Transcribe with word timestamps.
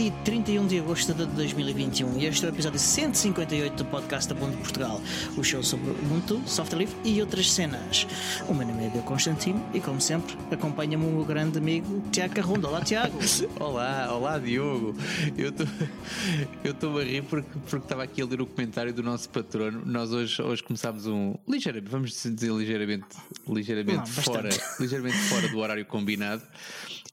dia 0.00 0.12
31 0.24 0.66
de 0.66 0.78
agosto 0.78 1.12
de 1.12 1.26
2021 1.26 2.18
e 2.18 2.24
este 2.24 2.46
é 2.46 2.48
o 2.48 2.52
episódio 2.52 2.78
158 2.78 3.76
do 3.76 3.84
podcast 3.84 4.32
Ubuntu 4.32 4.56
Portugal, 4.56 4.98
o 5.36 5.44
show 5.44 5.62
sobre 5.62 5.90
Ubuntu, 5.90 6.40
software 6.46 6.78
livre 6.78 6.96
e 7.04 7.20
outras 7.20 7.52
cenas. 7.52 8.06
O 8.48 8.54
meu 8.54 8.66
nome 8.66 8.86
é 8.86 8.88
Diogo 8.88 9.06
Constantino 9.06 9.62
e, 9.74 9.80
como 9.80 10.00
sempre, 10.00 10.34
acompanha-me 10.50 11.04
o 11.04 11.10
meu 11.10 11.24
grande 11.26 11.58
amigo 11.58 12.02
Tiago 12.10 12.32
Carronda. 12.32 12.68
Olá, 12.68 12.80
Tiago. 12.80 13.18
olá, 13.60 14.08
olá, 14.10 14.38
Diogo. 14.38 14.96
Eu 15.36 16.72
estou 16.72 16.98
a 16.98 17.04
rir 17.04 17.22
porque, 17.24 17.50
porque 17.68 17.84
estava 17.84 18.02
aqui 18.02 18.22
a 18.22 18.24
ler 18.24 18.40
o 18.40 18.46
comentário 18.46 18.94
do 18.94 19.02
nosso 19.02 19.28
patrono. 19.28 19.82
Nós 19.84 20.12
hoje, 20.12 20.40
hoje 20.40 20.62
começámos 20.62 21.06
um. 21.06 21.34
ligeiramente, 21.46 21.90
vamos 21.90 22.10
dizer 22.12 22.50
ligeiramente, 22.50 23.06
ligeiramente, 23.46 23.98
Não, 23.98 24.06
fora, 24.06 24.48
ligeiramente 24.80 25.18
fora 25.18 25.46
do 25.46 25.58
horário 25.58 25.84
combinado. 25.84 26.42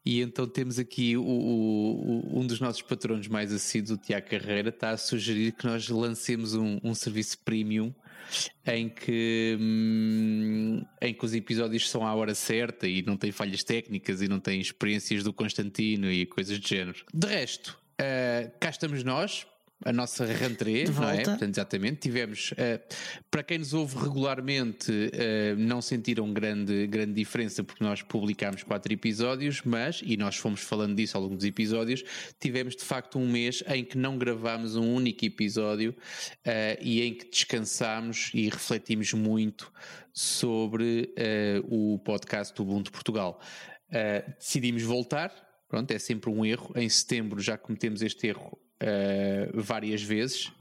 E 0.06 0.22
então 0.22 0.48
temos 0.48 0.80
aqui 0.80 1.18
o, 1.18 1.24
o, 1.24 2.40
um 2.40 2.48
dos 2.48 2.60
nossos 2.60 2.82
patronos 2.82 3.28
mais 3.28 3.52
assíduos, 3.52 3.92
o 3.92 3.98
Tiago 3.98 4.30
Carreira, 4.30 4.70
está 4.70 4.92
a 4.92 4.98
sugerir 4.98 5.52
que 5.54 5.66
nós 5.66 5.88
lancemos 5.90 6.54
um, 6.54 6.80
um 6.84 6.96
serviço 6.96 7.38
premium 7.40 7.94
em 8.66 8.90
que, 8.90 9.58
hum, 9.60 10.86
em 11.02 11.14
que 11.14 11.26
os 11.26 11.34
episódios 11.34 11.90
são 11.90 12.06
à 12.06 12.14
hora 12.14 12.36
certa 12.36 12.88
e 12.88 13.02
não 13.02 13.16
tem 13.16 13.32
falhas 13.32 13.64
técnicas 13.64 14.22
e 14.22 14.28
não 14.28 14.40
tem 14.40 14.60
experiências 14.60 15.24
do 15.24 15.32
Constantino 15.34 16.12
e 16.12 16.26
coisas 16.26 16.60
do 16.60 16.68
género. 16.68 17.06
De 17.14 17.28
resto, 17.28 17.80
uh, 18.00 18.52
cá 18.60 18.70
estamos 18.70 19.04
nós 19.04 19.48
a 19.86 19.94
nossa 19.94 20.26
rentrée, 20.26 20.90
não 20.90 21.10
é? 21.10 21.24
Portanto, 21.24 21.54
exatamente, 21.54 22.00
tivemos, 22.00 22.52
uh, 22.52 22.96
para 23.30 23.44
quem 23.44 23.60
nos 23.60 23.74
ouve 23.74 23.96
regularmente, 23.98 24.92
uh, 24.92 25.56
não 25.58 25.82
sentiram 25.82 26.34
grande, 26.34 26.88
grande 26.88 27.14
diferença 27.14 27.64
porque 27.64 27.84
nós 27.84 28.02
publicámos 28.02 28.64
quatro 28.64 28.92
episódios, 28.92 29.62
mas, 29.64 30.02
e 30.04 30.18
nós 30.18 30.36
fomos 30.36 30.62
falando 30.62 30.96
disso 30.96 31.16
ao 31.16 31.24
longo 31.24 31.36
dos 31.36 31.46
episódios, 31.46 32.04
tivemos 32.40 32.76
de 32.76 32.84
facto 32.84 33.20
um 33.20 33.30
mês 33.30 33.64
em 33.68 33.84
que 33.84 33.98
não 33.98 34.18
gravámos 34.18 34.76
um 34.76 34.94
único 34.94 35.24
episódio 35.26 35.92
uh, 35.92 36.82
e 36.82 37.02
em 37.04 37.14
que 37.14 37.30
descansámos 37.30 38.32
e 38.34 38.50
refletimos 38.50 39.14
muito 39.14 39.72
sobre 40.12 41.14
o 41.70 42.00
podcast 42.00 42.56
do 42.56 42.64
Ubuntu 42.64 42.92
Portugal. 42.92 43.40
decidimos 44.40 44.82
voltar, 44.82 45.32
pronto, 45.70 45.92
é 45.92 46.00
sempre 46.00 46.32
um 46.32 46.44
erro, 46.44 46.74
em 46.76 46.90
setembro 46.90 47.40
já 47.40 47.56
cometemos 47.56 48.02
este 48.02 48.26
erro 48.26 48.58
uh, 48.82 49.62
várias 49.62 50.02
vezes. 50.02 50.52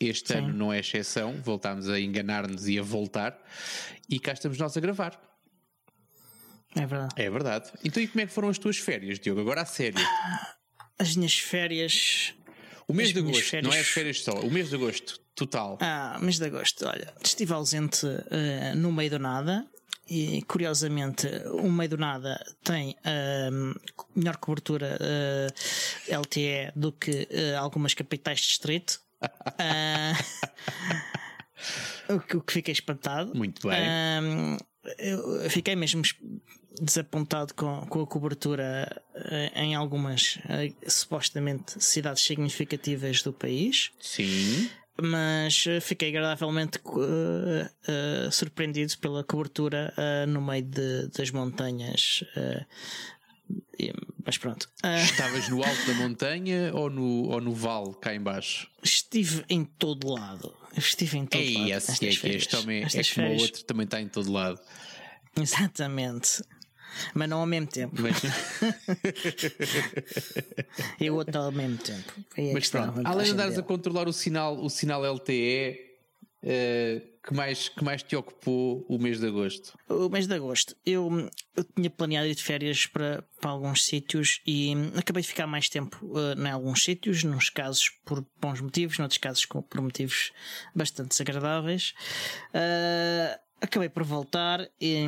Este 0.00 0.32
Sim. 0.32 0.38
ano 0.38 0.52
não 0.52 0.72
é 0.72 0.80
exceção, 0.80 1.40
voltámos 1.44 1.88
a 1.88 2.00
enganar-nos 2.00 2.66
e 2.66 2.78
a 2.78 2.82
voltar, 2.82 3.38
e 4.08 4.18
cá 4.18 4.32
estamos 4.32 4.58
nós 4.58 4.76
a 4.76 4.80
gravar. 4.80 5.20
É 6.74 6.86
verdade. 6.86 7.14
É 7.16 7.30
verdade. 7.30 7.70
Então, 7.84 8.02
e 8.02 8.08
como 8.08 8.22
é 8.22 8.26
que 8.26 8.32
foram 8.32 8.48
as 8.48 8.58
tuas 8.58 8.78
férias, 8.78 9.20
Diogo? 9.20 9.40
Agora 9.40 9.62
a 9.62 9.64
sério. 9.64 10.00
As 10.98 11.14
minhas 11.14 11.38
férias. 11.38 12.34
O 12.88 12.92
mês 12.92 13.08
as 13.08 13.14
de 13.14 13.20
agosto, 13.20 13.50
férias... 13.50 13.70
não 13.70 13.76
é 13.76 13.80
as 13.80 13.88
férias 13.88 14.22
só, 14.22 14.32
o 14.40 14.50
mês 14.50 14.70
de 14.70 14.74
agosto, 14.74 15.20
total. 15.34 15.78
Ah, 15.80 16.18
mês 16.20 16.38
de 16.38 16.44
agosto, 16.44 16.86
olha, 16.86 17.14
estive 17.22 17.52
ausente 17.52 18.04
uh, 18.04 18.76
no 18.76 18.90
meio 18.90 19.10
do 19.10 19.18
nada, 19.18 19.66
e 20.08 20.42
curiosamente 20.42 21.28
o 21.52 21.70
meio 21.70 21.90
do 21.90 21.96
nada 21.96 22.44
tem 22.62 22.90
uh, 22.90 23.80
melhor 24.14 24.36
cobertura 24.36 24.98
uh, 25.00 26.12
ah, 26.12 26.18
LTE 26.18 26.70
do 26.74 26.92
que 26.92 27.28
uh, 27.30 27.58
algumas 27.58 27.94
capitais 27.94 28.40
de 28.40 28.48
distrito. 28.48 29.00
o, 32.08 32.18
que, 32.20 32.36
o 32.36 32.42
que 32.42 32.52
fiquei 32.52 32.72
espantado. 32.72 33.34
Muito 33.36 33.68
bem. 33.68 34.58
eu 34.98 35.48
fiquei 35.48 35.76
mesmo 35.76 36.02
desapontado 36.80 37.54
com, 37.54 37.86
com 37.86 38.02
a 38.02 38.06
cobertura 38.06 39.00
em 39.54 39.76
algumas 39.76 40.38
supostamente 40.88 41.80
cidades 41.82 42.24
significativas 42.24 43.22
do 43.22 43.32
país. 43.32 43.92
Sim 44.00 44.68
mas 45.00 45.66
eh, 45.66 45.80
fiquei 45.80 46.10
agradavelmente 46.10 46.78
uh, 46.84 46.98
uh, 46.98 48.30
surpreendido 48.30 48.96
pela 48.98 49.24
cobertura 49.24 49.92
uh, 49.96 50.26
no 50.26 50.42
meio 50.42 50.62
de, 50.62 51.08
das 51.08 51.30
montanhas. 51.30 52.24
mas 54.24 54.38
pronto. 54.38 54.68
Estavas 55.02 55.48
no 55.48 55.62
alto 55.62 55.86
da 55.86 55.94
montanha 55.94 56.70
ou 56.74 56.90
no, 56.90 57.28
ou 57.28 57.40
no 57.40 57.52
vale 57.52 57.94
cá 58.00 58.14
embaixo? 58.14 58.68
Estive 58.82 59.44
em 59.48 59.64
todo 59.64 60.12
lado. 60.12 60.54
Estive 60.76 61.18
em 61.18 61.26
todo 61.26 61.40
Ei, 61.40 61.56
lado. 61.56 61.70
Esse, 61.70 62.06
é, 62.06 62.10
que 62.10 62.28
este 62.28 62.56
homem 62.56 62.82
é 62.82 63.14
como 63.14 63.28
o 63.28 63.40
outro 63.40 63.64
também 63.64 63.84
está 63.84 64.00
em 64.00 64.08
todo 64.08 64.30
lado. 64.30 64.60
Exatamente 65.36 66.42
mas 67.14 67.28
não 67.28 67.40
ao 67.40 67.46
mesmo 67.46 67.66
tempo. 67.66 67.94
Mas... 68.00 68.22
eu 71.00 71.14
outro 71.14 71.40
ao 71.40 71.52
mesmo 71.52 71.78
tempo. 71.78 72.12
É 72.36 72.52
mas 72.52 72.68
pronto, 72.68 73.00
além 73.04 73.26
de 73.26 73.32
andares 73.32 73.58
a 73.58 73.62
controlar 73.62 74.08
o 74.08 74.12
sinal, 74.12 74.62
o 74.62 74.68
sinal 74.68 75.04
LTE, 75.04 75.30
uh, 75.30 75.92
eh, 76.42 77.02
que, 77.24 77.34
mais, 77.34 77.68
que 77.68 77.84
mais 77.84 78.02
te 78.02 78.16
ocupou 78.16 78.84
o 78.88 78.98
mês 78.98 79.20
de 79.20 79.26
agosto? 79.26 79.78
O 79.88 80.08
mês 80.08 80.26
de 80.26 80.34
agosto, 80.34 80.76
eu, 80.84 81.30
eu 81.56 81.64
tinha 81.76 81.88
planeado 81.88 82.26
ir 82.26 82.34
de 82.34 82.42
férias 82.42 82.86
para, 82.86 83.24
para 83.40 83.50
alguns 83.50 83.84
sítios 83.84 84.40
e 84.46 84.74
acabei 84.96 85.22
de 85.22 85.28
ficar 85.28 85.46
mais 85.46 85.68
tempo 85.68 86.04
uh, 86.06 86.38
em 86.38 86.50
alguns 86.50 86.84
sítios, 86.84 87.22
nos 87.22 87.48
casos 87.48 87.90
por 88.04 88.24
bons 88.40 88.60
motivos, 88.60 88.98
noutros 88.98 89.18
casos 89.18 89.46
por 89.46 89.80
motivos 89.80 90.32
bastante 90.74 91.10
desagradáveis. 91.10 91.94
Uh, 92.48 93.38
acabei 93.60 93.88
por 93.88 94.02
voltar 94.02 94.68
e, 94.80 95.06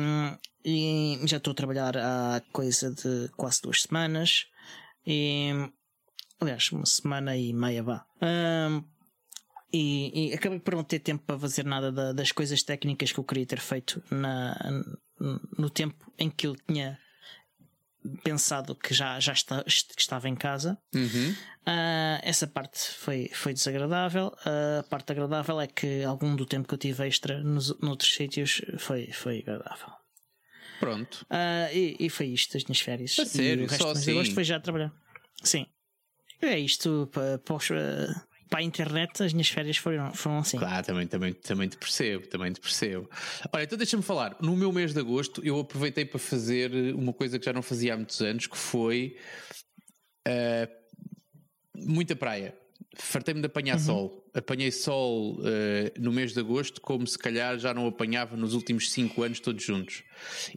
e, 0.65 1.19
já 1.27 1.37
estou 1.37 1.51
a 1.51 1.55
trabalhar 1.55 1.95
há 1.95 2.41
coisa 2.51 2.91
de 2.91 3.29
quase 3.37 3.61
duas 3.61 3.83
semanas. 3.83 4.47
E, 5.05 5.51
aliás, 6.41 6.71
uma 6.71 6.87
semana 6.87 7.37
e 7.37 7.53
meia 7.53 7.83
vá. 7.83 8.03
Um, 8.19 8.83
e, 9.71 10.29
e, 10.29 10.33
acabei 10.33 10.59
por 10.59 10.73
não 10.73 10.83
ter 10.83 10.99
tempo 10.99 11.23
para 11.23 11.37
fazer 11.37 11.65
nada 11.65 11.91
da, 11.91 12.13
das 12.13 12.31
coisas 12.31 12.63
técnicas 12.63 13.11
que 13.11 13.19
eu 13.19 13.23
queria 13.23 13.45
ter 13.45 13.59
feito 13.59 14.01
na, 14.09 14.57
no 15.57 15.69
tempo 15.69 16.11
em 16.17 16.31
que 16.31 16.47
eu 16.47 16.55
tinha 16.55 16.97
pensado 18.23 18.75
que 18.75 18.93
já, 18.93 19.19
já 19.19 19.33
está, 19.33 19.63
que 19.63 20.01
estava 20.01 20.27
em 20.27 20.35
casa. 20.35 20.77
Uhum. 20.95 21.31
Uh, 21.67 22.19
essa 22.23 22.47
parte 22.47 22.79
foi, 22.79 23.29
foi 23.33 23.53
desagradável. 23.53 24.27
Uh, 24.45 24.79
a 24.79 24.83
parte 24.83 25.11
agradável 25.11 25.59
é 25.61 25.67
que 25.67 26.03
algum 26.03 26.35
do 26.35 26.45
tempo 26.45 26.67
que 26.67 26.73
eu 26.73 26.79
tive 26.79 27.07
extra 27.07 27.43
nos 27.43 27.77
noutros 27.79 28.15
sítios 28.15 28.61
foi, 28.77 29.11
foi 29.11 29.39
agradável. 29.39 30.04
Pronto. 30.79 31.25
Uh, 31.29 31.73
e, 31.73 31.95
e, 31.99 32.09
foi 32.09 32.27
isto, 32.27 32.57
as 32.57 32.63
minhas 32.63 32.79
férias. 32.79 33.17
A 33.19 33.25
sério, 33.25 33.65
o 33.65 33.67
resto 33.67 33.83
só 33.83 33.91
assim. 33.91 34.11
agosto 34.11 34.33
foi 34.33 34.43
já 34.43 34.59
trabalhar. 34.59 34.93
Sim. 35.43 35.65
É 36.41 36.59
isto 36.59 37.09
para, 37.11 37.39
para, 37.39 37.57
para 38.49 38.59
a 38.59 38.63
internet 38.63 39.23
as 39.23 39.33
minhas 39.33 39.49
férias 39.49 39.77
foram, 39.77 40.13
foram 40.13 40.39
assim. 40.39 40.57
Claro, 40.57 40.85
também, 40.85 41.07
também, 41.07 41.33
também 41.33 41.69
te 41.69 41.77
percebo, 41.77 42.27
também 42.27 42.51
te 42.51 42.59
percebo. 42.59 43.09
Olha, 43.51 43.63
então 43.63 43.77
deixa-me 43.77 44.03
falar. 44.03 44.35
No 44.41 44.55
meu 44.55 44.71
mês 44.71 44.93
de 44.93 44.99
agosto 44.99 45.41
eu 45.43 45.59
aproveitei 45.59 46.05
para 46.05 46.19
fazer 46.19 46.71
uma 46.93 47.13
coisa 47.13 47.39
que 47.39 47.45
já 47.45 47.53
não 47.53 47.61
fazia 47.61 47.93
há 47.93 47.97
muitos 47.97 48.21
anos, 48.21 48.47
que 48.47 48.57
foi 48.57 49.17
uh, 50.27 50.67
muita 51.75 52.15
praia 52.15 52.55
fartei-me 52.95 53.41
de 53.41 53.47
apanhar 53.47 53.77
uhum. 53.77 53.83
sol. 53.83 54.25
Apanhei 54.33 54.71
sol 54.71 55.33
uh, 55.33 55.43
no 55.99 56.11
mês 56.11 56.33
de 56.33 56.39
agosto, 56.39 56.81
como 56.81 57.05
se 57.07 57.17
calhar 57.17 57.57
já 57.57 57.73
não 57.73 57.87
apanhava 57.87 58.35
nos 58.35 58.53
últimos 58.53 58.91
5 58.91 59.23
anos 59.23 59.39
todos 59.39 59.63
juntos. 59.63 60.03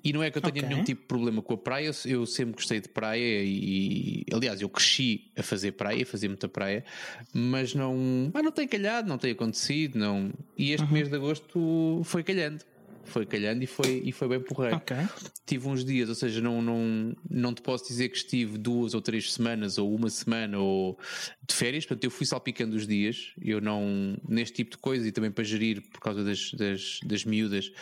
E 0.03 0.13
não 0.13 0.23
é 0.23 0.31
que 0.31 0.39
eu 0.39 0.43
tenha 0.43 0.55
okay. 0.55 0.69
nenhum 0.69 0.85
tipo 0.85 1.03
de 1.03 1.07
problema 1.07 1.43
com 1.43 1.55
a 1.55 1.59
praia, 1.59 1.91
eu 2.07 2.27
sempre 2.27 2.55
gostei 2.55 2.81
de 2.81 2.89
praia 2.89 3.43
e, 3.45 4.25
aliás, 4.33 4.61
eu 4.61 4.69
cresci 4.69 5.31
a 5.37 5.43
fazer 5.43 5.73
praia, 5.73 6.03
a 6.03 6.07
fazer 6.07 6.29
muita 6.29 6.49
praia, 6.49 6.85
mas 7.33 7.75
não, 7.75 8.31
ah, 8.35 8.43
não 8.43 8.53
tem 8.53 8.67
calhado, 8.67 9.09
não 9.09 9.19
tem 9.19 9.33
acontecido, 9.33 9.99
não. 9.99 10.33
E 10.57 10.73
este 10.73 10.87
uhum. 10.87 10.93
mês 10.93 11.09
de 11.09 11.17
agosto 11.17 12.03
foi 12.05 12.23
calhando 12.23 12.65
foi 13.09 13.27
calhando 13.27 13.63
e 13.63 13.67
foi, 13.67 14.03
e 14.05 14.13
foi 14.13 14.29
bem 14.29 14.41
porreiro. 14.41 14.77
Okay. 14.77 15.07
Tive 15.47 15.69
uns 15.69 15.85
dias, 15.85 16.09
ou 16.09 16.15
seja, 16.15 16.41
não, 16.41 16.63
não, 16.63 17.17
não 17.29 17.55
te 17.55 17.63
posso 17.63 17.89
dizer 17.89 18.09
que 18.09 18.17
estive 18.17 18.59
duas 18.59 18.95
ou 18.95 19.01
três 19.01 19.33
semanas 19.33 19.79
ou 19.79 19.95
uma 19.95 20.11
semana 20.11 20.59
ou 20.59 20.99
de 21.47 21.55
férias, 21.55 21.85
portanto 21.85 22.05
eu 22.05 22.11
fui 22.11 22.27
salpicando 22.27 22.77
os 22.77 22.87
dias, 22.87 23.33
eu 23.41 23.61
não, 23.61 24.17
neste 24.29 24.57
tipo 24.57 24.73
de 24.73 24.79
coisa 24.79 25.09
e 25.09 25.13
também 25.13 25.31
para 25.31 25.45
gerir 25.45 25.83
por 25.91 26.01
causa 26.01 26.23
das, 26.23 26.53
das, 26.53 27.01
das 27.05 27.25
miúdas, 27.25 27.73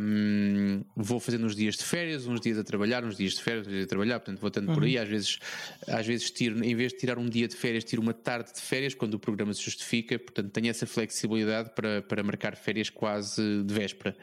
um, 0.00 0.82
vou 0.96 1.20
fazendo 1.20 1.44
uns 1.44 1.54
dias 1.54 1.76
de 1.76 1.84
férias, 1.84 2.26
uns 2.26 2.40
dias 2.40 2.58
a 2.58 2.64
trabalhar, 2.64 3.04
uns 3.04 3.16
dias 3.16 3.34
de 3.34 3.42
férias, 3.42 3.66
uns 3.66 3.72
dias 3.72 3.84
a 3.84 3.88
trabalhar, 3.88 4.20
portanto 4.20 4.40
vou 4.40 4.50
tanto 4.50 4.68
uhum. 4.68 4.74
por 4.74 4.84
aí, 4.84 4.96
às 4.96 5.08
vezes, 5.08 5.38
às 5.86 6.06
vezes 6.06 6.30
tiro, 6.30 6.64
em 6.64 6.74
vez 6.74 6.92
de 6.92 6.98
tirar 6.98 7.18
um 7.18 7.28
dia 7.28 7.46
de 7.46 7.54
férias, 7.54 7.84
tiro 7.84 8.00
uma 8.00 8.14
tarde 8.14 8.52
de 8.54 8.60
férias 8.60 8.94
quando 8.94 9.14
o 9.14 9.18
programa 9.18 9.52
se 9.52 9.62
justifica, 9.62 10.18
portanto 10.18 10.50
tenho 10.50 10.68
essa 10.68 10.86
flexibilidade 10.86 11.70
para, 11.74 12.02
para 12.02 12.22
marcar 12.22 12.56
férias 12.56 12.88
quase 12.88 13.62
de 13.62 13.74
véspera 13.74 14.16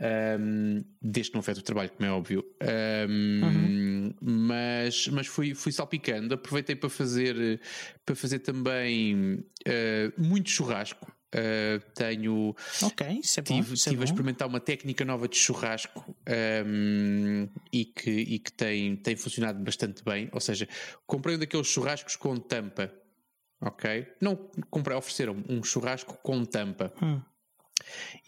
um, 0.00 0.84
desde 1.00 1.30
que 1.30 1.36
não 1.36 1.40
afeta 1.40 1.60
o 1.60 1.62
trabalho, 1.62 1.90
como 1.90 2.08
é 2.08 2.12
óbvio. 2.12 2.44
Um, 3.08 3.44
uhum. 3.44 4.14
Mas, 4.20 5.08
mas 5.08 5.26
fui, 5.26 5.54
fui 5.54 5.72
salpicando, 5.72 6.34
aproveitei 6.34 6.74
para 6.74 6.90
fazer, 6.90 7.60
para 8.04 8.14
fazer 8.14 8.40
também 8.40 9.34
uh, 9.66 10.12
muito 10.22 10.50
churrasco. 10.50 11.10
Uh, 11.34 11.80
tenho. 11.94 12.54
Ok, 12.80 13.18
isso 13.18 13.40
é 13.40 13.42
bom. 13.42 13.54
Tive, 13.56 13.74
isso 13.74 13.90
tive 13.90 14.02
é 14.02 14.02
a 14.02 14.04
experimentar 14.04 14.46
uma 14.46 14.60
técnica 14.60 15.04
nova 15.04 15.26
de 15.26 15.36
churrasco 15.36 16.16
um, 16.64 17.48
e 17.72 17.84
que, 17.84 18.10
e 18.10 18.38
que 18.38 18.52
tem, 18.52 18.94
tem 18.96 19.16
funcionado 19.16 19.58
bastante 19.62 20.04
bem. 20.04 20.28
Ou 20.32 20.40
seja, 20.40 20.68
comprei 21.06 21.34
um 21.34 21.38
daqueles 21.38 21.66
churrascos 21.66 22.14
com 22.14 22.36
tampa. 22.36 22.92
Ok? 23.60 24.06
Não 24.20 24.36
comprei, 24.70 24.96
ofereceram 24.96 25.42
um 25.48 25.62
churrasco 25.64 26.16
com 26.22 26.44
tampa. 26.44 26.92
Hum. 27.02 27.20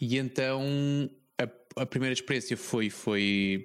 E 0.01 0.17
então 0.17 0.61
a, 1.37 1.81
a 1.81 1.85
primeira 1.85 2.13
experiência 2.13 2.57
foi, 2.57 2.89
foi 2.89 3.63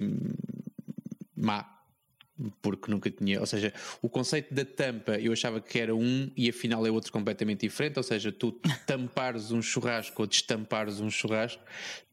má 1.34 1.71
porque 2.60 2.90
nunca 2.90 3.10
tinha, 3.10 3.40
ou 3.40 3.46
seja, 3.46 3.72
o 4.00 4.08
conceito 4.08 4.52
da 4.54 4.64
tampa 4.64 5.12
eu 5.18 5.32
achava 5.32 5.60
que 5.60 5.78
era 5.78 5.94
um 5.94 6.30
e 6.36 6.48
afinal 6.48 6.86
é 6.86 6.90
outro 6.90 7.12
completamente 7.12 7.60
diferente, 7.60 7.98
ou 7.98 8.02
seja, 8.02 8.32
tu 8.32 8.52
tampares 8.86 9.50
um 9.50 9.62
churrasco 9.62 10.22
ou 10.22 10.26
destampares 10.26 11.00
um 11.00 11.10
churrasco 11.10 11.62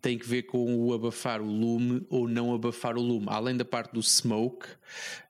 tem 0.01 0.17
que 0.17 0.27
ver 0.27 0.43
com 0.43 0.75
o 0.75 0.93
abafar 0.93 1.41
o 1.41 1.45
lume 1.45 2.05
ou 2.09 2.27
não 2.27 2.53
abafar 2.53 2.97
o 2.97 3.01
lume, 3.01 3.25
além 3.29 3.57
da 3.57 3.65
parte 3.65 3.93
do 3.93 4.01
smoke, 4.01 4.67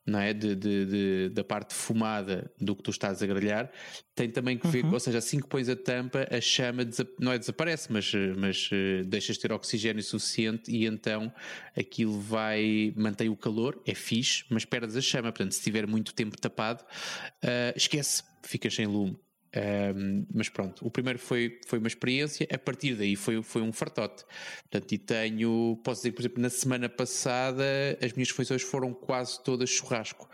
não 0.09 0.19
é? 0.19 0.33
De, 0.33 0.55
de, 0.55 0.85
de 0.85 1.29
da 1.29 1.43
parte 1.43 1.73
fumada 1.73 2.51
do 2.59 2.75
que 2.75 2.83
tu 2.83 2.91
estás 2.91 3.21
a 3.21 3.27
grelhar, 3.27 3.71
tem 4.15 4.29
também 4.29 4.57
que 4.57 4.67
ver, 4.67 4.83
uhum. 4.83 4.93
ou 4.93 4.99
seja, 4.99 5.19
assim 5.19 5.39
que 5.39 5.47
pões 5.47 5.69
a 5.69 5.75
tampa, 5.75 6.27
a 6.29 6.41
chama 6.41 6.83
não 7.19 7.31
é 7.31 7.37
desaparece, 7.37 7.91
mas, 7.91 8.11
mas 8.37 8.69
uh, 8.71 9.05
deixas 9.05 9.35
de 9.35 9.41
ter 9.41 9.51
oxigênio 9.51 10.03
suficiente 10.03 10.71
e 10.71 10.85
então 10.85 11.31
aquilo 11.77 12.19
vai, 12.19 12.93
mantém 12.97 13.29
o 13.29 13.35
calor, 13.35 13.81
é 13.85 13.93
fixe, 13.93 14.43
mas 14.49 14.65
perdes 14.65 14.95
a 14.95 15.01
chama, 15.01 15.31
portanto, 15.31 15.53
se 15.53 15.59
estiver 15.59 15.87
muito 15.87 16.13
tempo 16.13 16.39
tapado, 16.39 16.83
uh, 17.43 17.75
esquece, 17.75 18.23
ficas 18.43 18.73
sem 18.73 18.87
lume. 18.87 19.17
Um, 19.55 20.25
mas 20.33 20.47
pronto, 20.47 20.85
o 20.85 20.91
primeiro 20.91 21.17
foi, 21.17 21.59
foi 21.65 21.79
uma 21.79 21.87
experiência, 21.87 22.47
a 22.51 22.57
partir 22.57 22.95
daí 22.95 23.15
foi, 23.15 23.41
foi 23.41 23.61
um 23.61 23.71
fartote. 23.71 24.23
Portanto, 24.69 24.91
e 24.91 24.97
tenho, 24.97 25.79
posso 25.83 26.01
dizer, 26.01 26.11
por 26.11 26.21
exemplo, 26.21 26.41
na 26.41 26.49
semana 26.49 26.87
passada 26.87 27.63
as 28.01 28.13
minhas 28.13 28.29
refeições 28.29 28.61
foram 28.61 28.93
quase 28.93 29.41
todas 29.43 29.69
churrasco. 29.69 30.29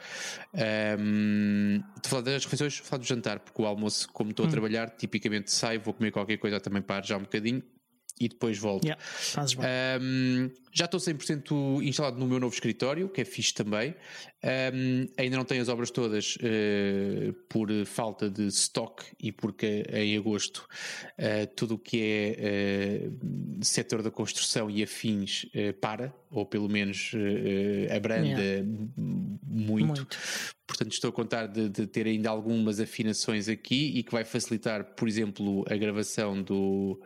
Um, 0.99 1.81
de 2.01 2.09
falar 2.09 2.21
das 2.21 2.43
refeições, 2.43 2.77
falar 2.77 2.99
do 2.99 3.05
jantar, 3.05 3.39
porque 3.39 3.61
o 3.61 3.65
almoço, 3.65 4.09
como 4.11 4.31
estou 4.31 4.45
hum. 4.45 4.49
a 4.49 4.51
trabalhar, 4.51 4.89
tipicamente 4.89 5.51
saio, 5.51 5.79
vou 5.79 5.93
comer 5.93 6.11
qualquer 6.11 6.37
coisa 6.37 6.59
também 6.59 6.81
para 6.81 7.05
já 7.05 7.17
um 7.17 7.21
bocadinho 7.21 7.63
e 8.19 8.29
depois 8.29 8.57
volto. 8.57 8.85
Yeah, 8.85 9.01
um, 10.01 10.49
já 10.71 10.85
estou 10.85 10.99
100% 10.99 11.81
instalado 11.83 12.17
no 12.17 12.27
meu 12.27 12.39
novo 12.39 12.53
escritório, 12.53 13.09
que 13.09 13.21
é 13.21 13.25
fixe 13.25 13.53
também. 13.53 13.95
Um, 14.43 15.07
ainda 15.17 15.37
não 15.37 15.45
tenho 15.45 15.61
as 15.61 15.69
obras 15.69 15.89
todas 15.89 16.35
uh, 16.35 17.33
por 17.49 17.69
falta 17.85 18.29
de 18.29 18.47
stock 18.47 19.03
e 19.19 19.31
porque 19.31 19.85
em 19.91 20.17
agosto 20.17 20.67
uh, 21.17 21.47
tudo 21.55 21.75
o 21.75 21.79
que 21.79 22.01
é 22.01 23.07
uh, 23.09 23.65
setor 23.65 24.01
da 24.01 24.11
construção 24.11 24.69
e 24.69 24.83
afins 24.83 25.45
para, 25.81 26.13
ou 26.29 26.45
pelo 26.45 26.69
menos 26.69 27.11
abranda 27.95 28.41
yeah. 28.41 28.63
muito. 28.65 29.85
muito. 29.85 30.07
Portanto, 30.67 30.91
estou 30.91 31.09
a 31.09 31.13
contar 31.13 31.47
de, 31.47 31.69
de, 31.69 31.85
ter 31.85 32.07
ainda 32.07 32.29
algumas 32.29 32.79
afinações 32.79 33.47
aqui 33.47 33.97
e 33.97 34.03
que 34.03 34.11
vai 34.11 34.23
facilitar, 34.23 34.83
por 34.95 35.07
exemplo, 35.07 35.63
a 35.69 35.75
gravação 35.75 36.41
do 36.41 36.99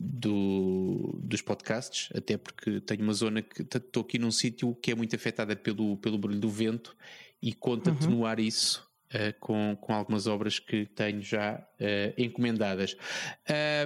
do, 0.00 1.18
dos 1.22 1.42
podcasts, 1.42 2.08
até 2.16 2.36
porque 2.36 2.80
tenho 2.80 3.02
uma 3.02 3.12
zona 3.12 3.42
que 3.42 3.62
estou 3.62 4.02
aqui 4.02 4.18
num 4.18 4.30
sítio 4.30 4.74
que 4.76 4.90
é 4.90 4.94
muito 4.94 5.14
afetada 5.14 5.54
pelo, 5.54 5.96
pelo 5.98 6.18
barulho 6.18 6.40
do 6.40 6.50
vento 6.50 6.96
e 7.40 7.52
conto 7.52 7.90
uhum. 7.90 7.96
atenuar 7.96 8.40
isso 8.40 8.88
Uh, 9.14 9.32
com, 9.38 9.78
com 9.80 9.94
algumas 9.94 10.26
obras 10.26 10.58
que 10.58 10.86
tenho 10.86 11.22
já 11.22 11.54
uh, 11.54 12.20
encomendadas. 12.20 12.96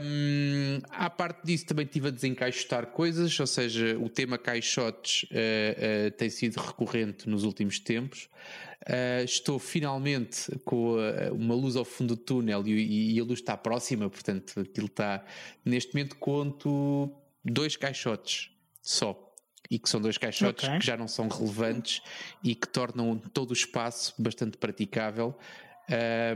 Um, 0.02 0.80
à 0.88 1.10
parte 1.10 1.44
disso, 1.44 1.66
também 1.66 1.84
estive 1.84 2.08
a 2.08 2.10
desencaixotar 2.10 2.86
coisas, 2.86 3.38
ou 3.38 3.46
seja, 3.46 3.98
o 3.98 4.08
tema 4.08 4.38
caixotes 4.38 5.24
uh, 5.24 6.10
tem 6.12 6.30
sido 6.30 6.56
recorrente 6.56 7.28
nos 7.28 7.44
últimos 7.44 7.78
tempos. 7.78 8.30
Estou 9.22 9.58
finalmente 9.58 10.50
com 10.64 10.96
uma 11.32 11.54
luz 11.54 11.76
ao 11.76 11.84
fundo 11.84 12.16
do 12.16 12.22
túnel 12.22 12.66
e, 12.66 13.16
e, 13.16 13.20
a 13.20 13.24
luz 13.24 13.40
está 13.40 13.54
próxima, 13.54 14.08
portanto, 14.08 14.60
aquilo 14.60 14.86
está. 14.86 15.26
Neste 15.62 15.92
momento, 15.92 16.16
conto 16.16 17.12
dois 17.44 17.76
caixotes 17.76 18.50
só. 18.80 19.27
E 19.70 19.78
que 19.78 19.88
são 19.88 20.00
dois 20.00 20.16
caixotes 20.16 20.64
okay. 20.64 20.78
que 20.78 20.86
já 20.86 20.96
não 20.96 21.06
são 21.06 21.28
relevantes 21.28 22.00
e 22.42 22.54
que 22.54 22.66
tornam 22.66 23.18
todo 23.18 23.50
o 23.50 23.52
espaço 23.52 24.14
bastante 24.18 24.56
praticável. 24.56 25.36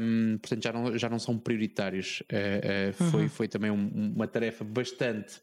Um, 0.00 0.38
portanto, 0.38 0.62
já 0.62 0.72
não, 0.72 0.98
já 0.98 1.08
não 1.08 1.18
são 1.18 1.38
prioritários. 1.38 2.22
Uh, 2.22 3.10
foi, 3.10 3.22
uhum. 3.22 3.28
foi 3.28 3.48
também 3.48 3.70
um, 3.70 4.12
uma 4.14 4.26
tarefa 4.26 4.64
bastante 4.64 5.40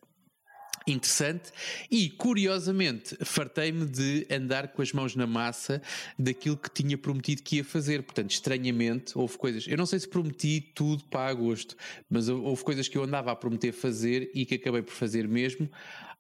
interessante 0.88 1.52
e 1.90 2.10
curiosamente 2.10 3.16
fartei-me 3.24 3.86
de 3.86 4.26
andar 4.32 4.70
com 4.70 4.82
as 4.82 4.92
mãos 4.92 5.16
na 5.16 5.28
massa 5.28 5.82
daquilo 6.18 6.58
que 6.58 6.70
tinha 6.70 6.98
prometido 6.98 7.44
que 7.44 7.58
ia 7.58 7.64
fazer. 7.64 8.04
Portanto, 8.04 8.32
estranhamente, 8.32 9.18
houve 9.18 9.38
coisas. 9.38 9.68
Eu 9.68 9.78
não 9.78 9.86
sei 9.86 10.00
se 10.00 10.08
prometi 10.08 10.62
tudo 10.74 11.04
para 11.06 11.30
agosto, 11.30 11.76
mas 12.10 12.30
houve 12.30 12.64
coisas 12.64 12.88
que 12.88 12.98
eu 12.98 13.04
andava 13.04 13.32
a 13.32 13.36
prometer 13.36 13.72
fazer 13.72 14.32
e 14.34 14.46
que 14.46 14.56
acabei 14.56 14.82
por 14.82 14.94
fazer 14.94 15.28
mesmo. 15.28 15.70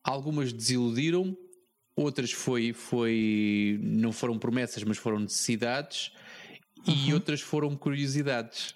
Algumas 0.03 0.53
desiludiram, 0.53 1.37
outras 2.01 2.31
foi, 2.31 2.73
foi 2.73 3.79
não 3.81 4.11
foram 4.11 4.37
promessas, 4.37 4.83
mas 4.83 4.97
foram 4.97 5.19
necessidades, 5.19 6.11
uhum. 6.87 6.93
e 6.93 7.13
outras 7.13 7.41
foram 7.41 7.75
curiosidades. 7.75 8.75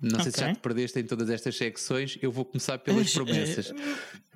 Não 0.00 0.20
sei 0.20 0.28
okay. 0.28 0.32
se 0.32 0.40
já 0.40 0.52
te 0.52 0.60
perdeste 0.60 0.98
em 0.98 1.04
todas 1.04 1.30
estas 1.30 1.56
secções. 1.56 2.18
Eu 2.20 2.30
vou 2.30 2.44
começar 2.44 2.76
pelas 2.78 3.10
promessas. 3.12 3.72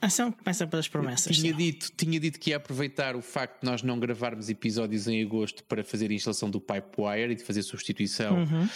A 0.00 0.06
ação 0.06 0.32
começa 0.32 0.67
pelas 0.67 0.88
promessas. 0.88 1.37
Tinha 1.37 1.52
dito, 1.52 1.93
tinha 1.96 2.19
dito 2.19 2.40
que 2.40 2.49
ia 2.50 2.56
aproveitar 2.56 3.14
o 3.17 3.20
facto 3.20 3.61
de 3.61 3.67
nós 3.67 3.82
não 3.82 3.99
gravarmos 3.99 4.49
episódios 4.49 5.06
em 5.08 5.23
agosto 5.23 5.62
para 5.64 5.85
fazer 5.85 6.11
a 6.11 6.14
instalação 6.14 6.49
do 6.49 6.58
Pipewire 6.61 7.32
e 7.32 7.35
de 7.35 7.43
fazer 7.43 7.62
substituição 7.62 8.44
uhum. 8.44 8.69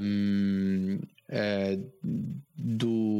um, 0.00 0.98
uh, 1.30 1.76
do. 2.56 3.18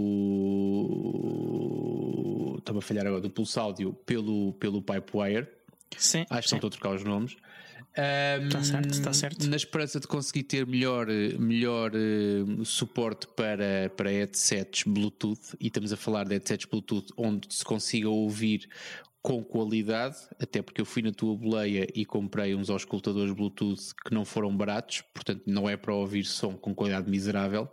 Estava 2.58 2.78
a 2.78 2.82
falhar 2.82 3.06
agora, 3.06 3.20
do 3.20 3.30
Pulse 3.30 3.58
Áudio 3.58 3.92
pelo, 4.04 4.52
pelo 4.54 4.82
Pipewire. 4.82 5.46
Sim. 5.96 6.24
Acho 6.28 6.42
que 6.42 6.48
sim. 6.48 6.56
estão 6.56 6.68
a 6.68 6.70
trocar 6.70 6.94
os 6.94 7.04
nomes. 7.04 7.36
Está 8.44 8.62
certo, 8.62 8.90
está 8.90 9.12
certo. 9.12 9.48
Na 9.48 9.56
esperança 9.56 9.98
de 9.98 10.06
conseguir 10.06 10.44
ter 10.44 10.66
melhor, 10.66 11.08
melhor 11.38 11.92
uh, 11.94 12.64
suporte 12.64 13.26
para, 13.28 13.90
para 13.96 14.08
headsets 14.10 14.84
Bluetooth, 14.84 15.56
e 15.58 15.66
estamos 15.66 15.92
a 15.92 15.96
falar 15.96 16.24
de 16.24 16.34
headsets 16.34 16.66
Bluetooth 16.66 17.06
onde 17.16 17.52
se 17.52 17.64
consiga 17.64 18.08
ouvir 18.08 18.68
com 19.28 19.44
qualidade, 19.44 20.16
até 20.40 20.62
porque 20.62 20.80
eu 20.80 20.86
fui 20.86 21.02
na 21.02 21.12
tua 21.12 21.36
boleia 21.36 21.86
e 21.94 22.06
comprei 22.06 22.54
uns 22.54 22.70
auscultadores 22.70 23.30
Bluetooth 23.30 23.94
que 24.02 24.14
não 24.14 24.24
foram 24.24 24.56
baratos, 24.56 25.02
portanto 25.12 25.42
não 25.44 25.68
é 25.68 25.76
para 25.76 25.92
ouvir 25.92 26.24
som 26.24 26.54
com 26.54 26.74
qualidade 26.74 27.10
miserável, 27.10 27.68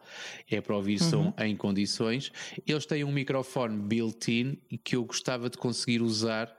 é 0.51 0.59
para 0.59 0.75
ouvir 0.75 1.01
uhum. 1.01 1.09
som 1.09 1.33
em 1.39 1.55
condições. 1.55 2.29
Eles 2.67 2.85
têm 2.85 3.05
um 3.05 3.11
microfone 3.11 3.77
built-in 3.77 4.57
que 4.83 4.97
eu 4.97 5.05
gostava 5.05 5.49
de 5.49 5.57
conseguir 5.57 6.01
usar 6.01 6.53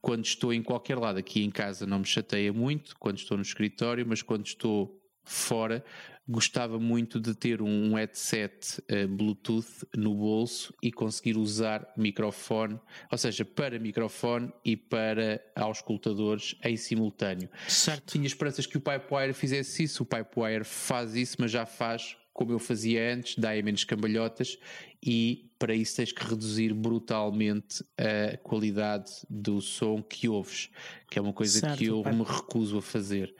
quando 0.00 0.24
estou 0.24 0.52
em 0.52 0.62
qualquer 0.62 0.96
lado. 0.96 1.18
Aqui 1.18 1.42
em 1.42 1.50
casa 1.50 1.84
não 1.84 1.98
me 1.98 2.06
chateia 2.06 2.52
muito, 2.52 2.94
quando 3.00 3.18
estou 3.18 3.36
no 3.36 3.42
escritório, 3.42 4.06
mas 4.06 4.22
quando 4.22 4.46
estou 4.46 4.96
fora, 5.24 5.84
gostava 6.28 6.78
muito 6.78 7.20
de 7.20 7.34
ter 7.34 7.62
um 7.62 7.94
headset 7.94 8.82
uh, 8.90 9.08
Bluetooth 9.08 9.86
no 9.96 10.14
bolso 10.14 10.74
e 10.82 10.90
conseguir 10.90 11.36
usar 11.36 11.86
microfone, 11.96 12.80
ou 13.10 13.18
seja, 13.18 13.44
para 13.44 13.78
microfone 13.78 14.52
e 14.64 14.76
para 14.76 15.40
auscultadores 15.54 16.56
em 16.64 16.76
simultâneo. 16.76 17.48
Certo. 17.68 18.12
Tinha 18.12 18.26
esperanças 18.26 18.66
que 18.66 18.76
o 18.76 18.80
Pipewire 18.80 19.32
fizesse 19.32 19.84
isso, 19.84 20.02
o 20.02 20.06
Pipewire 20.06 20.64
faz 20.64 21.14
isso, 21.14 21.36
mas 21.38 21.50
já 21.50 21.64
faz 21.64 22.16
como 22.36 22.52
eu 22.52 22.58
fazia 22.58 23.14
antes, 23.14 23.34
dá 23.38 23.50
menos 23.62 23.82
cambalhotas 23.84 24.58
e 25.02 25.50
para 25.58 25.74
isso 25.74 25.96
tens 25.96 26.12
que 26.12 26.22
reduzir 26.22 26.74
brutalmente 26.74 27.82
a 27.96 28.36
qualidade 28.36 29.10
do 29.30 29.58
som 29.62 30.02
que 30.02 30.28
ouves, 30.28 30.68
que 31.10 31.18
é 31.18 31.22
uma 31.22 31.32
coisa 31.32 31.60
certo, 31.60 31.78
que 31.78 31.86
eu 31.86 32.02
pai. 32.02 32.12
me 32.12 32.22
recuso 32.22 32.76
a 32.76 32.82
fazer. 32.82 33.34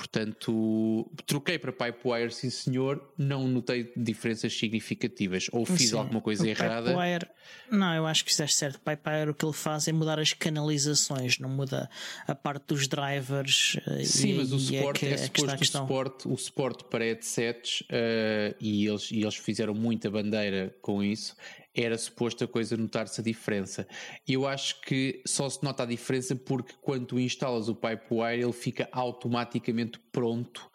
Portanto, 0.00 1.10
troquei 1.26 1.58
para 1.58 1.70
Pipewire, 1.70 2.32
sim 2.32 2.48
senhor, 2.48 3.12
não 3.18 3.46
notei 3.46 3.92
diferenças 3.94 4.50
significativas. 4.56 5.48
Ou 5.52 5.66
fiz 5.66 5.90
sim, 5.90 5.98
alguma 5.98 6.22
coisa 6.22 6.48
errada. 6.48 6.90
Pipewire, 6.90 7.26
não, 7.70 7.94
eu 7.94 8.06
acho 8.06 8.24
que 8.24 8.30
fizeste 8.30 8.56
certo. 8.56 8.80
Pipewire 8.80 9.28
o 9.28 9.34
que 9.34 9.44
ele 9.44 9.52
faz 9.52 9.86
é 9.88 9.92
mudar 9.92 10.18
as 10.18 10.32
canalizações, 10.32 11.38
não 11.38 11.50
muda 11.50 11.90
a 12.26 12.34
parte 12.34 12.68
dos 12.68 12.88
drivers. 12.88 13.78
Eh, 13.86 14.04
sim, 14.04 14.30
e, 14.30 14.34
mas 14.38 14.52
o 14.52 14.58
suporte 14.58 15.04
é, 15.04 15.08
que, 15.08 15.14
é 15.14 15.18
suposto 15.18 15.60
o 15.60 15.66
suporte, 15.66 16.28
o 16.28 16.36
suporte 16.38 16.84
para 16.84 17.04
headsets 17.04 17.82
uh, 17.82 18.56
e, 18.58 18.86
eles, 18.86 19.10
e 19.10 19.20
eles 19.20 19.36
fizeram 19.36 19.74
muita 19.74 20.10
bandeira 20.10 20.74
com 20.80 21.04
isso 21.04 21.36
era 21.74 21.96
suposto 21.96 22.44
a 22.44 22.48
coisa 22.48 22.76
notar-se 22.76 23.20
a 23.20 23.24
diferença. 23.24 23.86
Eu 24.26 24.46
acho 24.46 24.80
que 24.82 25.22
só 25.26 25.48
se 25.48 25.62
nota 25.62 25.84
a 25.84 25.86
diferença 25.86 26.34
porque 26.34 26.74
quando 26.80 27.06
tu 27.06 27.20
instalas 27.20 27.68
o 27.68 27.74
Pipewire 27.74 28.42
ele 28.42 28.52
fica 28.52 28.88
automaticamente 28.92 29.98
pronto 30.10 30.70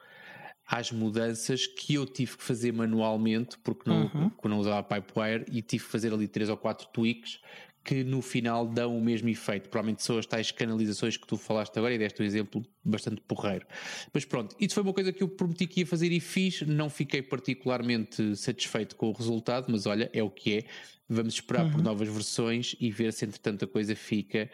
às 0.67 0.91
mudanças 0.91 1.67
que 1.67 1.93
eu 1.93 2.05
tive 2.05 2.37
que 2.37 2.43
fazer 2.43 2.71
manualmente, 2.71 3.57
porque 3.59 3.87
não, 3.89 4.03
Uhum. 4.03 4.29
porque 4.29 4.47
não 4.47 4.57
usava 4.59 4.81
Pipewire, 4.81 5.45
e 5.51 5.61
tive 5.61 5.83
que 5.83 5.91
fazer 5.91 6.11
ali 6.13 6.27
três 6.27 6.49
ou 6.49 6.57
quatro 6.57 6.87
tweaks 6.87 7.39
que 7.85 8.03
no 8.03 8.19
final 8.19 8.65
dão 8.65 8.97
o 8.97 9.01
mesmo 9.01 9.29
efeito. 9.29 9.69
Provavelmente 9.69 10.01
são 10.03 10.17
as 10.17 10.25
tais 10.25 10.49
canalizações 10.49 11.15
que 11.15 11.27
tu 11.27 11.37
falaste 11.37 11.77
agora 11.77 11.93
e 11.93 11.99
deste 11.99 12.21
um 12.21 12.25
exemplo 12.25 12.65
bastante 12.83 13.21
porreiro. 13.21 13.65
Mas 14.11 14.25
pronto, 14.25 14.55
isso 14.59 14.73
foi 14.73 14.83
uma 14.83 14.93
coisa 14.93 15.13
que 15.13 15.21
eu 15.21 15.29
prometi 15.29 15.67
que 15.67 15.81
ia 15.81 15.85
fazer 15.85 16.11
e 16.11 16.19
fiz. 16.19 16.63
Não 16.63 16.89
fiquei 16.89 17.21
particularmente 17.21 18.35
satisfeito 18.35 18.95
com 18.95 19.09
o 19.09 19.11
resultado, 19.11 19.67
mas 19.69 19.85
olha, 19.85 20.09
é 20.11 20.23
o 20.23 20.29
que 20.31 20.57
é. 20.57 20.63
Vamos 21.07 21.35
esperar 21.35 21.71
por 21.71 21.83
novas 21.83 22.09
versões 22.09 22.75
e 22.79 22.89
ver 22.89 23.13
se 23.13 23.23
entretanto 23.23 23.65
a 23.65 23.67
coisa 23.67 23.95
fica 23.95 24.49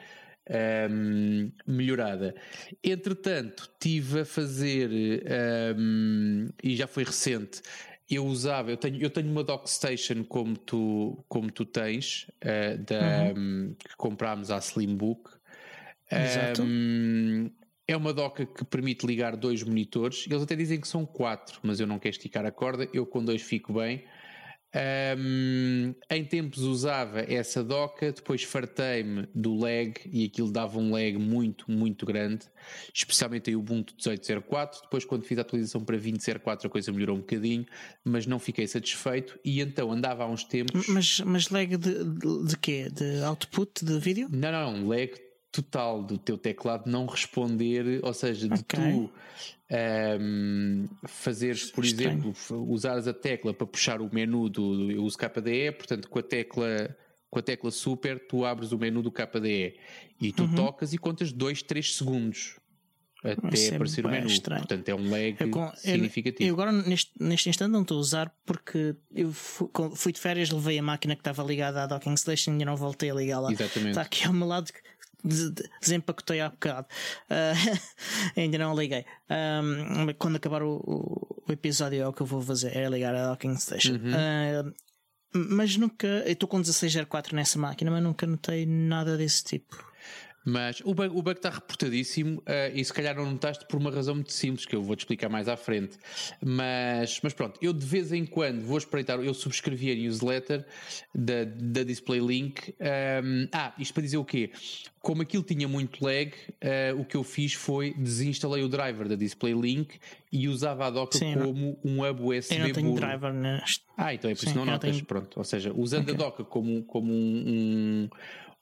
hum, 0.91 1.49
melhorada. 1.65 2.35
Entretanto, 2.83 3.69
tive 3.79 4.21
a 4.21 4.25
fazer, 4.25 4.89
hum, 5.77 6.49
e 6.61 6.75
já 6.75 6.87
foi 6.87 7.05
recente, 7.05 7.61
eu 8.15 8.25
usava, 8.25 8.71
eu 8.71 8.77
tenho, 8.77 9.01
eu 9.01 9.09
tenho 9.09 9.29
uma 9.31 9.43
Dockstation 9.43 10.23
como 10.23 10.57
tu, 10.57 11.23
como 11.27 11.51
tu 11.51 11.65
tens, 11.65 12.29
eh, 12.41 12.77
da, 12.77 13.33
hum, 13.35 13.75
que 13.77 13.95
comprámos 13.95 14.51
à 14.51 14.57
Slimbook. 14.57 15.29
Exato. 16.11 16.63
Hum, 16.63 17.49
é 17.87 17.95
uma 17.95 18.13
doca 18.13 18.45
que 18.45 18.63
permite 18.65 19.05
ligar 19.05 19.35
dois 19.35 19.63
monitores. 19.63 20.25
Eles 20.29 20.43
até 20.43 20.55
dizem 20.55 20.79
que 20.79 20.87
são 20.87 21.05
quatro, 21.05 21.59
mas 21.63 21.79
eu 21.79 21.87
não 21.87 21.99
quero 21.99 22.15
esticar 22.15 22.45
a 22.45 22.51
corda. 22.51 22.87
Eu 22.93 23.05
com 23.05 23.23
dois 23.23 23.41
fico 23.41 23.73
bem. 23.73 24.03
Um, 24.73 25.93
em 26.09 26.23
tempos 26.23 26.59
usava 26.59 27.19
essa 27.21 27.61
doca, 27.61 28.11
depois 28.11 28.43
fartei-me 28.43 29.27
do 29.35 29.53
lag 29.55 29.93
e 30.05 30.25
aquilo 30.25 30.49
dava 30.49 30.79
um 30.79 30.91
lag 30.91 31.17
muito, 31.17 31.69
muito 31.69 32.05
grande, 32.05 32.45
especialmente 32.93 33.51
em 33.51 33.55
Ubuntu 33.55 33.93
18.04. 33.95 34.83
Depois, 34.83 35.03
quando 35.03 35.23
fiz 35.23 35.37
a 35.37 35.41
atualização 35.41 35.83
para 35.83 35.97
20.04, 35.97 36.65
a 36.65 36.69
coisa 36.69 36.91
melhorou 36.91 37.17
um 37.17 37.19
bocadinho, 37.19 37.65
mas 38.03 38.25
não 38.25 38.39
fiquei 38.39 38.65
satisfeito. 38.65 39.37
E 39.43 39.59
então 39.59 39.91
andava 39.91 40.23
há 40.23 40.27
uns 40.27 40.45
tempos. 40.45 40.87
Mas, 40.87 41.19
mas 41.19 41.49
lag 41.49 41.75
de, 41.75 42.03
de, 42.03 42.45
de 42.45 42.57
quê? 42.57 42.89
De 42.89 43.23
output 43.23 43.83
de 43.83 43.99
vídeo? 43.99 44.27
Não, 44.31 44.51
não, 44.51 44.87
lag 44.87 45.11
total 45.51 46.01
do 46.01 46.17
teu 46.17 46.37
teclado 46.37 46.89
não 46.89 47.05
responder, 47.05 47.99
ou 48.03 48.13
seja, 48.13 48.47
de 48.47 48.61
Ok. 48.61 48.79
tu 48.79 49.11
um, 50.19 50.87
fazeres, 51.07 51.71
por 51.71 51.85
Estranho. 51.85 52.19
exemplo, 52.19 52.71
usares 52.71 53.07
a 53.07 53.13
tecla 53.13 53.53
para 53.53 53.65
puxar 53.67 54.01
o 54.01 54.09
menu 54.13 54.49
do, 54.49 54.91
eu 54.91 55.03
uso 55.03 55.17
KDE, 55.17 55.71
portanto, 55.71 56.09
com 56.09 56.19
a 56.19 56.23
tecla 56.23 56.95
com 57.29 57.39
a 57.39 57.41
tecla 57.41 57.71
super, 57.71 58.19
tu 58.27 58.43
abres 58.43 58.73
o 58.73 58.77
menu 58.77 59.01
do 59.01 59.09
KDE 59.09 59.75
e 60.19 60.33
tu 60.33 60.53
tocas 60.53 60.91
e 60.93 60.97
contas 60.97 61.31
2, 61.31 61.63
3 61.63 61.95
segundos 61.95 62.57
até 63.23 63.39
Uhum. 63.41 63.49
Isso 63.53 63.71
é 63.71 63.75
aparecer 63.75 64.05
o 64.05 64.09
bué 64.09 64.17
menu. 64.17 64.27
estranho. 64.31 64.61
Portanto, 64.61 64.89
é 64.89 64.95
um 64.95 65.09
lag 65.09 65.37
Eu, 65.39 65.71
significativo. 65.75 66.49
eu 66.49 66.53
agora 66.55 66.71
neste, 66.71 67.11
neste 67.19 67.49
instante 67.49 67.71
não 67.71 67.83
estou 67.83 67.97
a 67.97 68.01
usar 68.01 68.35
porque 68.45 68.95
eu 69.13 69.31
fui 69.31 70.11
de 70.11 70.19
férias, 70.19 70.49
levei 70.49 70.79
a 70.79 70.83
máquina 70.83 71.15
que 71.15 71.21
estava 71.21 71.43
ligada 71.43 71.83
à 71.83 71.87
docking 71.87 72.17
station 72.17 72.57
e 72.59 72.65
não 72.65 72.75
voltei 72.75 73.11
a 73.11 73.13
ligá-la. 73.13 73.51
Exatamente. 73.51 73.89
Está 73.91 74.01
aqui 74.01 74.25
ao 74.25 74.33
meu 74.33 74.47
lado 74.47 74.71
desempacotei 75.23 76.39
há 76.41 76.49
bocado. 76.49 76.87
Ah, 77.29 77.53
ainda 78.37 78.57
não 78.57 78.75
liguei. 78.75 79.05
Ahm, 79.29 80.13
quando 80.17 80.35
acabar 80.37 80.63
o, 80.63 80.77
o- 80.85 81.51
episódio 81.51 82.01
é 82.01 82.07
o 82.07 82.13
que 82.13 82.21
eu 82.21 82.25
vou 82.25 82.41
fazer, 82.41 82.75
é 82.75 82.87
ligar 82.89 83.13
a 83.15 83.29
docking 83.29 83.55
station. 83.57 83.93
Uhum. 83.93 84.11
Ah, 84.15 84.71
mas 85.33 85.77
nunca, 85.77 86.07
eu 86.07 86.33
estou 86.33 86.47
com 86.49 86.57
1604 86.57 87.35
nessa 87.35 87.57
máquina, 87.57 87.89
mas 87.91 88.03
nunca 88.03 88.25
notei 88.27 88.65
nada 88.65 89.15
desse 89.17 89.43
tipo. 89.43 89.90
Mas 90.43 90.81
o 90.83 90.93
bug, 90.93 91.09
o 91.15 91.21
bug 91.21 91.37
está 91.37 91.49
reportadíssimo 91.49 92.41
eh, 92.45 92.71
e 92.73 92.83
se 92.83 92.91
calhar 92.91 93.15
não 93.15 93.29
notaste 93.31 93.65
por 93.67 93.77
uma 93.79 93.91
razão 93.91 94.15
muito 94.15 94.31
simples 94.33 94.65
que 94.65 94.75
eu 94.75 94.81
vou 94.81 94.95
te 94.95 94.99
explicar 95.01 95.29
mais 95.29 95.47
à 95.47 95.55
frente. 95.55 95.97
Mas, 96.43 97.19
mas 97.21 97.33
pronto, 97.33 97.59
eu 97.61 97.71
de 97.73 97.85
vez 97.85 98.11
em 98.11 98.25
quando 98.25 98.61
vou 98.61 98.77
espreitar, 98.77 99.19
eu 99.19 99.33
subscrevi 99.33 99.91
a 99.91 99.95
newsletter 99.95 100.65
da, 101.13 101.43
da 101.45 101.83
Display 101.83 102.19
Link. 102.19 102.73
Ahm, 102.79 103.47
ah, 103.51 103.73
isto 103.77 103.93
para 103.93 104.03
dizer 104.03 104.17
o 104.17 104.25
quê? 104.25 104.51
Como 104.99 105.21
aquilo 105.21 105.43
tinha 105.43 105.67
muito 105.67 106.03
lag, 106.03 106.31
eh, 106.59 106.93
o 106.97 107.05
que 107.05 107.15
eu 107.17 107.23
fiz 107.23 107.53
foi 107.53 107.93
desinstalei 107.93 108.63
o 108.63 108.67
driver 108.69 109.07
da 109.07 109.15
Display 109.15 109.53
Link 109.53 109.99
e 110.31 110.47
usava 110.47 110.85
a 110.87 110.89
doca 110.89 111.17
Sim, 111.17 111.35
não- 111.35 111.45
como 111.47 111.79
um 111.83 112.03
hub 112.07 112.21
USB 112.23 112.55
Eu 112.55 112.67
não 112.67 112.73
tenho 112.73 112.95
driver 112.95 113.33
neste. 113.33 113.83
Ah, 113.97 114.13
então 114.13 114.29
é 114.29 114.33
por 114.35 114.43
isso 114.43 114.53
Sim, 114.53 114.57
não 114.57 114.65
notas. 114.65 114.91
tenho- 114.91 115.05
Pronto, 115.05 115.37
ou 115.37 115.43
seja, 115.43 115.71
usando 115.75 116.09
a 116.09 116.13
doca 116.13 116.43
como, 116.43 116.83
como 116.83 117.11
um, 117.13 117.43
um, 117.47 118.09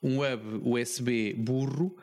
um 0.01 0.19
hub 0.21 0.69
USB 0.69 1.33
burro, 1.33 1.95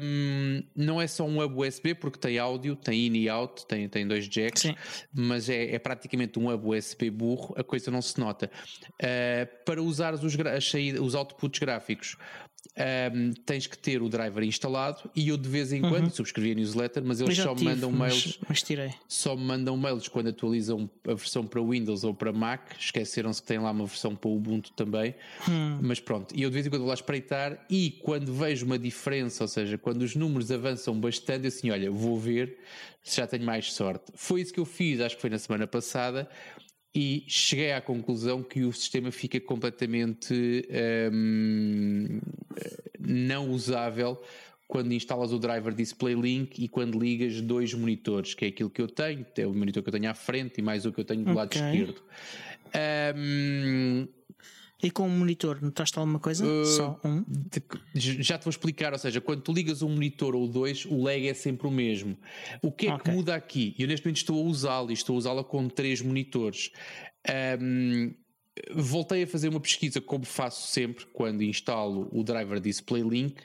hum, 0.00 0.62
não 0.74 1.00
é 1.00 1.06
só 1.06 1.24
um 1.24 1.40
hub 1.40 1.66
USB 1.66 1.94
porque 1.94 2.18
tem 2.18 2.38
áudio, 2.38 2.76
tem 2.76 3.06
in 3.06 3.16
e 3.16 3.28
out, 3.28 3.66
tem, 3.66 3.88
tem 3.88 4.06
dois 4.06 4.28
jacks, 4.28 4.62
Sim. 4.62 4.74
mas 5.12 5.48
é, 5.48 5.74
é 5.74 5.78
praticamente 5.78 6.38
um 6.38 6.52
hub 6.52 6.68
USB 6.68 7.10
burro, 7.10 7.54
a 7.56 7.64
coisa 7.64 7.90
não 7.90 8.02
se 8.02 8.18
nota. 8.18 8.50
Ah, 9.02 9.46
para 9.64 9.82
usares 9.82 10.22
os, 10.22 10.36
os 11.00 11.14
outputs 11.14 11.58
gráficos. 11.58 12.16
Hum, 13.14 13.32
tens 13.44 13.66
que 13.66 13.76
ter 13.76 14.02
o 14.02 14.08
driver 14.08 14.42
instalado 14.44 15.10
e 15.14 15.28
eu 15.28 15.36
de 15.36 15.48
vez 15.48 15.72
em 15.72 15.80
quando 15.82 16.10
subscrevi 16.10 16.52
a 16.52 16.54
newsletter, 16.54 17.04
mas 17.04 17.20
Uhum. 17.20 17.26
Eles 17.26 17.36
já 17.36 17.44
só 17.44 17.54
me 17.54 17.64
mandam 17.64 17.90
mas, 17.90 18.12
mails 18.14 18.38
mas 18.48 18.62
tirei. 18.62 18.90
só 19.08 19.36
me 19.36 19.42
mandam 19.44 19.76
mails 19.76 20.08
quando 20.08 20.28
atualizam 20.28 20.88
a 21.06 21.14
versão 21.14 21.46
para 21.46 21.60
Windows 21.62 22.04
ou 22.04 22.14
para 22.14 22.32
Mac. 22.32 22.72
Esqueceram-se 22.78 23.40
que 23.40 23.48
tem 23.48 23.58
lá 23.58 23.70
uma 23.70 23.86
versão 23.86 24.14
para 24.14 24.30
Ubuntu 24.30 24.72
também. 24.72 25.14
Mas 25.80 26.00
pronto, 26.00 26.34
e 26.36 26.42
eu 26.42 26.50
de 26.50 26.54
vez 26.54 26.66
em 26.66 26.70
quando 26.70 26.80
vou 26.80 26.88
lá 26.88 26.94
espreitar 26.94 27.64
e 27.70 27.90
quando 28.02 28.32
vejo 28.32 28.66
uma 28.66 28.78
diferença, 28.78 29.44
ou 29.44 29.48
seja, 29.48 29.78
quando 29.78 30.02
os 30.02 30.14
números 30.14 30.50
avançam 30.50 30.98
bastante, 30.98 31.44
eu 31.44 31.48
assim, 31.48 31.70
olha, 31.70 31.90
vou 31.90 32.18
ver 32.18 32.58
se 33.02 33.16
já 33.18 33.26
tenho 33.26 33.44
mais 33.44 33.72
sorte. 33.72 34.04
Foi 34.14 34.40
isso 34.40 34.52
que 34.52 34.58
eu 34.60 34.64
fiz, 34.64 35.00
acho 35.00 35.14
que 35.16 35.20
foi 35.20 35.30
na 35.30 35.38
semana 35.38 35.66
passada. 35.66 36.28
E 36.98 37.24
cheguei 37.28 37.72
à 37.72 37.80
conclusão 37.82 38.42
que 38.42 38.64
o 38.64 38.72
sistema 38.72 39.12
fica 39.12 39.38
completamente 39.38 40.66
hum, 41.12 42.20
não 42.98 43.50
usável 43.50 44.18
quando 44.66 44.94
instalas 44.94 45.30
o 45.30 45.38
driver 45.38 45.74
Display 45.74 46.14
Link 46.14 46.58
e 46.58 46.66
quando 46.66 46.98
ligas 46.98 47.38
dois 47.42 47.74
monitores, 47.74 48.32
que 48.32 48.46
é 48.46 48.48
aquilo 48.48 48.70
que 48.70 48.80
eu 48.80 48.88
tenho, 48.88 49.26
é 49.36 49.46
o 49.46 49.52
monitor 49.52 49.82
que 49.82 49.90
eu 49.90 49.92
tenho 49.92 50.10
à 50.10 50.14
frente 50.14 50.54
e 50.56 50.62
mais 50.62 50.86
o 50.86 50.92
que 50.92 50.98
eu 50.98 51.04
tenho 51.04 51.22
do 51.22 51.34
lado 51.34 51.48
Ok. 51.48 51.60
esquerdo. 51.60 52.02
Hum, 53.14 54.08
E 54.82 54.90
com 54.90 55.06
o 55.06 55.10
monitor, 55.10 55.58
notaste 55.62 55.98
alguma 55.98 56.18
coisa? 56.18 56.44
Uh, 56.46 56.64
Só 56.66 57.00
um? 57.02 57.24
de- 57.94 58.22
já 58.22 58.36
te 58.38 58.44
vou 58.44 58.50
explicar, 58.50 58.92
ou 58.92 58.98
seja, 58.98 59.20
quando 59.22 59.40
tu 59.40 59.52
ligas 59.52 59.80
um 59.80 59.88
monitor 59.88 60.34
ou 60.36 60.46
dois, 60.46 60.84
o 60.84 61.02
lag 61.02 61.26
é 61.26 61.32
sempre 61.32 61.66
o 61.66 61.70
mesmo. 61.70 62.16
O 62.60 62.70
que 62.70 62.86
é 62.86 62.92
Ok. 62.92 63.04
que 63.04 63.10
muda 63.16 63.34
aqui? 63.34 63.74
Eu 63.78 63.88
neste 63.88 64.04
momento 64.04 64.18
estou 64.18 64.38
a 64.38 64.44
usá-lo 64.46 64.90
e 64.90 64.94
estou 64.94 65.14
a 65.14 65.18
usá-lo 65.18 65.42
com 65.44 65.66
três 65.68 66.02
monitores. 66.02 66.70
Ahm, 67.26 68.12
voltei 68.74 69.22
a 69.22 69.26
fazer 69.26 69.48
uma 69.48 69.60
pesquisa, 69.60 69.98
como 70.00 70.26
faço 70.26 70.66
sempre 70.70 71.06
quando 71.06 71.42
instalo 71.42 72.08
o 72.12 72.22
driver 72.22 72.60
Display 72.60 73.02
Link, 73.02 73.36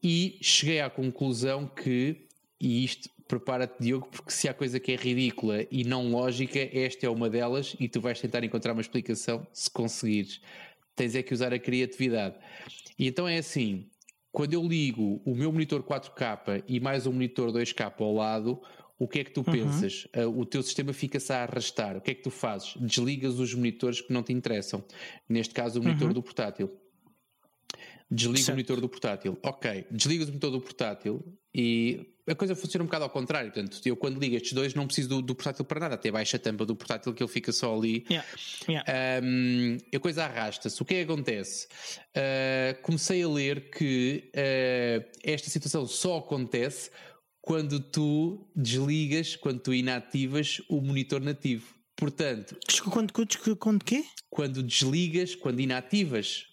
e 0.00 0.38
cheguei 0.40 0.80
à 0.80 0.88
conclusão 0.88 1.66
que, 1.66 2.26
e 2.60 2.84
isto 2.84 3.10
prepara-te, 3.26 3.74
Diogo, 3.82 4.06
porque 4.06 4.30
se 4.30 4.48
há 4.48 4.54
coisa 4.54 4.78
que 4.78 4.92
é 4.92 4.96
ridícula 4.96 5.66
e 5.68 5.82
não 5.82 6.08
lógica, 6.12 6.60
esta 6.72 7.06
é 7.06 7.10
uma 7.10 7.28
delas, 7.28 7.74
e 7.80 7.88
tu 7.88 8.00
vais 8.00 8.20
tentar 8.20 8.44
encontrar 8.44 8.72
uma 8.72 8.80
explicação 8.80 9.44
se 9.52 9.68
conseguires. 9.68 10.40
Tens 10.96 11.14
é 11.14 11.22
que 11.22 11.34
usar 11.34 11.52
a 11.52 11.58
criatividade. 11.58 12.34
E 12.98 13.06
então 13.06 13.28
é 13.28 13.38
assim: 13.38 13.88
quando 14.32 14.54
eu 14.54 14.66
ligo 14.66 15.22
o 15.24 15.34
meu 15.34 15.52
monitor 15.52 15.82
4K 15.82 16.64
e 16.66 16.80
mais 16.80 17.06
um 17.06 17.12
monitor 17.12 17.52
2K 17.52 17.92
ao 18.00 18.14
lado, 18.14 18.60
o 18.98 19.06
que 19.06 19.18
é 19.20 19.24
que 19.24 19.30
tu 19.30 19.44
pensas? 19.44 20.08
Ah, 20.14 20.26
o 20.26 20.46
teu 20.46 20.62
sistema 20.62 20.92
fica-se 20.92 21.32
a 21.32 21.42
arrastar. 21.42 21.98
O 21.98 22.00
que 22.00 22.10
é 22.12 22.14
que 22.14 22.22
tu 22.22 22.30
fazes? 22.30 22.74
Desligas 22.80 23.38
os 23.38 23.54
monitores 23.54 24.00
que 24.00 24.12
não 24.12 24.22
te 24.22 24.32
interessam. 24.32 24.82
Neste 25.28 25.52
caso, 25.52 25.80
o 25.80 25.82
monitor 25.82 26.14
do 26.14 26.22
portátil. 26.22 26.70
Desliga 28.10 28.38
Certo. 28.38 28.48
o 28.50 28.52
monitor 28.52 28.80
do 28.80 28.88
portátil. 28.88 29.38
Ok, 29.42 29.86
desligas 29.90 30.28
o 30.28 30.30
monitor 30.30 30.50
do 30.52 30.60
portátil 30.60 31.38
e 31.52 32.14
a 32.28 32.34
coisa 32.34 32.54
funciona 32.54 32.84
um 32.84 32.86
bocado 32.86 33.04
ao 33.04 33.10
contrário. 33.10 33.52
Portanto, 33.52 33.80
eu 33.84 33.96
quando 33.96 34.20
ligo 34.20 34.36
estes 34.36 34.52
dois 34.52 34.74
não 34.74 34.86
preciso 34.86 35.08
do, 35.08 35.22
do 35.22 35.34
portátil 35.34 35.64
para 35.64 35.80
nada. 35.80 35.94
Até 35.96 36.10
baixa 36.10 36.36
a 36.36 36.40
tampa 36.40 36.64
do 36.64 36.76
portátil 36.76 37.12
que 37.12 37.22
ele 37.22 37.30
fica 37.30 37.50
só 37.50 37.76
ali. 37.76 38.04
Yeah. 38.08 38.28
Yeah. 38.68 39.24
Um, 39.24 39.76
a 39.92 39.98
coisa 39.98 40.24
arrasta-se. 40.24 40.80
O 40.80 40.84
que 40.84 40.94
é 40.94 41.04
que 41.04 41.12
acontece? 41.12 41.66
Uh, 42.16 42.80
comecei 42.82 43.22
a 43.22 43.28
ler 43.28 43.70
que 43.70 44.30
uh, 44.30 45.08
esta 45.24 45.50
situação 45.50 45.84
só 45.86 46.18
acontece 46.18 46.90
quando 47.40 47.80
tu 47.80 48.48
desligas, 48.54 49.34
quando 49.36 49.60
tu 49.60 49.74
inativas 49.74 50.60
o 50.68 50.80
monitor 50.80 51.20
nativo. 51.20 51.74
Portanto, 51.96 52.56
quando, 52.90 53.12
quando, 53.12 53.56
quando 53.56 53.84
quê? 53.84 54.04
quando 54.28 54.62
desligas, 54.62 55.34
quando 55.34 55.60
inativas 55.60 56.44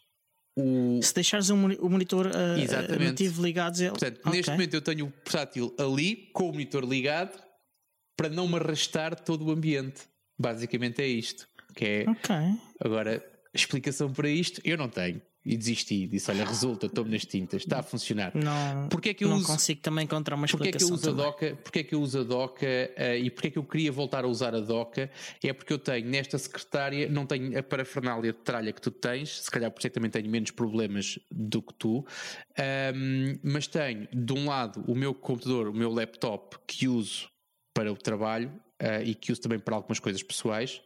o. 0.56 1.00
Se 1.02 1.14
deixares 1.14 1.50
o 1.50 1.58
moni- 1.58 1.78
o 1.80 1.90
monitor 1.90 2.28
uh, 2.28 2.60
Exatamente. 2.60 3.04
nativo 3.06 3.44
ligado, 3.44 3.80
ele... 3.80 3.90
Portanto, 3.90 4.20
Ok. 4.20 4.32
neste 4.32 4.52
momento 4.52 4.74
eu 4.76 4.82
tenho 4.82 5.06
o 5.08 5.12
portátil 5.12 5.76
ali, 5.80 6.30
com 6.34 6.50
o 6.50 6.52
monitor 6.52 6.84
ligado, 6.86 7.38
para 8.18 8.30
não 8.30 8.48
me 8.48 8.56
arrastar 8.56 9.20
todo 9.20 9.46
o 9.46 9.52
ambiente. 9.52 10.02
Basicamente 10.40 11.02
é 11.02 11.08
isto. 11.08 11.48
Que 11.76 11.86
é. 11.86 12.06
Agora, 12.80 13.24
explicação 13.54 14.12
para 14.14 14.30
isto 14.30 14.62
eu 14.64 14.78
não 14.78 14.88
tenho. 14.90 15.22
E 15.46 15.58
desisti. 15.58 16.08
Disse: 16.08 16.32
Olha, 16.32 16.46
resulta, 16.46 16.86
estou 16.86 17.06
nas 17.06 17.26
tintas, 17.26 17.62
está 17.62 17.80
a 17.80 17.84
funcionar. 17.84 18.32
Não, 18.36 18.88
porque 18.88 19.10
é 19.10 19.14
que 19.14 19.24
eu 19.24 19.30
não 19.30 19.38
uso, 19.38 19.48
consigo 19.48 19.82
também 19.82 20.06
encontrar 20.06 20.36
uma 20.36 20.48
porque 20.48 20.70
explicação. 20.70 20.96
É 20.96 21.00
que 21.00 21.08
eu 21.08 21.12
uso 21.12 21.22
a 21.22 21.26
Doca, 21.26 21.60
porque 21.64 21.80
é 21.80 21.84
que 21.84 21.96
eu 21.96 22.02
uso 22.02 22.20
a 22.20 22.24
Doca 22.24 22.66
uh, 22.66 23.16
e 23.18 23.30
porque 23.30 23.48
é 23.48 23.52
que 23.52 23.58
eu 23.58 23.64
queria 23.64 23.92
voltar 23.92 24.24
a 24.24 24.28
usar 24.28 24.56
a 24.56 24.60
Doca? 24.60 25.10
É 25.44 25.54
porque 25.54 25.74
eu 25.74 25.80
tenho 25.80 26.08
nesta 26.08 26.38
secretária, 26.38 27.10
não 27.10 27.26
tenho 27.26 27.58
a 27.58 27.64
parafernália 27.64 28.32
de 28.32 28.40
tralha 28.40 28.72
que 28.72 28.82
tu 28.82 28.92
tens, 28.92 29.42
se 29.42 29.52
calhar 29.52 29.70
por 29.72 29.80
isso 29.80 29.88
é 29.88 29.90
que 29.90 29.96
também 29.96 30.12
tenho 30.12 30.30
menos 30.30 30.52
problemas 30.52 31.20
do 31.30 31.62
que 31.62 31.74
tu, 31.74 31.98
um, 31.98 33.40
mas 33.44 33.68
tenho 33.68 34.08
de 34.14 34.34
um 34.34 34.48
lado 34.48 34.84
o 34.88 34.96
meu 34.96 35.14
computador, 35.14 35.68
o 35.68 35.74
meu 35.74 35.92
laptop 35.92 36.58
que 36.66 36.88
uso 36.88 37.28
para 37.74 37.92
o 37.92 37.98
trabalho 37.98 38.50
uh, 38.82 39.04
e 39.04 39.16
que 39.16 39.32
uso 39.32 39.42
também 39.42 39.60
para 39.60 39.76
algumas 39.76 40.00
coisas 40.00 40.22
pessoais. 40.22 40.82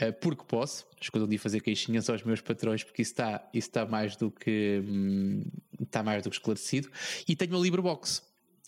Uh, 0.00 0.12
porque 0.20 0.44
posso, 0.46 0.86
escusam 1.00 1.28
de 1.28 1.36
fazer 1.36 1.60
queixinhas 1.60 2.08
aos 2.08 2.22
meus 2.22 2.40
patrões, 2.40 2.82
porque 2.82 3.02
isso 3.02 3.12
está, 3.12 3.48
isso 3.52 3.68
está 3.68 3.84
mais 3.84 4.16
do 4.16 4.30
que 4.30 4.82
hum, 4.86 5.44
está 5.80 6.02
mais 6.02 6.22
do 6.22 6.30
que 6.30 6.36
esclarecido. 6.36 6.90
E 7.28 7.36
tenho 7.36 7.56
a 7.56 7.60
LibreBox 7.60 8.22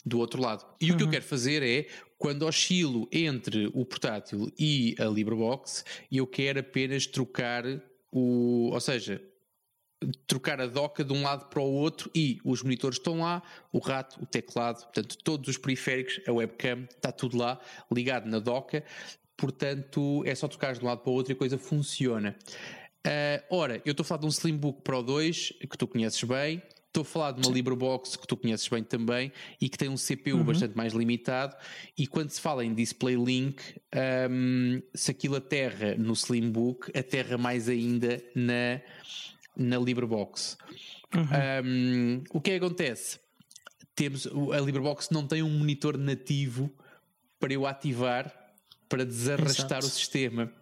do 0.04 0.18
outro 0.18 0.42
lado. 0.42 0.66
E 0.80 0.90
uhum. 0.90 0.94
o 0.94 0.96
que 0.96 1.02
eu 1.02 1.06
uhum. 1.06 1.12
quero 1.12 1.24
fazer 1.24 1.62
é, 1.62 1.86
quando 2.18 2.42
oscilo 2.42 3.08
entre 3.10 3.70
o 3.72 3.84
portátil 3.84 4.52
e 4.58 4.94
a 4.98 5.04
LibreBox, 5.04 5.84
eu 6.10 6.26
quero 6.26 6.60
apenas 6.60 7.06
trocar 7.06 7.64
o. 8.10 8.70
Ou 8.72 8.80
seja, 8.80 9.22
trocar 10.26 10.60
a 10.60 10.66
doca 10.66 11.04
de 11.04 11.12
um 11.12 11.22
lado 11.22 11.46
para 11.46 11.60
o 11.60 11.72
outro 11.72 12.10
e 12.14 12.38
os 12.44 12.62
monitores 12.62 12.98
estão 12.98 13.20
lá, 13.20 13.42
o 13.72 13.78
rato, 13.78 14.20
o 14.22 14.26
teclado, 14.26 14.82
portanto, 14.84 15.16
todos 15.18 15.48
os 15.48 15.56
periféricos, 15.56 16.20
a 16.26 16.32
webcam, 16.32 16.84
está 16.90 17.12
tudo 17.12 17.36
lá 17.36 17.60
ligado 17.90 18.26
na 18.26 18.38
doca 18.38 18.84
portanto 19.42 20.22
é 20.24 20.36
só 20.36 20.46
trocar 20.46 20.72
de 20.72 20.84
um 20.84 20.86
lado 20.86 21.00
para 21.00 21.10
o 21.10 21.14
outro 21.14 21.32
e 21.32 21.34
a 21.34 21.36
coisa 21.36 21.58
funciona. 21.58 22.36
Uh, 23.04 23.42
ora, 23.50 23.82
eu 23.84 23.90
estou 23.90 24.04
a 24.04 24.06
falar 24.06 24.20
de 24.20 24.26
um 24.26 24.28
Slimbook 24.28 24.82
Pro 24.82 25.02
2 25.02 25.54
que 25.68 25.76
tu 25.76 25.88
conheces 25.88 26.22
bem, 26.22 26.62
estou 26.86 27.02
a 27.02 27.04
falar 27.04 27.32
de 27.32 27.44
uma 27.44 27.52
LibreBox 27.52 28.14
que 28.14 28.24
tu 28.24 28.36
conheces 28.36 28.68
bem 28.68 28.84
também 28.84 29.32
e 29.60 29.68
que 29.68 29.76
tem 29.76 29.88
um 29.88 29.96
CPU 29.96 30.36
uhum. 30.36 30.44
bastante 30.44 30.76
mais 30.76 30.92
limitado. 30.92 31.56
E 31.98 32.06
quando 32.06 32.30
se 32.30 32.40
fala 32.40 32.64
em 32.64 32.72
Display 32.72 33.16
Link, 33.16 33.60
um, 34.30 34.80
se 34.94 35.10
aquilo 35.10 35.34
aterra 35.34 35.96
no 35.96 36.12
Slimbook, 36.12 36.96
aterra 36.96 37.36
mais 37.36 37.68
ainda 37.68 38.22
na, 38.36 38.80
na 39.56 39.76
LibreBox. 39.76 40.56
Uhum. 41.12 41.66
Um, 41.66 42.24
o 42.32 42.40
que 42.40 42.52
é 42.52 42.58
que 42.60 42.64
acontece? 42.64 43.18
Temos, 43.96 44.24
a 44.24 44.60
LibreBox 44.60 45.10
não 45.10 45.26
tem 45.26 45.42
um 45.42 45.50
monitor 45.50 45.98
nativo 45.98 46.72
para 47.40 47.52
eu 47.52 47.66
ativar 47.66 48.41
para 48.92 49.06
desarrastar 49.06 49.78
Exato. 49.78 49.86
o 49.86 49.90
sistema. 49.90 50.52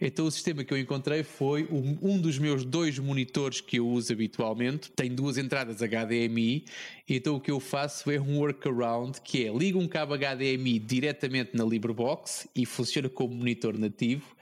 Então 0.00 0.26
o 0.26 0.30
sistema 0.30 0.64
que 0.64 0.74
eu 0.74 0.78
encontrei 0.78 1.22
foi 1.22 1.68
um, 1.70 2.18
dos 2.18 2.36
meus 2.36 2.64
dois 2.64 2.98
monitores 2.98 3.60
que 3.60 3.78
eu 3.78 3.86
uso 3.86 4.12
habitualmente, 4.12 4.90
tem 4.90 5.14
duas 5.14 5.38
entradas 5.38 5.76
HDMI, 5.76 6.64
então 7.08 7.36
o 7.36 7.40
que 7.40 7.50
eu 7.50 7.60
faço 7.60 8.10
é 8.10 8.18
um 8.18 8.38
workaround 8.38 9.20
que 9.20 9.46
é 9.46 9.52
ligo 9.52 9.78
um 9.78 9.86
cabo 9.86 10.16
HDMI 10.16 10.80
diretamente 10.80 11.50
na 11.54 11.64
LibreBox 11.64 12.48
e 12.56 12.66
funciona 12.66 13.08
como 13.08 13.34
monitor 13.34 13.78
nativo 13.78 14.34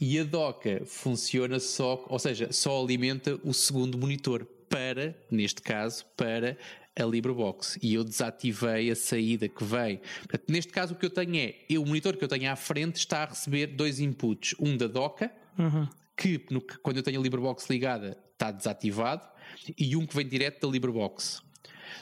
e 0.00 0.18
a 0.18 0.24
doca 0.24 0.82
funciona 0.86 1.60
só, 1.60 2.06
ou 2.08 2.18
seja, 2.18 2.50
só 2.50 2.80
alimenta 2.80 3.38
o 3.44 3.52
segundo 3.52 3.98
monitor 3.98 4.46
para, 4.70 5.14
neste 5.28 5.60
caso, 5.60 6.06
para 6.16 6.56
a 7.02 7.06
LibreBox 7.06 7.78
e 7.82 7.94
eu 7.94 8.04
desativei 8.04 8.90
a 8.90 8.96
saída 8.96 9.48
que 9.48 9.64
vem. 9.64 10.00
Portanto, 10.20 10.44
neste 10.48 10.72
caso 10.72 10.94
o 10.94 10.96
que 10.96 11.06
eu 11.06 11.10
tenho 11.10 11.36
é, 11.36 11.54
eu, 11.68 11.82
o 11.82 11.86
monitor 11.86 12.16
que 12.16 12.24
eu 12.24 12.28
tenho 12.28 12.50
à 12.50 12.56
frente 12.56 12.96
está 12.96 13.22
a 13.22 13.26
receber 13.26 13.68
dois 13.68 14.00
inputs, 14.00 14.54
um 14.58 14.76
da 14.76 14.86
doca, 14.86 15.32
uhum. 15.58 15.88
que 16.16 16.44
no, 16.50 16.60
quando 16.82 16.98
eu 16.98 17.02
tenho 17.02 17.20
a 17.20 17.22
LibreBox 17.22 17.68
ligada 17.68 18.16
está 18.32 18.50
desativado, 18.50 19.28
e 19.76 19.96
um 19.96 20.06
que 20.06 20.16
vem 20.16 20.26
direto 20.26 20.66
da 20.66 20.72
LibreBox. 20.72 21.42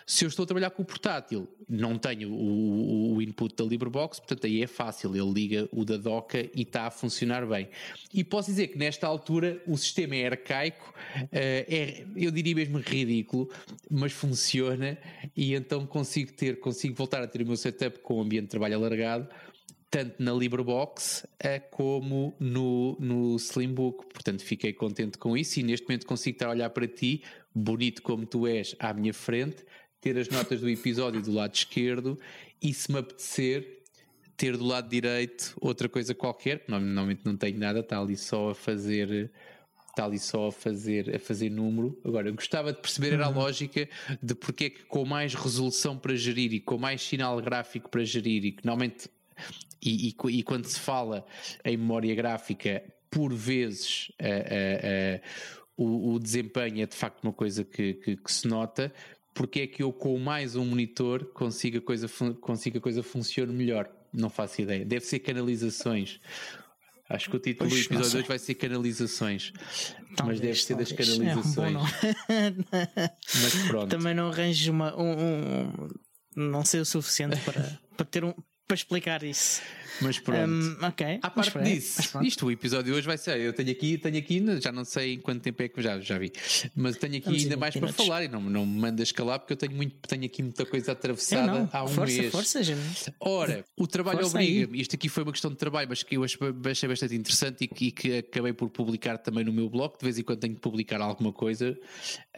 Se 0.06 0.24
eu 0.24 0.28
estou 0.28 0.44
a 0.44 0.46
trabalhar 0.46 0.70
com 0.70 0.82
o 0.82 0.84
portátil, 0.84 1.48
não 1.68 1.98
tenho 1.98 2.32
o, 2.32 3.14
o, 3.14 3.22
input 3.22 3.54
da 3.54 3.64
LibreBox, 3.64 4.18
portanto 4.20 4.46
aí 4.46 4.62
é 4.62 4.66
fácil, 4.66 5.14
ele 5.14 5.30
liga 5.30 5.68
o 5.72 5.84
da 5.84 5.96
Doca 5.96 6.38
e 6.54 6.62
está 6.62 6.86
a 6.86 6.90
funcionar 6.90 7.46
bem. 7.46 7.68
E 8.12 8.24
posso 8.24 8.50
dizer 8.50 8.68
que 8.68 8.78
nesta 8.78 9.06
altura 9.06 9.62
o 9.66 9.76
sistema 9.76 10.16
é 10.16 10.26
arcaico, 10.26 10.94
eh, 11.32 11.66
é, 11.68 12.04
eu 12.16 12.30
diria 12.30 12.54
mesmo 12.54 12.78
ridículo, 12.78 13.50
mas 13.90 14.12
funciona 14.12 14.98
e 15.36 15.54
então 15.54 15.86
consigo 15.86 16.32
ter, 16.32 16.58
consigo 16.60 16.94
voltar 16.94 17.22
a 17.22 17.26
ter 17.26 17.42
o 17.42 17.46
meu 17.46 17.56
setup 17.56 17.98
com 18.00 18.18
o 18.18 18.20
ambiente 18.20 18.44
de 18.44 18.50
trabalho 18.50 18.76
alargado 18.76 19.28
tanto 19.90 20.22
na 20.22 20.32
LibreBox 20.32 21.26
eh, 21.38 21.58
como 21.58 22.34
no, 22.38 22.96
no 23.00 23.36
Slimbook. 23.36 24.06
Portanto, 24.12 24.44
fiquei 24.44 24.72
contente 24.72 25.18
com 25.18 25.36
isso 25.36 25.60
e 25.60 25.62
neste 25.62 25.86
momento 25.86 26.06
consigo 26.06 26.36
estar 26.36 26.48
a 26.48 26.50
olhar 26.50 26.70
para 26.70 26.86
ti, 26.86 27.22
bonito 27.54 28.02
como 28.02 28.26
tu 28.26 28.46
és, 28.46 28.76
à 28.78 28.92
minha 28.92 29.14
frente, 29.14 29.64
ter 30.00 30.18
as 30.18 30.28
notas 30.28 30.60
do 30.60 30.68
episódio 30.68 31.22
do 31.22 31.32
lado 31.32 31.54
esquerdo 31.54 32.18
e 32.62 32.72
se 32.72 32.92
me 32.92 32.98
apetecer 32.98 33.78
ter 34.36 34.56
do 34.56 34.64
lado 34.64 34.88
direito 34.88 35.56
outra 35.60 35.88
coisa 35.88 36.14
qualquer, 36.14 36.62
normalmente 36.68 37.22
não 37.24 37.36
tenho 37.36 37.58
nada, 37.58 37.80
está 37.80 37.98
ali 38.00 38.16
só 38.16 38.50
a 38.50 38.54
fazer 38.54 39.30
está 39.98 40.04
ali 40.04 40.18
só 40.18 40.46
a 40.46 40.52
fazer, 40.52 41.16
a 41.16 41.18
fazer 41.18 41.50
número. 41.50 42.00
Agora, 42.04 42.28
eu 42.28 42.34
gostava 42.34 42.72
de 42.72 42.80
perceber 42.80 43.18
uhum. 43.18 43.24
a 43.24 43.28
lógica 43.28 43.88
de 44.22 44.32
porque 44.32 44.66
é 44.66 44.70
que 44.70 44.84
com 44.84 45.04
mais 45.04 45.34
resolução 45.34 45.98
para 45.98 46.14
gerir 46.14 46.52
e 46.52 46.60
com 46.60 46.78
mais 46.78 47.02
sinal 47.02 47.40
gráfico 47.42 47.90
para 47.90 48.04
gerir 48.04 48.44
e 48.44 48.52
que 48.52 48.64
normalmente 48.64 49.08
e, 49.82 50.08
e, 50.08 50.38
e 50.38 50.42
quando 50.42 50.66
se 50.66 50.78
fala 50.78 51.24
em 51.64 51.76
memória 51.76 52.14
gráfica, 52.14 52.82
por 53.10 53.32
vezes 53.32 54.10
uh, 54.20 54.24
uh, 54.24 55.84
uh, 55.84 55.84
o, 55.84 56.14
o, 56.14 56.18
desempenho 56.18 56.82
é 56.82 56.86
de 56.86 56.96
facto 56.96 57.22
uma 57.22 57.32
coisa 57.32 57.64
que, 57.64 57.94
que, 57.94 58.16
que 58.16 58.32
se 58.32 58.46
nota, 58.46 58.92
porque 59.34 59.60
é 59.60 59.66
que 59.66 59.82
eu 59.82 59.92
com 59.92 60.18
mais 60.18 60.56
um 60.56 60.64
monitor 60.64 61.26
consigo 61.32 61.78
a 61.78 61.80
coisa, 61.80 62.08
consigo 62.40 62.78
a 62.78 62.80
coisa 62.80 63.02
funcione 63.02 63.52
melhor? 63.52 63.88
Não 64.12 64.28
faço 64.28 64.60
ideia. 64.60 64.84
Deve 64.84 65.04
ser 65.04 65.20
canalizações. 65.20 66.18
Acho 67.08 67.30
que 67.30 67.36
o 67.36 67.38
título 67.38 67.70
pois, 67.70 67.86
do 67.86 67.94
episódio 67.94 68.12
2 68.18 68.26
vai 68.26 68.38
ser 68.38 68.54
canalizações. 68.54 69.52
Talvez, 70.16 70.40
mas 70.40 70.40
deve 70.40 70.62
ser 70.62 70.74
das 70.74 70.92
canalizações. 70.92 71.76
É, 72.28 72.50
mas 73.08 73.66
pronto. 73.68 73.88
Também 73.88 74.14
não 74.14 74.28
arranjo 74.28 74.70
uma, 74.72 74.94
um, 74.94 75.12
um, 75.12 75.88
não 76.36 76.64
sei 76.64 76.80
o 76.80 76.84
suficiente 76.84 77.38
para, 77.44 77.78
para 77.96 78.06
ter 78.06 78.24
um 78.24 78.34
para 78.68 78.74
explicar 78.74 79.22
isso. 79.22 79.62
Mas 80.00 80.18
pronto. 80.18 80.48
Um, 80.48 80.76
ok. 80.82 81.18
À 81.22 81.30
parte 81.30 81.58
disso, 81.60 82.22
isto, 82.22 82.46
o 82.46 82.50
episódio 82.52 82.94
hoje 82.94 83.06
vai 83.06 83.18
ser. 83.18 83.40
Eu 83.40 83.52
tenho 83.52 83.70
aqui, 83.70 83.98
tenho 83.98 84.18
aqui, 84.18 84.44
já 84.60 84.70
não 84.70 84.84
sei 84.84 85.14
em 85.14 85.18
quanto 85.18 85.42
tempo 85.42 85.60
é 85.62 85.68
que 85.68 85.82
já, 85.82 85.98
já 85.98 86.18
vi, 86.18 86.30
mas 86.76 86.96
tenho 86.96 87.16
aqui 87.16 87.24
Vamos 87.24 87.42
ainda 87.42 87.56
mais 87.56 87.74
para 87.74 87.92
falar 87.92 88.22
e 88.22 88.28
não, 88.28 88.40
não 88.40 88.64
me 88.64 88.78
mandas 88.78 89.10
calar 89.10 89.40
porque 89.40 89.54
eu 89.54 89.56
tenho, 89.56 89.74
muito, 89.74 89.96
tenho 90.06 90.24
aqui 90.24 90.42
muita 90.42 90.64
coisa 90.66 90.92
atravessada 90.92 91.68
há 91.72 91.84
um 91.84 91.88
força, 91.88 92.20
mês. 92.20 92.30
Força, 92.30 92.62
gente. 92.62 93.12
Ora, 93.18 93.64
o 93.76 93.86
trabalho 93.86 94.26
obriga-me. 94.26 94.80
Isto 94.80 94.94
aqui 94.94 95.08
foi 95.08 95.22
uma 95.22 95.32
questão 95.32 95.50
de 95.50 95.56
trabalho, 95.56 95.88
mas 95.88 96.02
que 96.02 96.16
eu 96.16 96.22
achei 96.22 96.88
bastante 96.88 97.14
interessante 97.16 97.64
e 97.64 97.68
que, 97.68 97.86
e 97.86 97.90
que, 97.90 98.18
acabei 98.18 98.52
por 98.52 98.68
publicar 98.68 99.18
também 99.18 99.42
no 99.42 99.52
meu 99.52 99.68
blog. 99.68 99.98
De 99.98 100.04
vez 100.04 100.18
em 100.18 100.22
quando 100.22 100.40
tenho 100.40 100.54
que 100.54 100.60
publicar 100.60 101.00
alguma 101.00 101.32
coisa. 101.32 101.72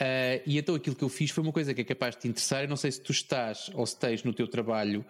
Uh, 0.01 0.41
e 0.47 0.57
então 0.57 0.75
aquilo 0.75 0.97
que 0.97 1.05
eu 1.05 1.09
fiz 1.09 1.31
foi 1.31 1.43
uma 1.43 1.53
coisa 1.53 1.75
que 1.75 1.81
é 1.81 1.85
capaz 1.85 2.15
de 2.15 2.23
te 2.23 2.29
interessar. 2.29 2.63
Eu 2.63 2.69
não 2.69 2.77
sei 2.77 2.93
se 2.93 3.01
tu 3.01 3.13
estás 3.13 3.71
ou 3.75 3.85
se 3.85 3.99
tens 3.99 4.23
no 4.23 4.33
teu 4.33 4.49
trabalho 4.49 5.05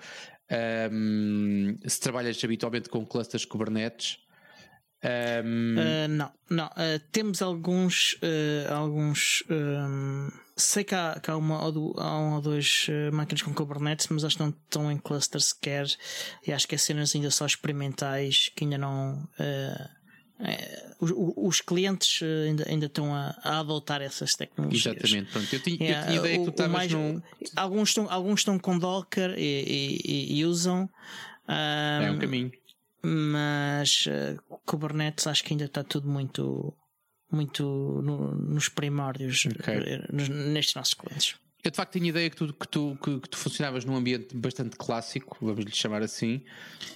um, 0.93 1.77
se 1.87 2.01
trabalhas 2.01 2.43
habitualmente 2.43 2.89
com 2.89 3.07
clusters 3.07 3.45
Kubernetes. 3.45 4.19
Um... 5.03 5.77
Uh, 5.79 6.09
não, 6.09 6.33
não. 6.51 6.67
Uh, 6.67 7.01
temos 7.11 7.41
alguns. 7.41 8.15
Uh, 8.23 8.73
alguns 8.73 9.43
um, 9.49 10.29
sei 10.57 10.85
que 10.85 10.95
há, 10.95 11.19
que 11.23 11.31
há, 11.31 11.37
uma, 11.37 11.57
há 11.57 11.69
uma 12.19 12.37
ou 12.37 12.43
duas 12.43 12.87
máquinas 13.15 13.41
com 13.41 13.55
Kubernetes, 13.55 14.09
mas 14.09 14.25
acho 14.25 14.37
que 14.37 14.43
não 14.43 14.51
estão 14.51 14.93
em 14.93 14.99
clusters 14.99 15.47
sequer. 15.47 15.87
E 16.47 16.53
acho 16.53 16.69
que 16.69 16.75
é 16.75 16.79
cenas 16.79 17.15
ainda 17.15 17.31
só 17.31 17.47
experimentais 17.47 18.51
que 18.55 18.65
ainda 18.65 18.77
não 18.77 19.27
é, 19.39 19.91
os, 21.01 21.13
os, 21.37 21.61
clientes 21.61 22.21
eh, 22.23 22.49
ainda, 22.49 22.69
ainda 22.69 22.87
estão 22.87 23.15
a, 23.15 23.37
a, 23.43 23.61
adotar 23.61 24.01
essas 24.03 24.35
tecnologias. 24.35 24.97
Exatamente, 24.97 25.33
pronto. 25.33 25.55
Eu 25.55 25.61
tinha, 25.61 25.77
é, 25.81 26.01
eu 26.01 26.07
tinha 26.07 26.17
ideia 26.19 26.37
o, 26.37 26.39
que 26.39 26.51
tu 26.51 26.51
estavas 26.51 26.73
mais, 26.73 26.93
num... 26.93 27.23
alguns, 27.57 27.89
estão, 27.91 28.11
alguns 28.11 28.41
estão 28.41 28.59
com 28.59 28.79
Docker 28.79 29.35
e, 29.37 30.03
e, 30.05 30.39
e 30.39 30.45
usam. 30.45 30.89
Um, 31.49 31.53
é 32.03 32.11
um 32.11 32.19
caminho. 32.19 32.53
Mas 33.03 34.07
uh, 34.07 34.59
Kubernetes 34.67 35.27
acho 35.27 35.43
que 35.43 35.55
ainda 35.55 35.65
está 35.65 35.83
tudo 35.83 36.09
muito, 36.09 36.75
muito 37.31 37.65
no, 38.03 38.35
nos 38.35 38.69
primórdios 38.69 39.47
okay. 39.47 39.77
Eh, 39.77 40.07
nestes 40.13 40.75
nossos 40.75 40.95
clientes. 40.95 41.37
Eu 41.63 41.71
de 41.71 41.77
facto 41.77 41.93
tinha 41.93 42.09
ideia 42.09 42.31
que 42.31 42.37
tu, 42.37 42.53
que, 42.55 42.69
tu, 42.69 42.99
que, 43.03 43.21
que, 43.21 43.29
tu 43.29 43.37
funcionavas 43.37 43.85
num 43.85 43.95
ambiente 43.95 44.35
bastante 44.35 44.77
clássico, 44.77 45.37
vamos 45.41 45.65
lhe 45.65 45.71
chamar 45.71 46.03
assim, 46.03 46.43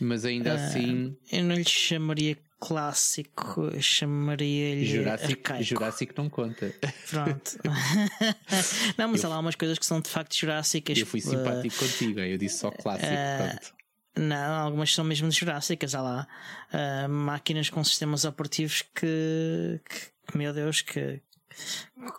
mas 0.00 0.24
ainda 0.24 0.52
uh, 0.52 0.56
assim. 0.56 1.16
Eu 1.30 1.44
não 1.44 1.54
lhe 1.54 1.68
chamaria 1.68 2.36
clássico, 2.60 3.70
chamaria-lhe. 3.80 4.86
Jurássico, 4.86 5.62
Jurássico 5.62 6.14
não 6.16 6.28
conta. 6.28 6.74
Pronto. 7.10 7.58
não, 8.96 9.08
mas 9.08 9.22
eu, 9.22 9.30
há 9.30 9.34
lá 9.34 9.40
umas 9.40 9.54
coisas 9.54 9.78
que 9.78 9.86
são 9.86 10.00
de 10.00 10.08
facto 10.08 10.34
jurássicas. 10.34 10.98
Eu 10.98 11.06
fui 11.06 11.20
simpático 11.20 11.74
uh, 11.74 11.78
contigo, 11.78 12.20
eu 12.20 12.38
disse 12.38 12.58
só 12.58 12.70
clássico. 12.70 13.12
Uh, 13.12 14.20
não, 14.20 14.54
algumas 14.54 14.94
são 14.94 15.04
mesmo 15.04 15.30
jurássicas. 15.30 15.94
Há 15.94 16.02
lá 16.02 16.28
uh, 16.72 17.08
máquinas 17.08 17.68
com 17.68 17.82
sistemas 17.82 18.24
operativos 18.24 18.82
que, 18.94 19.80
que 19.84 20.36
meu 20.36 20.52
Deus, 20.52 20.82
que, 20.82 21.20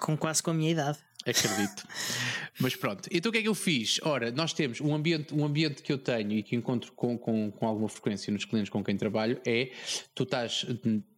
Com 0.02 0.18
quase 0.18 0.44
com 0.44 0.52
a 0.52 0.54
minha 0.54 0.72
idade. 0.72 1.00
Acredito. 1.26 1.88
Mas 2.60 2.76
pronto, 2.76 3.10
então 3.12 3.30
o 3.30 3.34
que 3.34 3.40
é 3.40 3.42
que 3.42 3.48
eu 3.48 3.56
fiz? 3.56 4.00
Ora, 4.04 4.32
nós 4.32 4.54
temos 4.54 4.80
um 4.80 4.94
ambiente, 4.94 5.34
um 5.34 5.44
ambiente 5.44 5.82
que 5.82 5.92
eu 5.92 5.98
tenho 5.98 6.34
e 6.34 6.44
que 6.44 6.56
encontro 6.56 6.92
com, 6.94 7.18
com, 7.18 7.52
com 7.52 7.68
alguma 7.68 7.90
frequência 7.90 8.32
nos 8.32 8.46
clientes 8.46 8.70
com 8.70 8.84
quem 8.84 8.96
trabalho 8.96 9.42
é 9.46 9.72
tu 10.14 10.24
estás 10.24 10.66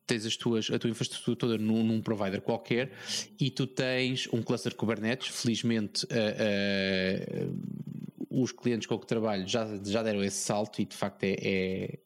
tens 0.08 0.26
as 0.26 0.38
tuas, 0.38 0.72
a 0.72 0.80
tua 0.80 0.89
infraestrutura 0.89 1.36
toda 1.36 1.58
num, 1.58 1.84
num, 1.84 2.02
provider 2.02 2.41
qualquer 2.41 2.91
e 3.38 3.52
tu 3.52 3.67
tens 3.67 4.28
um 4.32 4.41
cluster 4.41 4.74
Kubernetes. 4.74 5.28
Felizmente, 5.28 6.06
uh, 6.06 7.52
uh, 7.52 8.43
os 8.43 8.52
clientes 8.54 8.88
com 8.88 8.98
que 8.98 9.06
trabalho 9.06 9.46
já, 9.48 9.67
já 9.84 10.02
deram 10.02 10.24
esse 10.24 10.38
salto 10.38 10.82
e 10.82 10.86
de 10.86 10.96
facto 10.96 11.24
é, 11.24 11.36
é, 11.41 12.00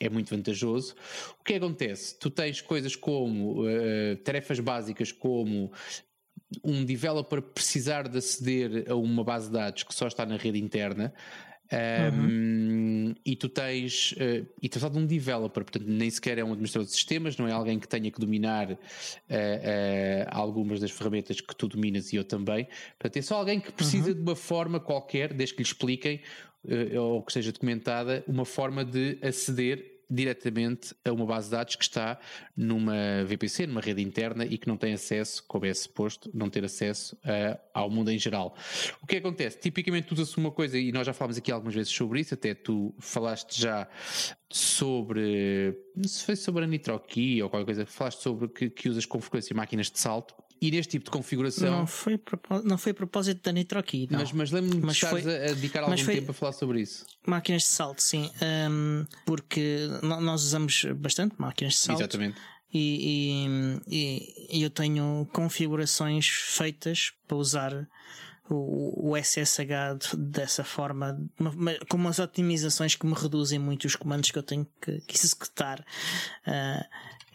é 0.00 0.08
muito 0.08 0.34
vantajoso. 0.34 0.94
O 1.38 1.44
que 1.44 1.54
acontece? 1.54 2.18
Tu 2.18 2.30
tens 2.30 2.62
coisas 2.62 2.96
como 2.96 3.62
uh, 3.62 4.16
tarefas 4.24 4.58
básicas 4.58 5.12
como 5.12 5.70
um 6.64 6.84
developer 6.84 7.42
precisar 7.42 8.08
de 8.08 8.18
aceder 8.18 8.90
a 8.90 8.94
uma 8.94 9.22
base 9.22 9.46
de 9.46 9.52
dados 9.52 9.82
que 9.82 9.94
só 9.94 10.06
está 10.06 10.24
na 10.24 10.36
rede 10.36 10.58
interna. 10.58 11.12
Um, 11.70 12.24
uhum. 12.24 13.14
E 13.24 13.36
tu 13.36 13.46
tens, 13.48 14.12
uh, 14.12 14.46
e 14.62 14.70
a 14.74 14.88
de 14.88 14.98
um 14.98 15.04
developer, 15.04 15.62
portanto, 15.62 15.84
nem 15.86 16.08
sequer 16.08 16.38
é 16.38 16.44
um 16.44 16.48
administrador 16.48 16.86
de 16.86 16.92
sistemas, 16.92 17.36
não 17.36 17.46
é 17.46 17.52
alguém 17.52 17.78
que 17.78 17.86
tenha 17.86 18.10
que 18.10 18.18
dominar 18.18 18.70
uh, 18.70 18.76
uh, 18.76 18.78
algumas 20.30 20.80
das 20.80 20.90
ferramentas 20.90 21.42
que 21.42 21.54
tu 21.54 21.68
dominas 21.68 22.10
e 22.12 22.16
eu 22.16 22.24
também. 22.24 22.66
Portanto, 22.98 23.16
é 23.18 23.22
só 23.22 23.36
alguém 23.36 23.60
que 23.60 23.70
precisa 23.70 24.08
uhum. 24.08 24.14
de 24.14 24.20
uma 24.22 24.36
forma 24.36 24.80
qualquer, 24.80 25.34
desde 25.34 25.54
que 25.54 25.62
lhe 25.62 25.68
expliquem 25.68 26.20
ou 26.98 27.22
que 27.22 27.32
seja 27.32 27.52
documentada, 27.52 28.24
uma 28.26 28.44
forma 28.44 28.84
de 28.84 29.16
aceder 29.22 29.97
diretamente 30.10 30.94
a 31.04 31.12
uma 31.12 31.26
base 31.26 31.46
de 31.46 31.52
dados 31.52 31.76
que 31.76 31.82
está 31.82 32.18
numa 32.56 33.24
VPC, 33.24 33.66
numa 33.66 33.80
rede 33.80 34.02
interna 34.02 34.44
e 34.44 34.56
que 34.56 34.66
não 34.66 34.76
tem 34.76 34.94
acesso, 34.94 35.44
como 35.46 35.66
é 35.66 35.74
suposto, 35.74 36.30
não 36.32 36.48
ter 36.48 36.64
acesso 36.64 37.16
uh, 37.16 37.58
ao 37.74 37.90
mundo 37.90 38.10
em 38.10 38.18
geral. 38.18 38.56
O 39.02 39.06
que 39.06 39.16
acontece? 39.16 39.58
Tipicamente 39.58 40.12
usa-se 40.12 40.36
uma 40.38 40.50
coisa, 40.50 40.78
e 40.78 40.90
nós 40.92 41.06
já 41.06 41.12
falámos 41.12 41.36
aqui 41.36 41.52
algumas 41.52 41.74
vezes 41.74 41.92
sobre 41.92 42.20
isso, 42.20 42.34
até 42.34 42.54
tu 42.54 42.94
falaste 42.98 43.60
já 43.60 43.88
sobre, 44.50 45.76
não 45.94 46.04
sei 46.04 46.18
se 46.18 46.24
foi 46.24 46.36
sobre 46.36 46.64
a 46.64 46.66
NitroKey 46.66 47.42
ou 47.42 47.50
qualquer 47.50 47.66
coisa, 47.66 47.86
falaste 47.86 48.22
sobre 48.22 48.48
que, 48.48 48.70
que 48.70 48.88
usas 48.88 49.04
com 49.04 49.20
frequência 49.20 49.54
máquinas 49.54 49.90
de 49.90 49.98
salto 49.98 50.34
e 50.60 50.70
neste 50.70 50.92
tipo 50.92 51.04
de 51.06 51.10
configuração. 51.10 51.70
Não 51.70 51.86
foi, 51.86 52.20
não 52.64 52.78
foi 52.78 52.92
a 52.92 52.94
propósito 52.94 53.42
da 53.42 53.52
NitroKey. 53.52 54.08
Mas, 54.10 54.32
mas 54.32 54.50
lembro-me 54.50 54.82
de 54.82 54.92
estares 54.92 55.22
foi, 55.22 55.36
a 55.36 55.54
dedicar 55.54 55.82
algum 55.84 55.96
foi, 55.96 56.14
tempo 56.16 56.30
a 56.30 56.34
falar 56.34 56.52
sobre 56.52 56.80
isso. 56.80 57.06
Máquinas 57.26 57.62
de 57.62 57.68
salto, 57.68 58.02
sim. 58.02 58.30
Um, 58.70 59.04
porque 59.24 59.88
nós 60.02 60.42
usamos 60.42 60.84
bastante 60.96 61.34
máquinas 61.38 61.74
de 61.74 61.78
salto. 61.80 62.00
Exatamente. 62.00 62.38
E, 62.72 63.80
e, 63.86 64.58
e, 64.58 64.62
eu 64.62 64.68
tenho 64.68 65.26
configurações 65.32 66.28
feitas 66.28 67.12
para 67.26 67.36
usar 67.38 67.88
o, 68.50 69.12
o 69.12 69.16
SSH 69.16 70.14
dessa 70.16 70.64
forma, 70.64 71.18
com 71.88 71.96
umas 71.96 72.18
otimizações 72.18 72.94
que 72.94 73.06
me 73.06 73.14
reduzem 73.14 73.58
muito 73.58 73.86
os 73.86 73.96
comandos 73.96 74.30
que 74.30 74.38
eu 74.38 74.42
tenho 74.42 74.66
que, 74.82 75.00
que 75.00 75.16
executar. 75.16 75.80
Uh, 76.46 76.84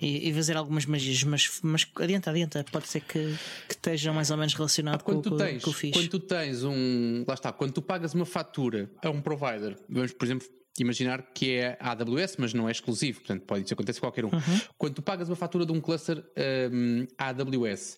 e, 0.01 0.29
e 0.29 0.33
fazer 0.33 0.57
algumas 0.57 0.85
magias, 0.85 1.23
mas, 1.23 1.59
mas 1.61 1.87
adianta, 1.95 2.29
adianta, 2.29 2.65
pode 2.71 2.87
ser 2.87 3.01
que, 3.01 3.35
que 3.67 3.73
esteja 3.73 4.11
mais 4.11 4.31
ou 4.31 4.37
menos 4.37 4.53
relacionado 4.53 5.01
ah, 5.01 5.03
com, 5.03 5.21
tu 5.21 5.35
tens, 5.37 5.63
com 5.63 5.69
o 5.69 5.73
fiz. 5.73 5.91
Quando 5.91 6.09
tu 6.09 6.19
tens 6.19 6.63
um. 6.63 7.23
Lá 7.27 7.33
está, 7.33 7.51
quando 7.51 7.73
tu 7.73 7.81
pagas 7.81 8.13
uma 8.13 8.25
fatura 8.25 8.89
a 9.01 9.09
um 9.09 9.21
provider, 9.21 9.77
vamos, 9.87 10.11
por 10.13 10.25
exemplo, 10.25 10.47
imaginar 10.79 11.21
que 11.33 11.51
é 11.51 11.77
a 11.79 11.91
AWS, 11.91 12.37
mas 12.37 12.53
não 12.53 12.67
é 12.67 12.71
exclusivo, 12.71 13.19
portanto, 13.19 13.43
pode 13.43 13.65
isso 13.65 13.73
acontecer 13.73 13.99
a 13.99 14.01
qualquer 14.01 14.25
um. 14.25 14.29
Uhum. 14.29 14.61
Quando 14.77 14.95
tu 14.95 15.01
pagas 15.01 15.29
uma 15.29 15.35
fatura 15.35 15.65
de 15.65 15.71
um 15.71 15.79
cluster 15.79 16.23
um, 16.71 17.05
AWS, 17.17 17.97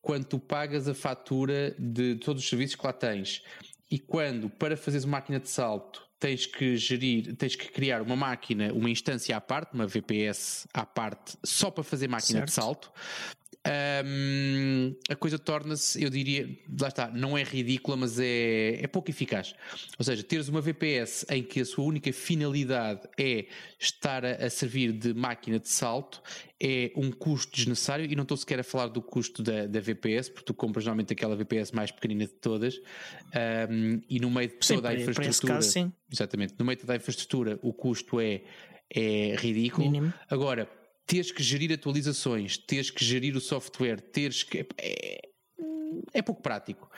quando 0.00 0.24
tu 0.24 0.38
pagas 0.38 0.88
a 0.88 0.94
fatura 0.94 1.74
de 1.78 2.16
todos 2.16 2.42
os 2.42 2.48
serviços 2.48 2.76
que 2.76 2.86
lá 2.86 2.92
tens, 2.92 3.42
e 3.90 3.98
quando, 3.98 4.50
para 4.50 4.76
fazeres 4.76 5.04
uma 5.04 5.12
máquina 5.18 5.38
de 5.38 5.48
salto, 5.48 6.05
tens 6.26 6.44
que 6.44 6.76
gerir, 6.76 7.36
tens 7.36 7.54
que 7.54 7.68
criar 7.68 8.02
uma 8.02 8.16
máquina, 8.16 8.72
uma 8.72 8.90
instância 8.90 9.36
à 9.36 9.40
parte, 9.40 9.72
uma 9.74 9.86
VPS 9.86 10.66
à 10.74 10.84
parte, 10.84 11.38
só 11.44 11.70
para 11.70 11.84
fazer 11.84 12.08
máquina 12.08 12.40
certo. 12.40 12.46
de 12.46 12.52
salto 12.52 12.92
um, 14.04 14.94
a 15.08 15.16
coisa 15.16 15.38
torna-se, 15.38 16.02
eu 16.02 16.10
diria, 16.10 16.48
lá 16.80 16.88
está, 16.88 17.08
não 17.08 17.36
é 17.36 17.42
ridícula, 17.42 17.96
mas 17.96 18.18
é, 18.18 18.82
é 18.82 18.86
pouco 18.86 19.10
eficaz. 19.10 19.54
Ou 19.98 20.04
seja, 20.04 20.22
teres 20.22 20.48
uma 20.48 20.60
VPS 20.60 21.26
em 21.30 21.42
que 21.42 21.60
a 21.60 21.64
sua 21.64 21.84
única 21.84 22.12
finalidade 22.12 23.02
é 23.18 23.46
estar 23.78 24.24
a, 24.24 24.46
a 24.46 24.50
servir 24.50 24.92
de 24.92 25.14
máquina 25.14 25.58
de 25.58 25.68
salto 25.68 26.22
é 26.60 26.90
um 26.96 27.10
custo 27.10 27.54
desnecessário 27.54 28.10
e 28.10 28.16
não 28.16 28.22
estou 28.22 28.36
sequer 28.36 28.60
a 28.60 28.64
falar 28.64 28.88
do 28.88 29.02
custo 29.02 29.42
da, 29.42 29.66
da 29.66 29.80
VPS, 29.80 30.30
porque 30.30 30.46
tu 30.46 30.54
compras 30.54 30.84
normalmente 30.84 31.12
aquela 31.12 31.36
VPS 31.36 31.72
mais 31.72 31.90
pequenina 31.90 32.24
de 32.24 32.32
todas 32.32 32.76
um, 33.70 34.00
e 34.08 34.18
no 34.18 34.30
meio 34.30 34.48
de 34.48 34.54
toda 34.54 34.90
sim, 34.90 34.96
a 34.96 35.00
infraestrutura. 35.00 35.54
Caso, 35.54 35.70
sim. 35.70 35.92
Exatamente, 36.10 36.54
no 36.58 36.64
meio 36.64 36.76
de 36.76 36.80
toda 36.82 36.94
a 36.94 36.96
infraestrutura 36.96 37.58
o 37.62 37.72
custo 37.74 38.20
é, 38.20 38.42
é 38.88 39.36
ridículo. 39.36 39.90
Mínimo. 39.90 40.14
Agora, 40.30 40.68
teres 41.06 41.30
que 41.30 41.42
gerir 41.42 41.72
atualizações, 41.72 42.58
teres 42.58 42.90
que 42.90 43.04
gerir 43.04 43.36
o 43.36 43.40
software, 43.40 44.00
teres 44.00 44.42
que. 44.42 44.66
É, 44.76 45.20
é 46.12 46.22
pouco 46.22 46.42
prático. 46.42 46.90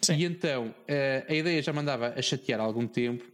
Sim. 0.00 0.14
E 0.14 0.24
então 0.24 0.74
eh, 0.86 1.24
a 1.28 1.34
ideia 1.34 1.62
já 1.62 1.72
mandava 1.72 2.14
a 2.16 2.22
chatear 2.22 2.60
há 2.60 2.62
algum 2.62 2.86
tempo 2.86 3.24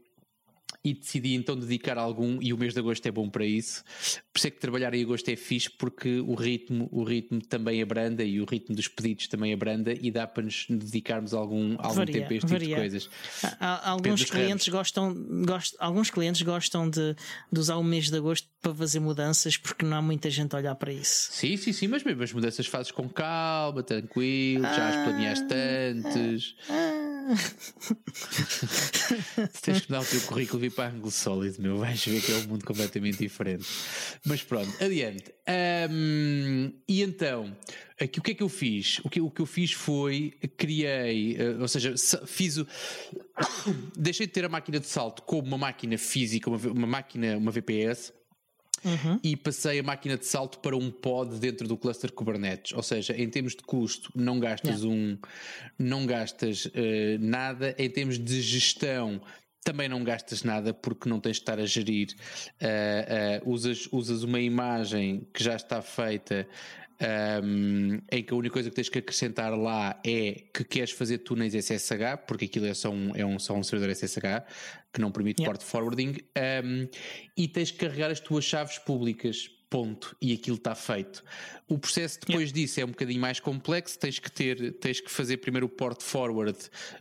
e 0.85 0.95
decidi 0.95 1.35
então 1.35 1.57
dedicar 1.57 1.97
algum, 1.97 2.41
e 2.43 2.53
o 2.53 2.59
mês 2.59 2.75
de 2.75 2.81
agosto 2.81 3.07
é 3.07 3.11
bom 3.11 3.31
para 3.31 3.47
isso. 3.47 3.85
Por 4.33 4.39
isso 4.39 4.47
é 4.49 4.51
que 4.51 4.59
trabalhar 4.59 4.93
em 4.95 5.03
agosto 5.03 5.29
é 5.29 5.37
fixe, 5.37 5.71
porque 5.71 6.19
o 6.21 6.35
ritmo, 6.35 6.89
o 6.91 7.05
ritmo 7.05 7.41
também 7.41 7.81
abranda 7.81 8.25
e 8.25 8.41
o 8.41 8.45
ritmo 8.45 8.75
dos 8.75 8.89
pedidos 8.89 9.29
também 9.29 9.53
abranda 9.53 9.95
e 10.01 10.11
dá 10.11 10.27
para 10.27 10.43
nos 10.43 10.67
dedicarmos 10.69 11.33
algum, 11.35 11.77
algum 11.79 11.95
varia, 11.95 12.13
tempo 12.13 12.33
a 12.33 12.37
este 12.37 12.47
varia. 12.49 12.67
tipo 12.67 12.75
de 12.75 12.81
coisas. 12.81 13.11
Há, 13.61 13.91
alguns 13.91 14.25
clientes 14.25 14.69
gostam, 14.69 15.15
gostam, 15.47 15.79
alguns 15.81 16.11
clientes 16.11 16.43
gostam 16.43 16.91
de, 16.91 17.15
de 17.53 17.61
usar 17.61 17.77
o 17.77 17.85
mês 17.85 18.11
de 18.11 18.17
agosto 18.17 18.49
para 18.61 18.75
fazer 18.75 18.99
mudanças 19.01 19.57
porque 19.57 19.85
não 19.85 19.97
há 19.97 20.03
muita 20.03 20.31
gente 20.31 20.55
a 20.55 20.59
olhar 20.59 20.75
para 20.75 20.93
isso. 20.93 21.29
Sim, 21.33 21.57
sim, 21.57 21.73
sim, 21.73 21.87
mas 21.87 22.03
mesmo 22.03 22.23
as 22.23 22.33
mudanças 22.33 22.67
fazes 22.67 22.91
com 22.91 23.09
calma, 23.09 23.83
tranquilo, 23.83 24.67
ah, 24.67 24.75
já 24.75 24.89
as 24.89 24.97
planeaste 25.05 25.55
antes. 25.55 26.57
Ah, 26.69 27.12
Tens 29.63 29.81
que 29.81 29.91
dar 29.91 30.01
o 30.01 30.05
teu 30.05 30.21
currículo 30.23 30.61
vir 30.61 30.73
para 30.73 30.91
Angle 30.91 31.11
Solid, 31.11 31.61
meu. 31.61 31.79
Vais 31.79 32.05
ver 32.05 32.23
que 32.23 32.33
é 32.33 32.37
um 32.37 32.47
mundo 32.47 32.65
completamente 32.65 33.19
diferente. 33.19 33.67
Mas 34.25 34.43
pronto, 34.43 34.71
adiante. 34.83 35.33
Um, 35.91 36.73
e 36.89 37.03
então, 37.03 37.55
aqui, 38.01 38.19
o 38.19 38.23
que 38.23 38.31
é 38.33 38.35
que 38.35 38.43
eu 38.43 38.49
fiz? 38.49 38.99
O 39.05 39.11
que, 39.11 39.21
o 39.21 39.31
que 39.31 39.41
eu 39.41 39.47
fiz 39.47 39.73
foi 39.73 40.35
criei, 40.57 41.37
uh, 41.37 41.61
ou 41.61 41.69
seja, 41.69 41.95
fiz 42.27 42.57
o. 42.59 42.67
deixei 43.97 44.27
de 44.27 44.33
ter 44.33 44.45
a 44.45 44.49
máquina 44.49 44.81
de 44.81 44.87
salto 44.87 45.23
como 45.23 45.49
uma 45.49 45.59
máquina 45.59 45.97
física, 45.99 46.51
uma, 46.51 46.59
uma 46.59 46.87
máquina, 46.87 47.37
uma 47.37 47.51
VPS 47.51 48.13
uhum. 48.85 49.19
e 49.23 49.37
passei 49.37 49.79
a 49.79 49.83
máquina 49.83 50.17
de 50.17 50.27
salto 50.27 50.59
para 50.59 50.77
um 50.77 50.91
pod 50.91 51.39
dentro 51.39 51.67
do 51.67 51.77
cluster 51.77 52.13
Kubernetes. 52.13 52.73
Ou 52.73 52.83
seja, 52.83 53.17
em 53.17 53.29
termos 53.29 53.55
de 53.55 53.63
custo, 53.63 54.11
não 54.15 54.39
gastas 54.39 54.83
yeah. 54.83 54.89
um, 54.89 55.19
não 55.79 56.07
gastas 56.07 56.67
uh, 56.67 56.71
nada. 57.21 57.75
Em 57.79 57.89
termos 57.91 58.19
de 58.19 58.41
gestão, 58.41 59.21
também 59.65 59.89
não 59.89 60.03
gastas 60.03 60.43
nada 60.43 60.75
porque 60.75 61.09
não 61.09 61.21
tens 61.21 61.37
de 61.37 61.43
estar 61.43 61.59
a 61.59 61.67
gerir. 61.67 62.09
Uh, 62.61 63.47
uh, 63.47 63.51
usas, 63.51 63.89
usas 63.93 64.23
uma 64.23 64.41
imagem 64.41 65.27
que 65.33 65.43
já 65.43 65.57
está 65.57 65.81
feita 65.81 66.47
um, 67.03 68.01
em 68.11 68.23
que 68.23 68.33
a 68.33 68.37
única 68.37 68.53
coisa 68.53 68.71
que 68.71 68.77
tens 68.77 68.89
que 68.89 68.99
acrescentar 68.99 69.57
lá 69.57 70.01
é 70.05 70.45
que 70.55 70.65
queres 70.65 70.93
fazer 70.93 71.19
túneis 71.19 71.55
SSH, 71.55 72.25
porque 72.27 72.45
aquilo 72.45 72.67
é 72.67 72.75
só 72.75 72.91
um, 72.91 73.13
é 73.15 73.25
um, 73.27 73.39
só 73.39 73.55
um 73.55 73.63
servidor 73.63 73.95
SSH 73.95 74.45
que 74.93 75.01
não 75.01 75.11
permite 75.11 75.43
yeah. 75.43 75.53
port 75.53 75.67
forwarding, 75.67 76.17
um, 76.65 76.89
e 77.37 77.49
tens 77.49 77.71
que 77.71 77.79
carregar 77.79 78.11
as 78.11 78.21
tuas 78.21 78.45
chaves 78.45 78.79
públicas 78.79 79.51
ponto, 79.73 80.15
e 80.21 80.35
aquilo 80.35 80.57
está 80.57 80.75
feito. 80.75 81.25
O 81.67 81.79
processo 81.79 82.21
depois 82.21 82.51
yeah. 82.51 82.53
disso 82.53 82.81
é 82.81 82.85
um 82.85 82.89
bocadinho 82.89 83.19
mais 83.19 83.41
complexo, 83.41 83.99
tens 83.99 84.19
que 84.19 84.31
ter, 84.31 84.75
tens 84.75 85.01
que 85.01 85.11
fazer 85.11 85.39
primeiro 85.39 85.65
o 85.65 85.69
port 85.71 86.03
forward 86.03 86.59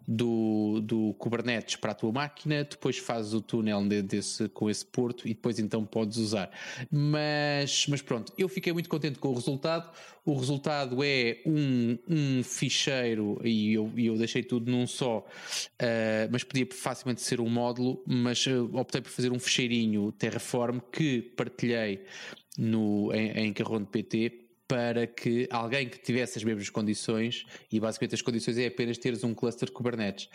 do, 0.08 0.80
do 0.82 1.14
Kubernetes 1.16 1.76
para 1.76 1.92
a 1.92 1.94
tua 1.94 2.14
máquina, 2.14 2.64
depois 2.64 2.98
fazes 2.98 3.34
o 3.34 3.42
túnel 3.42 3.86
desse, 3.86 4.48
com 4.48 4.70
esse 4.70 4.86
porto 4.86 5.28
e 5.28 5.34
depois 5.34 5.60
então 5.60 5.86
podes 5.86 6.16
usar. 6.18 6.50
Mas, 6.90 7.88
mas 7.88 8.02
pronto, 8.02 8.32
eu 8.38 8.48
fiquei 8.48 8.72
muito 8.72 8.88
contente 8.88 9.20
com 9.20 9.28
o 9.28 9.34
resultado. 9.34 9.92
O 10.24 10.36
resultado 10.36 11.04
é 11.04 11.42
um, 11.46 11.98
um 12.08 12.44
ficheiro, 12.44 13.42
e 13.44 13.74
eu, 13.74 13.92
eu 13.98 14.16
deixei 14.16 14.44
tudo 14.44 14.72
num 14.72 14.86
só, 14.86 15.18
uh, 15.18 16.30
mas 16.32 16.44
podia 16.44 16.68
facilmente 16.72 17.22
ser 17.22 17.42
um 17.42 17.50
módulo, 17.50 18.04
mas 18.06 18.46
uh, 18.46 18.70
optei 18.74 19.02
por 19.02 19.10
fazer 19.10 19.32
um 19.32 19.40
ficheirinho 19.40 20.12
Terraform 20.12 20.78
que 20.92 21.24
partilhei 21.36 22.06
no, 22.58 23.14
em, 23.14 23.48
em 23.48 23.54
Carrão 23.54 23.80
de 23.80 23.88
PT 23.88 24.42
para 24.72 25.06
que 25.06 25.50
alguém 25.52 25.90
que 25.90 26.00
tivesse 26.00 26.38
as 26.38 26.46
mesmas 26.46 26.70
condições, 26.70 27.46
e 27.70 27.78
basicamente 27.78 28.16
as 28.16 28.22
condições 28.22 28.58
é 28.58 28.68
apenas 28.68 28.98
teres 28.98 29.22
um 29.22 29.34
cluster 29.34 29.70
Kubernetes, 29.70 30.30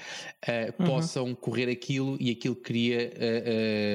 uh, 0.46 0.74
uhum. 0.78 0.86
possam 0.86 1.34
correr 1.34 1.70
aquilo 1.70 2.18
e 2.20 2.30
aquilo 2.30 2.54
cria 2.54 3.10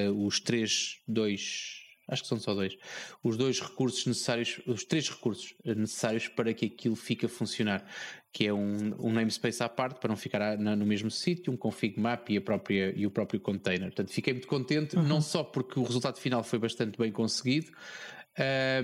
uh, 0.08 0.12
uh, 0.12 0.26
os 0.26 0.40
3, 0.40 0.98
2, 1.06 1.81
acho 2.08 2.22
que 2.22 2.28
são 2.28 2.38
só 2.38 2.54
dois, 2.54 2.76
os 3.22 3.36
dois 3.36 3.60
recursos 3.60 4.06
necessários, 4.06 4.60
os 4.66 4.84
três 4.84 5.08
recursos 5.08 5.54
necessários 5.64 6.28
para 6.28 6.52
que 6.52 6.66
aquilo 6.66 6.96
fique 6.96 7.26
a 7.26 7.28
funcionar, 7.28 7.84
que 8.32 8.46
é 8.46 8.52
um, 8.52 8.94
um 8.98 9.12
namespace 9.12 9.62
à 9.62 9.68
parte 9.68 10.00
para 10.00 10.08
não 10.08 10.16
ficar 10.16 10.58
no 10.58 10.86
mesmo 10.86 11.10
sítio, 11.10 11.52
um 11.52 11.56
config 11.56 11.98
map 11.98 12.28
e, 12.30 12.36
a 12.36 12.40
própria, 12.40 12.92
e 12.96 13.06
o 13.06 13.10
próprio 13.10 13.40
container. 13.40 13.88
Portanto, 13.88 14.10
fiquei 14.10 14.32
muito 14.32 14.48
contente, 14.48 14.96
uhum. 14.96 15.02
não 15.02 15.20
só 15.20 15.44
porque 15.44 15.78
o 15.78 15.82
resultado 15.82 16.18
final 16.18 16.42
foi 16.42 16.58
bastante 16.58 16.98
bem 16.98 17.12
conseguido, 17.12 17.70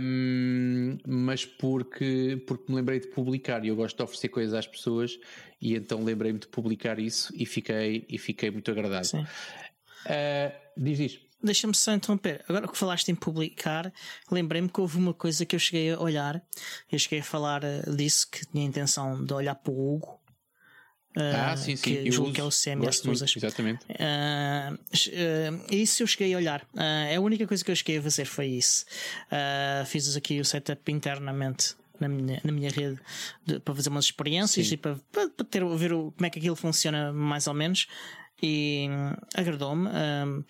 um, 0.01 0.99
mas 1.07 1.47
porque, 1.47 2.43
porque 2.47 2.65
me 2.69 2.77
lembrei 2.77 3.01
de 3.01 3.09
publicar 3.09 3.65
e 3.65 3.69
eu 3.69 3.77
gosto 3.77 3.97
de 3.97 4.03
oferecer 4.03 4.29
coisas 4.29 4.53
às 4.53 4.67
pessoas 4.67 5.19
e 5.61 5.75
então 5.75 6.05
lembrei-me 6.05 6.39
de 6.39 6.49
publicar 6.49 6.99
isso 6.99 7.33
e 7.35 7.47
fiquei, 7.47 8.05
e 8.09 8.19
fiquei 8.19 8.51
muito 8.51 8.71
agradado. 8.71 9.09
Uh, 9.17 10.53
diz 10.77 11.01
isto. 11.01 11.28
Deixa-me 11.43 11.75
só 11.75 11.93
interromper. 11.93 12.45
Agora 12.49 12.67
que 12.67 12.77
falaste 12.77 13.11
em 13.11 13.15
publicar, 13.15 13.93
lembrei-me 14.31 14.69
que 14.69 14.81
houve 14.81 14.99
uma 14.99 15.15
coisa 15.15 15.47
que 15.47 15.55
eu 15.55 15.61
cheguei 15.61 15.93
a 15.93 16.01
olhar. 16.01 16.43
Eu 16.91 16.99
cheguei 16.99 17.21
a 17.21 17.23
falar 17.23 17.63
eh, 17.63 17.83
disso, 17.91 18.29
que 18.31 18.45
tinha 18.47 18.65
a 18.65 18.67
intenção 18.67 19.25
de 19.25 19.33
olhar 19.33 19.55
para 19.55 19.73
o 19.73 19.95
Hugo. 19.95 20.19
Ah, 21.17 21.55
uh, 21.55 21.57
sim, 21.57 21.75
sim. 21.77 21.83
Que, 21.83 22.11
julgo 22.11 22.33
que 22.33 22.41
é 22.41 22.45
o 22.45 22.51
CMS 22.51 23.01
que 23.01 23.11
usas. 23.11 23.35
Exatamente. 23.37 23.85
Uh, 23.87 24.75
uh, 24.75 25.75
isso 25.75 26.03
eu 26.03 26.07
cheguei 26.07 26.35
a 26.35 26.37
olhar. 26.37 26.63
Uh, 26.75 27.17
a 27.17 27.21
única 27.21 27.47
coisa 27.47 27.65
que 27.65 27.71
eu 27.71 27.77
cheguei 27.77 27.99
a 27.99 28.03
fazer 28.03 28.25
foi 28.25 28.47
isso. 28.47 28.85
fiz 29.87 30.17
aqui 30.17 30.41
o 30.41 30.45
setup 30.45 30.91
internamente 30.91 31.75
na 32.01 32.09
minha, 32.09 32.41
na 32.45 32.53
minha 32.53 32.71
rede 32.71 32.99
de, 33.45 33.59
para 33.59 33.75
fazer 33.75 33.89
umas 33.89 34.05
experiências 34.05 34.69
Sim. 34.69 34.75
e 34.75 34.77
para, 34.77 34.97
para, 35.11 35.29
para, 35.31 35.47
ter, 35.47 35.65
ver 35.77 35.93
o, 35.93 36.13
como 36.13 36.27
é 36.27 36.31
que 36.31 36.39
aquilo 36.39 36.57
funciona 36.57 37.13
mais 37.13 37.47
ou 37.47 37.55
menos. 37.55 37.89
E 38.41 38.87
hum, 38.89 39.15
agradou-me. 39.35 39.89
Um, 39.89 40.45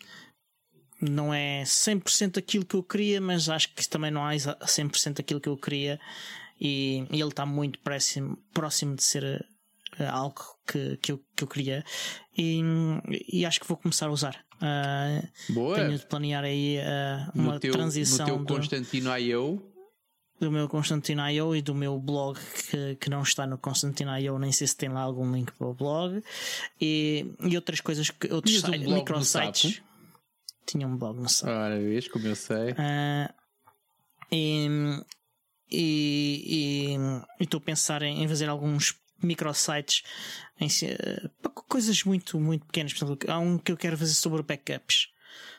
não 1.00 1.32
é 1.32 1.62
100% 1.62 2.38
aquilo 2.38 2.64
que 2.64 2.76
eu 2.76 2.82
queria, 2.82 3.20
mas 3.20 3.48
acho 3.48 3.72
que 3.74 3.88
também 3.88 4.10
não 4.10 4.24
há 4.24 4.32
100% 4.32 5.20
aquilo 5.20 5.40
que 5.40 5.48
eu 5.48 5.56
queria. 5.56 6.00
E, 6.60 7.06
e 7.10 7.20
ele 7.20 7.30
está 7.30 7.46
muito 7.46 7.78
próximo, 7.78 8.36
próximo 8.52 8.96
de 8.96 9.04
ser 9.04 9.46
uh, 10.00 10.04
algo 10.10 10.42
que, 10.66 10.96
que, 10.96 11.12
eu, 11.12 11.20
que 11.36 11.44
eu 11.44 11.48
queria. 11.48 11.84
E, 12.36 12.60
e 13.32 13.46
acho 13.46 13.60
que 13.60 13.68
vou 13.68 13.76
começar 13.76 14.06
a 14.06 14.10
usar. 14.10 14.44
Uh, 14.56 15.52
Boa. 15.52 15.76
Tenho 15.76 15.96
de 15.96 16.06
planear 16.06 16.42
aí 16.42 16.78
uh, 16.78 17.38
uma 17.38 17.60
teu, 17.60 17.72
transição. 17.72 18.26
No 18.26 18.44
teu 18.44 18.56
Constantino 18.56 19.16
IO 19.16 19.62
do 20.40 20.52
meu 20.52 20.68
Constantine.io 20.68 21.56
e 21.56 21.62
do 21.62 21.74
meu 21.74 21.98
blog 21.98 22.38
que, 22.70 22.96
que 22.96 23.10
não 23.10 23.22
está 23.22 23.46
no 23.46 23.58
Constantine.io, 23.58 24.38
nem 24.38 24.52
sei 24.52 24.66
se 24.66 24.76
tem 24.76 24.88
lá 24.88 25.00
algum 25.00 25.30
link 25.32 25.52
para 25.52 25.66
o 25.66 25.74
blog 25.74 26.22
e, 26.80 27.26
e 27.40 27.56
outras 27.56 27.80
coisas 27.80 28.08
que 28.10 28.32
outros 28.32 28.60
sites, 28.60 28.86
um 28.86 28.94
microsites. 28.94 29.82
Tinha 30.68 30.86
um 30.86 30.96
blog 30.96 31.18
no 31.18 31.28
site. 31.28 31.50
Ora, 31.50 31.80
vês 31.80 32.08
como 32.08 32.26
eu 32.26 32.36
sei. 32.36 32.72
Uh, 32.72 33.34
e 35.70 36.96
estou 37.40 37.58
a 37.58 37.62
pensar 37.62 38.02
em, 38.02 38.22
em 38.22 38.28
fazer 38.28 38.48
alguns 38.48 38.94
microsites 39.22 40.02
em, 40.60 40.68
coisas 41.68 42.04
muito, 42.04 42.38
muito 42.38 42.66
pequenas. 42.66 42.92
Por 42.92 43.04
exemplo, 43.04 43.30
há 43.30 43.38
um 43.38 43.58
que 43.58 43.72
eu 43.72 43.76
quero 43.76 43.96
fazer 43.96 44.14
sobre 44.14 44.42
backups 44.42 45.08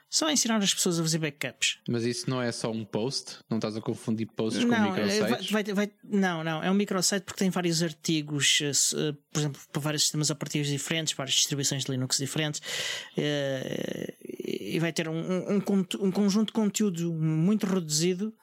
só 0.10 0.30
ensinar 0.30 0.58
as 0.58 0.74
pessoas 0.74 1.00
a 1.00 1.04
fazer 1.04 1.20
backups. 1.20 1.78
Mas 1.88 2.04
isso 2.04 2.28
não 2.28 2.42
é 2.42 2.52
só 2.52 2.72
um 2.72 2.84
post? 2.84 3.38
Não 3.48 3.60
estás 3.60 3.78
a 3.78 3.82
confundir 3.82 4.26
posts 4.26 4.64
não, 4.66 4.76
com 4.76 4.90
microsites? 4.90 5.52
Vai, 5.52 5.64
vai, 5.64 5.74
vai, 5.74 5.92
não, 6.04 6.44
não. 6.44 6.64
É 6.64 6.72
um 6.72 6.74
microsite 6.74 7.22
porque 7.22 7.38
tem 7.38 7.52
vários 7.52 7.84
artigos, 7.84 8.60
eh, 8.62 8.72
eh, 8.98 9.16
por 9.32 9.40
exemplo, 9.40 9.62
para 9.72 9.82
vários 9.82 10.02
sistemas 10.02 10.32
operativos 10.32 10.68
diferentes, 10.68 11.14
várias 11.14 11.36
distribuições 11.36 11.86
de 11.86 11.92
Linux 11.92 12.18
diferentes. 12.18 12.60
Eh, 14.50 14.76
e 14.76 14.80
vai 14.80 14.92
ter 14.92 15.08
um, 15.08 15.14
um, 15.16 15.62
um 16.02 16.12
conjunto 16.12 16.48
de 16.48 16.54
conteúdo 16.54 17.14
muito 17.14 17.66
reduzido 17.66 18.34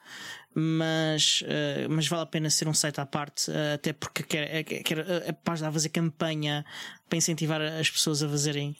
mas, 0.59 1.43
uh, 1.43 1.87
mas 1.87 2.07
vale 2.07 2.23
a 2.23 2.25
pena 2.25 2.49
ser 2.49 2.67
um 2.67 2.73
site 2.73 2.99
à 2.99 3.05
parte, 3.05 3.51
uh, 3.51 3.75
até 3.75 3.93
porque 3.93 4.23
quer, 4.23 4.63
quer, 4.63 4.81
quer 4.81 5.29
a 5.29 5.33
página 5.33 5.69
a 5.69 5.71
fazer 5.71 5.89
campanha 5.89 6.65
para 7.07 7.15
incentivar 7.15 7.61
as 7.61 7.91
pessoas 7.91 8.23
a 8.23 8.27
fazerem 8.27 8.75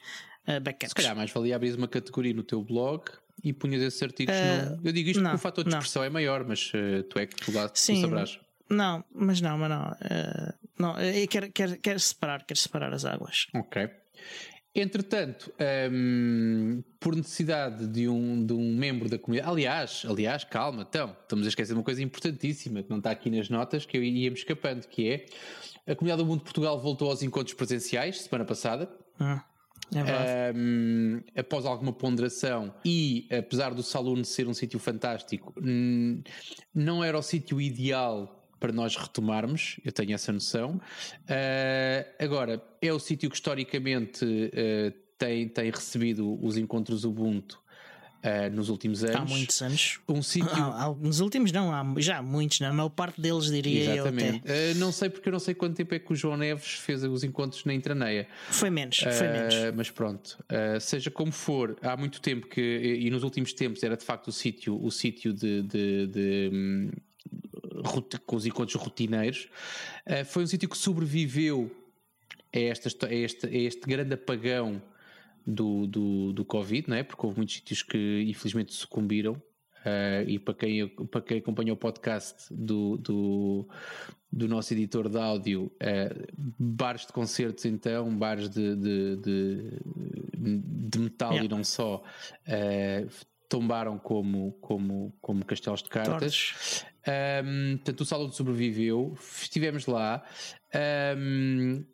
uh, 0.48 0.60
backups. 0.60 0.90
Se 0.90 0.96
calhar 0.96 1.16
mais 1.16 1.30
valia 1.32 1.56
abrir 1.56 1.76
uma 1.76 1.88
categoria 1.88 2.34
no 2.34 2.42
teu 2.42 2.64
blog 2.64 3.04
e 3.44 3.54
punhas 3.54 3.84
esses 3.84 4.02
artigos 4.02 4.34
no... 4.36 4.88
Eu 4.88 4.92
digo 4.92 5.10
isto 5.12 5.22
não, 5.22 5.30
porque 5.30 5.36
o 5.36 5.44
fator 5.44 5.64
de 5.66 5.70
expressão 5.70 6.02
não. 6.02 6.08
é 6.08 6.10
maior, 6.10 6.44
mas 6.46 6.72
tu 7.12 7.20
é 7.20 7.28
que 7.28 7.36
tu 7.36 7.52
lá 7.52 7.70
Sim, 7.76 7.94
tu 7.94 8.02
sabrás. 8.02 8.40
Não, 8.68 9.06
mas 9.14 9.40
não, 9.40 9.60
mas 9.60 9.70
não. 9.70 9.96
Não, 10.80 11.00
eu 11.00 11.28
quero, 11.28 11.52
quero, 11.52 11.78
quero 11.78 12.00
separar, 12.00 12.44
quero 12.44 12.60
separar 12.60 12.92
as 12.92 13.06
águas. 13.06 13.46
Ok. 13.54 13.88
Entretanto, 14.80 15.52
um, 15.92 16.84
por 17.00 17.16
necessidade 17.16 17.88
de 17.88 18.08
um, 18.08 18.46
de 18.46 18.54
um 18.54 18.76
membro 18.76 19.10
da 19.10 19.18
comunidade, 19.18 19.52
aliás, 19.52 20.04
aliás, 20.08 20.44
calma, 20.44 20.86
então, 20.88 21.16
estamos 21.24 21.48
a 21.48 21.50
esquecer 21.50 21.74
uma 21.74 21.82
coisa 21.82 22.04
importantíssima 22.04 22.84
que 22.84 22.90
não 22.90 23.00
está 23.00 23.10
aqui 23.10 23.32
nas 23.32 23.50
notas, 23.50 23.88
que 23.88 23.98
eu 23.98 24.04
ia 24.04 24.30
me 24.30 24.38
escapando, 24.38 24.88
que 24.88 25.10
é 25.10 25.26
a 25.92 25.96
comunidade 25.96 26.22
do 26.22 26.28
Mundo 26.28 26.40
de 26.40 26.44
Portugal 26.44 26.80
voltou 26.80 27.10
aos 27.10 27.24
encontros 27.24 27.56
presenciais 27.56 28.22
semana 28.22 28.46
passada. 28.46 28.88
Ah. 29.20 29.44
É 29.96 30.54
um, 30.54 31.22
após 31.36 31.66
alguma 31.66 31.94
ponderação 31.94 32.74
e 32.84 33.26
apesar 33.32 33.74
do 33.74 33.82
Saloon 33.82 34.22
ser 34.24 34.46
um 34.48 34.54
sítio 34.54 34.80
fantástico, 34.80 35.54
não 36.76 37.04
era 37.04 37.18
o 37.18 37.22
sítio 37.22 37.62
ideal 37.62 38.37
para 38.60 38.72
nós 38.72 38.96
retomarmos, 38.96 39.80
eu 39.84 39.92
tenho 39.92 40.14
essa 40.14 40.32
noção. 40.32 40.82
Uh, 41.24 42.24
agora, 42.24 42.62
é 42.82 42.92
o 42.92 43.00
sítio 43.00 43.30
que 43.30 43.36
historicamente 43.36 44.26
uh, 44.26 44.94
tem, 45.18 45.48
tem 45.48 45.72
recebido 45.72 46.38
os 46.44 46.58
encontros 46.58 47.04
Ubuntu 47.04 47.60
uh, 48.24 48.56
nos 48.56 48.70
últimos 48.70 49.04
anos. 49.04 49.16
Há 49.16 49.26
muitos 49.26 49.62
anos. 49.62 50.00
Um 50.08 50.22
sítio... 50.22 50.48
Nos 51.00 51.20
últimos 51.20 51.52
não, 51.52 51.72
há 51.74 51.86
já 51.98 52.18
há 52.18 52.22
muitos, 52.22 52.60
na 52.60 52.72
maior 52.74 52.90
parte 52.90 53.20
deles 53.20 53.46
diria 53.46 53.94
Exatamente. 53.94 54.42
eu 54.46 54.54
até. 54.54 54.72
Uh, 54.72 54.76
não 54.76 54.92
sei 54.92 55.10
porque 55.10 55.30
eu 55.30 55.34
não 55.34 55.40
sei 55.40 55.54
quanto 55.54 55.76
tempo 55.76 55.94
é 55.94 56.00
que 56.00 56.12
o 56.12 56.16
João 56.16 56.38
Neves 56.38 56.74
fez 56.74 57.04
os 57.04 57.24
encontros 57.24 57.64
na 57.66 57.74
Intraneia. 57.74 58.28
Foi 58.50 58.70
menos, 58.70 58.98
foi 58.98 59.12
uh, 59.12 59.32
menos. 59.32 59.56
Mas 59.76 59.90
pronto, 59.90 60.38
seja 60.80 61.12
como 61.12 61.32
for, 61.32 61.78
há 61.82 61.96
muito 61.96 62.22
tempo 62.22 62.48
que, 62.48 62.62
e 62.62 63.10
nos 63.10 63.24
últimos 63.24 63.54
tempos 63.54 63.84
era 63.84 63.96
de 63.96 64.04
facto 64.04 64.28
o 64.28 64.32
sítio, 64.32 64.82
o 64.82 64.92
sítio 64.92 65.34
de, 65.34 65.62
de, 65.64 66.08
de 66.08 66.50
hum, 66.54 66.92
com 68.26 68.36
os 68.36 68.46
encontros 68.46 68.76
rotineiros. 68.76 69.50
foi 70.26 70.44
um 70.44 70.48
sítio 70.48 70.70
que 70.70 70.78
sobreviveu 70.78 71.72
a, 72.54 72.60
esta, 72.60 73.08
a, 73.08 73.14
este, 73.14 73.46
a 73.46 73.52
este 73.52 73.82
grande 73.82 74.14
apagão 74.14 74.82
do, 75.46 75.88
do, 75.88 76.34
do 76.34 76.46
Covid, 76.46 76.90
não 76.90 76.98
é? 76.98 77.04
Porque 77.04 77.26
houve 77.26 77.38
muitos 77.38 77.56
sítios 77.56 77.82
que 77.82 78.26
infelizmente 78.28 78.74
sucumbiram. 78.74 79.42
Uh, 79.86 80.28
e 80.28 80.38
para 80.38 80.54
quem, 80.54 80.88
para 80.90 81.22
quem 81.22 81.38
acompanha 81.38 81.72
o 81.72 81.78
podcast 81.78 82.54
do, 82.54 82.98
do, 82.98 83.70
do 84.30 84.48
nosso 84.50 84.74
editor 84.74 85.08
de 85.08 85.18
áudio, 85.18 85.72
uh, 85.76 86.54
bares 86.60 87.06
de 87.06 87.14
concertos, 87.14 87.64
então, 87.64 88.14
bares 88.18 88.50
de, 88.50 88.76
de, 88.76 89.16
de, 89.16 89.80
de 90.36 91.00
metal 91.00 91.32
yeah. 91.32 91.46
e 91.46 91.48
não 91.48 91.64
só, 91.64 92.04
uh, 92.04 93.10
tombaram 93.50 93.98
como, 93.98 94.54
como, 94.62 95.16
como 95.22 95.46
castelos 95.46 95.82
de 95.82 95.90
cartas. 95.90 96.86
Um, 97.08 97.78
portanto, 97.78 98.02
o 98.02 98.06
salão 98.06 98.32
sobreviveu, 98.32 99.18
estivemos 99.42 99.86
lá. 99.86 100.24
Um, 101.18 101.86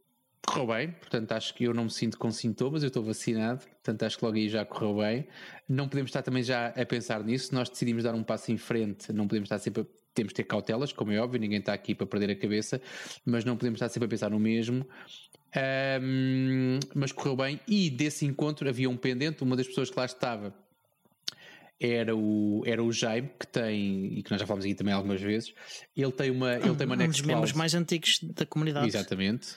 correu 0.45 0.67
bem, 0.67 0.91
portanto 0.91 1.31
acho 1.31 1.53
que 1.53 1.63
eu 1.63 1.73
não 1.73 1.85
me 1.85 1.89
sinto 1.89 2.17
com 2.17 2.29
sintomas, 2.29 2.83
eu 2.83 2.87
estou 2.87 3.01
vacinado, 3.01 3.61
portanto 3.61 4.03
acho 4.03 4.17
que 4.17 4.25
logo 4.25 4.37
aí 4.37 4.49
já 4.49 4.65
correu 4.65 4.97
bem. 4.97 5.27
Não 5.69 5.87
podemos 5.87 6.09
estar 6.09 6.21
também 6.21 6.43
já 6.43 6.67
a 6.67 6.85
pensar 6.85 7.23
nisso, 7.23 7.53
nós 7.55 7.69
decidimos 7.69 8.03
dar 8.03 8.13
um 8.13 8.23
passo 8.23 8.51
em 8.51 8.57
frente, 8.57 9.13
não 9.13 9.27
podemos 9.27 9.47
estar 9.47 9.59
sempre 9.59 9.83
a, 9.83 9.85
temos 10.13 10.31
de 10.31 10.35
ter 10.35 10.43
cautelas, 10.43 10.91
como 10.91 11.11
é 11.11 11.19
óbvio, 11.19 11.39
ninguém 11.39 11.59
está 11.59 11.73
aqui 11.73 11.95
para 11.95 12.05
perder 12.05 12.31
a 12.31 12.35
cabeça, 12.35 12.81
mas 13.25 13.45
não 13.45 13.55
podemos 13.55 13.77
estar 13.77 13.89
sempre 13.89 14.05
a 14.05 14.09
pensar 14.09 14.29
no 14.29 14.39
mesmo. 14.39 14.85
Um, 16.01 16.79
mas 16.95 17.11
correu 17.11 17.35
bem 17.35 17.59
e 17.67 17.89
desse 17.89 18.25
encontro 18.25 18.67
havia 18.67 18.89
um 18.89 18.97
pendente, 18.97 19.43
uma 19.43 19.55
das 19.55 19.67
pessoas 19.67 19.89
que 19.89 19.97
lá 19.97 20.05
estava 20.05 20.53
era 21.85 22.15
o, 22.15 22.63
era 22.65 22.83
o 22.83 22.91
Jaime, 22.91 23.29
que 23.39 23.47
tem, 23.47 24.17
e 24.17 24.23
que 24.23 24.31
nós 24.31 24.39
já 24.39 24.47
falamos 24.47 24.65
aqui 24.65 24.73
também 24.73 24.93
algumas 24.93 25.19
vezes, 25.19 25.53
ele 25.95 26.11
tem 26.11 26.31
uma, 26.31 26.53
ele 26.55 26.75
tem 26.75 26.87
uma 26.87 26.95
um 26.95 27.07
dos 27.07 27.21
membros 27.21 27.53
mais 27.53 27.75
antigos 27.75 28.19
da 28.21 28.45
comunidade. 28.45 28.87
Exatamente. 28.87 29.55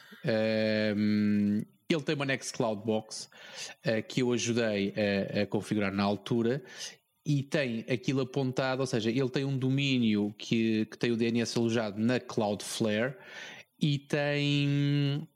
Um, 0.97 1.63
ele 1.89 2.03
tem 2.03 2.15
uma 2.17 2.25
Nextcloud 2.25 2.85
Box 2.85 3.29
uh, 3.87 4.03
que 4.09 4.23
eu 4.23 4.33
ajudei 4.33 4.93
a, 4.97 5.43
a, 5.43 5.47
configurar 5.47 5.93
na 5.93 6.03
altura 6.03 6.63
e 7.25 7.43
tem 7.43 7.85
aquilo 7.89 8.23
apontado, 8.23 8.81
ou 8.81 8.87
seja, 8.87 9.11
ele 9.11 9.29
tem 9.29 9.45
um 9.45 9.57
domínio 9.57 10.35
que, 10.37 10.87
que 10.87 10.99
tem 10.99 11.13
o 11.13 11.17
DNS 11.17 11.57
alojado 11.57 12.01
na 12.01 12.19
Cloudflare 12.19 13.17
e 13.81 13.99
tem 13.99 15.29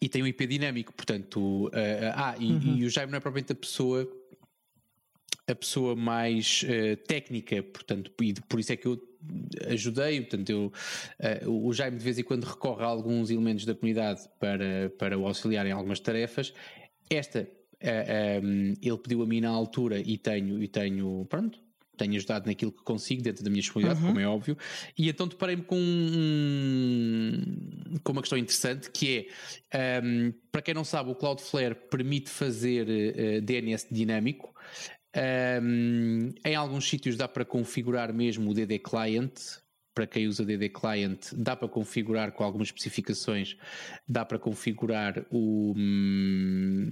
e 0.00 0.08
tem 0.08 0.22
um 0.22 0.26
IP 0.26 0.46
dinâmico, 0.46 0.92
portanto, 0.92 1.66
uh, 1.68 1.70
ah, 2.14 2.34
e, 2.38 2.52
uhum. 2.52 2.76
e, 2.76 2.84
o 2.84 2.90
Jaime 2.90 3.10
não 3.10 3.16
é 3.16 3.20
propriamente 3.20 3.52
a 3.52 3.54
pessoa 3.54 4.06
a 5.46 5.54
pessoa 5.54 5.94
mais 5.94 6.64
uh, 6.64 6.96
técnica, 7.06 7.62
portanto, 7.62 8.10
e 8.20 8.34
por 8.48 8.58
isso 8.58 8.72
é 8.72 8.76
que 8.76 8.86
eu 8.86 8.98
ajudei, 9.68 10.20
portanto, 10.22 10.50
eu, 10.50 10.72
uh, 11.46 11.66
o 11.66 11.72
Jaime 11.72 11.98
de 11.98 12.04
vez 12.04 12.18
em 12.18 12.24
quando 12.24 12.44
recorre 12.44 12.82
a 12.82 12.86
alguns 12.86 13.30
elementos 13.30 13.64
da 13.64 13.74
comunidade 13.74 14.22
para, 14.38 14.90
para 14.98 15.18
o 15.18 15.26
auxiliar 15.26 15.66
em 15.66 15.72
algumas 15.72 16.00
tarefas. 16.00 16.52
Esta, 17.10 17.40
uh, 17.42 17.46
eh, 17.80 18.40
um, 18.42 18.74
ele 18.82 18.98
pediu 18.98 19.22
a 19.22 19.26
mim 19.26 19.40
na 19.40 19.50
altura 19.50 19.98
e 19.98 20.16
tenho, 20.16 20.62
e 20.62 20.68
tenho, 20.68 21.26
pronto, 21.28 21.60
tenho 21.96 22.16
ajudado 22.16 22.46
naquilo 22.46 22.72
que 22.72 22.82
consigo, 22.82 23.22
dentro 23.22 23.44
da 23.44 23.50
minha 23.50 23.60
disponibilidade, 23.60 24.02
uhum. 24.02 24.08
como 24.12 24.20
é 24.20 24.26
óbvio. 24.26 24.56
E 24.96 25.08
então 25.08 25.28
deparei-me 25.28 25.62
com, 25.62 25.76
um, 25.76 27.42
com 28.02 28.12
uma 28.12 28.22
questão 28.22 28.38
interessante 28.38 28.90
que 28.90 29.28
é, 29.70 30.00
um, 30.02 30.32
para 30.50 30.62
quem 30.62 30.74
não 30.74 30.84
sabe, 30.84 31.10
o 31.10 31.14
Cloudflare 31.14 31.74
permite 31.74 32.30
fazer 32.30 32.86
uh, 32.86 33.40
DNS 33.42 33.86
dinâmico. 33.90 34.54
Um, 35.16 36.32
em 36.44 36.54
alguns 36.56 36.88
sítios 36.88 37.16
dá 37.16 37.28
para 37.28 37.44
configurar 37.44 38.12
mesmo 38.12 38.50
o 38.50 38.54
DD 38.54 38.80
Client, 38.80 39.32
para 39.94 40.06
quem 40.06 40.26
usa 40.26 40.44
DD 40.44 40.70
Client, 40.70 41.32
dá 41.32 41.54
para 41.54 41.68
configurar 41.68 42.32
com 42.32 42.42
algumas 42.42 42.68
especificações, 42.68 43.56
dá 44.08 44.24
para 44.24 44.38
configurar 44.38 45.24
o, 45.30 45.72
hum, 45.76 46.90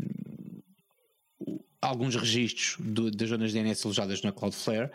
alguns 1.80 2.14
registros 2.14 2.76
do, 2.78 3.10
das 3.10 3.28
zonas 3.28 3.52
DNS 3.52 3.84
alojadas 3.84 4.22
na 4.22 4.30
Cloudflare. 4.30 4.90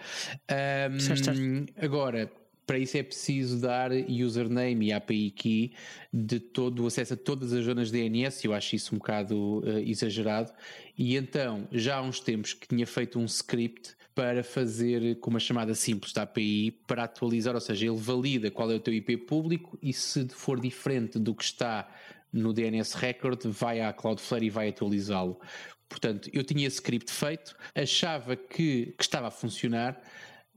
Um, 0.49 1.65
agora, 1.83 2.31
para 2.67 2.77
isso 2.77 2.97
é 2.97 3.01
preciso 3.01 3.61
dar 3.61 3.91
username 3.91 4.87
e 4.87 4.93
API 4.93 5.31
key 5.31 5.71
de 6.11 6.37
todo 6.37 6.83
o 6.83 6.87
acesso 6.87 7.13
a 7.13 7.17
todas 7.17 7.53
as 7.53 7.63
zonas 7.63 7.89
DNS, 7.89 8.43
eu 8.43 8.53
acho 8.53 8.75
isso 8.75 8.93
um 8.93 8.97
bocado 8.97 9.59
uh, 9.59 9.79
exagerado. 9.79 10.51
E 10.97 11.15
então, 11.15 11.65
já 11.71 11.95
há 11.95 12.01
uns 12.01 12.19
tempos 12.19 12.53
que 12.53 12.67
tinha 12.67 12.85
feito 12.85 13.17
um 13.17 13.25
script 13.25 13.95
para 14.13 14.43
fazer 14.43 15.17
com 15.19 15.29
uma 15.29 15.39
chamada 15.39 15.73
simples 15.73 16.11
da 16.11 16.23
API 16.23 16.71
para 16.85 17.05
atualizar, 17.05 17.55
ou 17.55 17.61
seja, 17.61 17.85
ele 17.85 17.95
valida 17.95 18.51
qual 18.51 18.69
é 18.69 18.75
o 18.75 18.79
teu 18.81 18.93
IP 18.93 19.15
público 19.15 19.79
e 19.81 19.93
se 19.93 20.27
for 20.27 20.59
diferente 20.59 21.17
do 21.17 21.33
que 21.33 21.45
está 21.45 21.87
no 22.33 22.51
DNS 22.51 22.95
Record, 22.95 23.45
vai 23.45 23.79
à 23.79 23.93
Cloudflare 23.93 24.45
e 24.45 24.49
vai 24.49 24.69
atualizá-lo. 24.69 25.39
Portanto, 25.87 26.29
eu 26.33 26.43
tinha 26.43 26.67
esse 26.67 26.77
script 26.77 27.09
feito, 27.11 27.55
achava 27.73 28.35
que, 28.35 28.93
que 28.97 29.03
estava 29.03 29.27
a 29.27 29.31
funcionar 29.31 29.97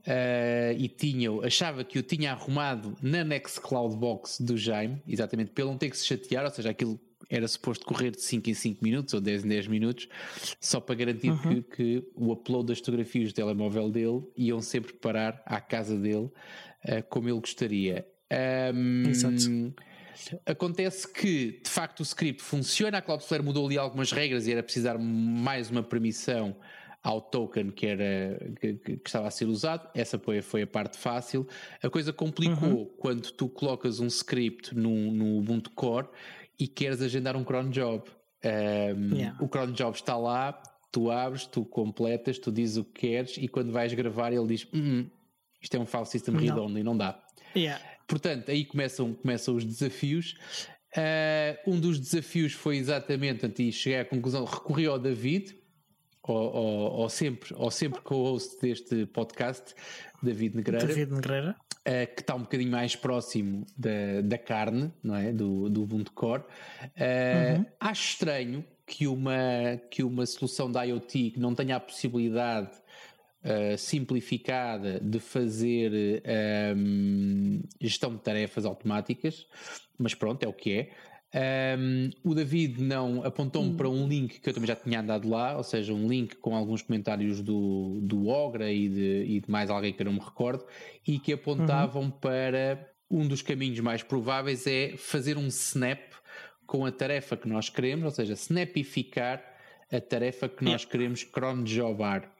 uh, 0.07 0.77
e 0.77 0.87
tinha, 0.87 1.29
achava 1.43 1.83
que 1.83 1.97
eu 1.97 2.03
tinha 2.03 2.31
arrumado 2.31 2.95
na 3.01 3.23
Nextcloud 3.23 3.95
Box 3.95 4.41
do 4.41 4.57
Jaime, 4.57 5.01
exatamente 5.07 5.51
pelo 5.51 5.71
não 5.71 5.77
ter 5.77 5.89
que 5.89 5.97
se 5.97 6.05
chatear, 6.05 6.45
ou 6.45 6.51
seja, 6.51 6.69
aquilo 6.69 6.99
era 7.29 7.47
suposto 7.47 7.85
correr 7.85 8.11
de 8.11 8.21
5 8.21 8.49
em 8.49 8.53
5 8.53 8.83
minutos 8.83 9.13
ou 9.13 9.21
10 9.21 9.45
em 9.45 9.47
10 9.47 9.67
minutos, 9.67 10.09
só 10.59 10.81
para 10.81 10.95
garantir 10.95 11.29
uhum. 11.29 11.61
que, 11.61 11.61
que, 11.75 12.03
o 12.13 12.31
upload 12.31 12.67
das 12.67 12.79
fotografias 12.79 13.31
do 13.31 13.35
telemóvel 13.35 13.89
dele 13.89 14.23
iam 14.35 14.61
sempre 14.61 14.93
parar 14.93 15.41
à 15.45 15.61
casa 15.61 15.97
dele 15.97 16.25
uh, 16.25 17.03
como 17.09 17.29
ele 17.29 17.39
gostaria. 17.39 18.05
Um, 18.73 19.09
Exato. 19.09 19.73
Acontece 20.45 21.11
que, 21.11 21.59
de 21.63 21.69
facto, 21.69 22.01
o 22.01 22.03
script 22.03 22.43
funciona, 22.43 22.97
a 22.97 23.01
Cloudflare 23.01 23.43
mudou 23.43 23.65
ali 23.65 23.77
algumas 23.77 24.11
regras 24.11 24.45
e 24.45 24.51
era 24.51 24.61
precisar 24.61 24.97
mais 24.97 25.71
uma 25.71 25.81
permissão 25.81 26.55
ao 27.03 27.19
token 27.19 27.71
que, 27.71 27.87
era, 27.87 28.53
que, 28.59 28.73
que, 28.75 29.01
estava 29.05 29.27
a 29.27 29.31
ser 29.31 29.45
usado. 29.45 29.89
Essa 29.93 30.19
foi, 30.19 30.41
foi 30.41 30.61
a 30.61 30.67
parte 30.67 30.97
fácil. 30.97 31.47
A 31.81 31.89
coisa 31.89 32.13
complicou 32.13 32.69
uhum. 32.69 32.85
quando 32.97 33.31
tu 33.31 33.49
colocas 33.49 33.99
um 33.99 34.07
script 34.07 34.75
no, 34.75 35.11
no 35.11 35.39
Ubuntu 35.39 35.71
Core 35.71 36.07
e 36.59 36.67
queres 36.67 37.01
agendar 37.01 37.35
um 37.35 37.43
cron 37.43 37.69
job. 37.69 38.03
Um, 38.43 39.15
yeah. 39.15 39.37
O 39.39 39.47
cron 39.47 39.71
job 39.71 39.95
está 39.95 40.15
lá, 40.15 40.61
tu 40.91 41.09
abres, 41.09 41.45
tu 41.45 41.65
completas, 41.65 42.37
tu 42.37 42.51
dizes 42.51 42.77
o 42.77 42.83
que 42.83 43.07
queres 43.07 43.37
e 43.37 43.47
quando 43.47 43.71
vais 43.71 43.93
gravar 43.93 44.31
ele 44.31 44.47
diz: 44.47 44.67
hum, 44.73 45.07
isto 45.61 45.75
é 45.75 45.79
um 45.79 45.85
file 45.85 46.05
system 46.05 46.35
read 46.35 46.59
only, 46.59 46.83
não 46.83 46.95
dá. 46.95 47.19
Yeah. 47.55 47.83
Portanto, 48.07 48.51
aí 48.51 48.65
começam, 48.65 49.13
começam 49.13 49.55
os 49.55 49.65
desafios. 49.65 50.35
Uh, 50.95 51.71
um 51.71 51.79
dos 51.79 51.97
desafios 51.97 52.51
foi 52.51 52.77
exatamente, 52.77 53.45
antes 53.45 53.73
chegar 53.73 54.01
à 54.01 54.05
conclusão, 54.05 54.43
recorri 54.43 54.85
ao 54.85 54.99
David, 54.99 55.55
ou, 56.33 57.09
sempre, 57.09 57.53
ou 57.55 57.71
sempre 57.71 58.01
co-host 58.01 58.59
deste 58.61 59.05
podcast, 59.07 59.73
David 60.21 60.55
Negreira. 60.55 60.85
David 60.85 61.13
Negreira. 61.13 61.55
Uh, 61.81 62.13
que 62.13 62.21
está 62.21 62.35
um 62.35 62.41
bocadinho 62.41 62.69
mais 62.69 62.95
próximo 62.95 63.65
da, 63.75 64.21
da 64.23 64.37
carne, 64.37 64.91
não 65.03 65.15
é? 65.15 65.31
Do, 65.31 65.67
do 65.67 65.81
Ubuntu 65.81 66.11
Core. 66.11 66.43
Uh, 66.43 67.57
uhum. 67.57 67.65
Acho 67.79 68.09
estranho 68.09 68.63
que 68.85 69.07
uma, 69.07 69.79
que 69.89 70.03
uma 70.03 70.25
solução 70.25 70.71
da 70.71 70.83
IoT 70.83 71.31
que 71.31 71.39
não 71.39 71.55
tenha 71.55 71.77
a 71.77 71.79
possibilidade 71.79 72.69
uh, 73.43 73.77
simplificada 73.77 74.99
de 74.99 75.19
fazer 75.19 76.21
um, 76.75 77.61
gestão 77.79 78.13
de 78.13 78.21
tarefas 78.21 78.65
automáticas, 78.65 79.47
mas 79.97 80.13
pronto, 80.13 80.43
é 80.43 80.47
o 80.47 80.53
que 80.53 80.73
é. 80.73 80.89
Um, 81.33 82.09
o 82.23 82.35
David 82.35 82.81
não 82.81 83.23
apontou-me 83.23 83.69
hum. 83.69 83.77
para 83.77 83.89
um 83.89 84.05
link 84.07 84.39
que 84.39 84.49
eu 84.49 84.53
também 84.53 84.67
já 84.67 84.75
tinha 84.75 84.99
andado 84.99 85.29
lá, 85.29 85.55
ou 85.55 85.63
seja, 85.63 85.93
um 85.93 86.07
link 86.07 86.35
com 86.35 86.55
alguns 86.55 86.81
comentários 86.81 87.41
do, 87.41 87.99
do 88.01 88.27
Ogra 88.27 88.71
e 88.71 88.89
de, 88.89 89.23
e 89.25 89.39
de 89.39 89.49
mais 89.49 89.69
alguém 89.69 89.93
que 89.93 90.01
eu 90.01 90.05
não 90.05 90.13
me 90.13 90.19
recordo, 90.19 90.65
e 91.07 91.17
que 91.19 91.31
apontavam 91.31 92.03
uhum. 92.03 92.11
para 92.11 92.91
um 93.09 93.27
dos 93.27 93.41
caminhos 93.41 93.79
mais 93.79 94.03
prováveis 94.03 94.67
é 94.67 94.95
fazer 94.97 95.37
um 95.37 95.47
snap 95.47 95.99
com 96.65 96.85
a 96.85 96.91
tarefa 96.91 97.37
que 97.37 97.47
nós 97.47 97.69
queremos, 97.69 98.05
ou 98.05 98.11
seja, 98.11 98.33
snapificar 98.33 99.43
a 99.91 99.99
tarefa 99.99 100.47
que 100.47 100.63
nós 100.63 100.85
queremos 100.85 101.23
cronjobar. 101.23 102.31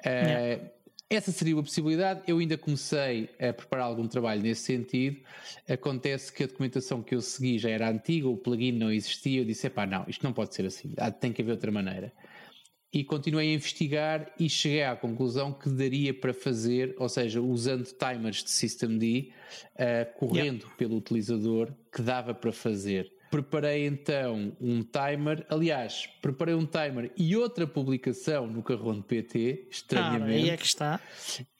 Uh, 0.00 0.68
essa 1.14 1.32
seria 1.32 1.54
uma 1.56 1.62
possibilidade. 1.62 2.22
Eu 2.26 2.38
ainda 2.38 2.56
comecei 2.56 3.28
a 3.38 3.52
preparar 3.52 3.86
algum 3.86 4.06
trabalho 4.06 4.42
nesse 4.42 4.62
sentido. 4.62 5.18
Acontece 5.68 6.32
que 6.32 6.44
a 6.44 6.46
documentação 6.46 7.02
que 7.02 7.14
eu 7.14 7.20
segui 7.20 7.58
já 7.58 7.70
era 7.70 7.90
antiga, 7.90 8.28
o 8.28 8.36
plugin 8.36 8.72
não 8.72 8.90
existia. 8.90 9.40
Eu 9.40 9.44
disse: 9.44 9.68
pá, 9.70 9.86
não, 9.86 10.04
isto 10.08 10.22
não 10.22 10.32
pode 10.32 10.54
ser 10.54 10.66
assim, 10.66 10.94
tem 11.20 11.32
que 11.32 11.42
haver 11.42 11.52
outra 11.52 11.70
maneira. 11.70 12.12
E 12.92 13.02
continuei 13.02 13.50
a 13.50 13.54
investigar 13.54 14.32
e 14.38 14.48
cheguei 14.48 14.84
à 14.84 14.94
conclusão 14.94 15.52
que 15.52 15.68
daria 15.68 16.14
para 16.14 16.32
fazer, 16.32 16.94
ou 16.96 17.08
seja, 17.08 17.42
usando 17.42 17.84
timers 17.84 18.44
de 18.44 18.50
systemd, 18.50 19.32
uh, 19.74 20.18
correndo 20.18 20.60
yeah. 20.60 20.76
pelo 20.76 20.96
utilizador, 20.96 21.72
que 21.92 22.00
dava 22.00 22.32
para 22.32 22.52
fazer. 22.52 23.12
Preparei 23.34 23.84
então 23.84 24.56
um 24.60 24.80
timer, 24.80 25.44
aliás, 25.48 26.08
preparei 26.22 26.54
um 26.54 26.64
timer 26.64 27.10
e 27.16 27.34
outra 27.36 27.66
publicação 27.66 28.46
no 28.46 28.62
Carrão 28.62 28.94
de 28.94 29.02
PT, 29.02 29.66
estranhamente. 29.72 30.22
Ah, 30.22 30.44
aí 30.44 30.50
é 30.50 30.56
que 30.56 30.64
está. 30.64 31.00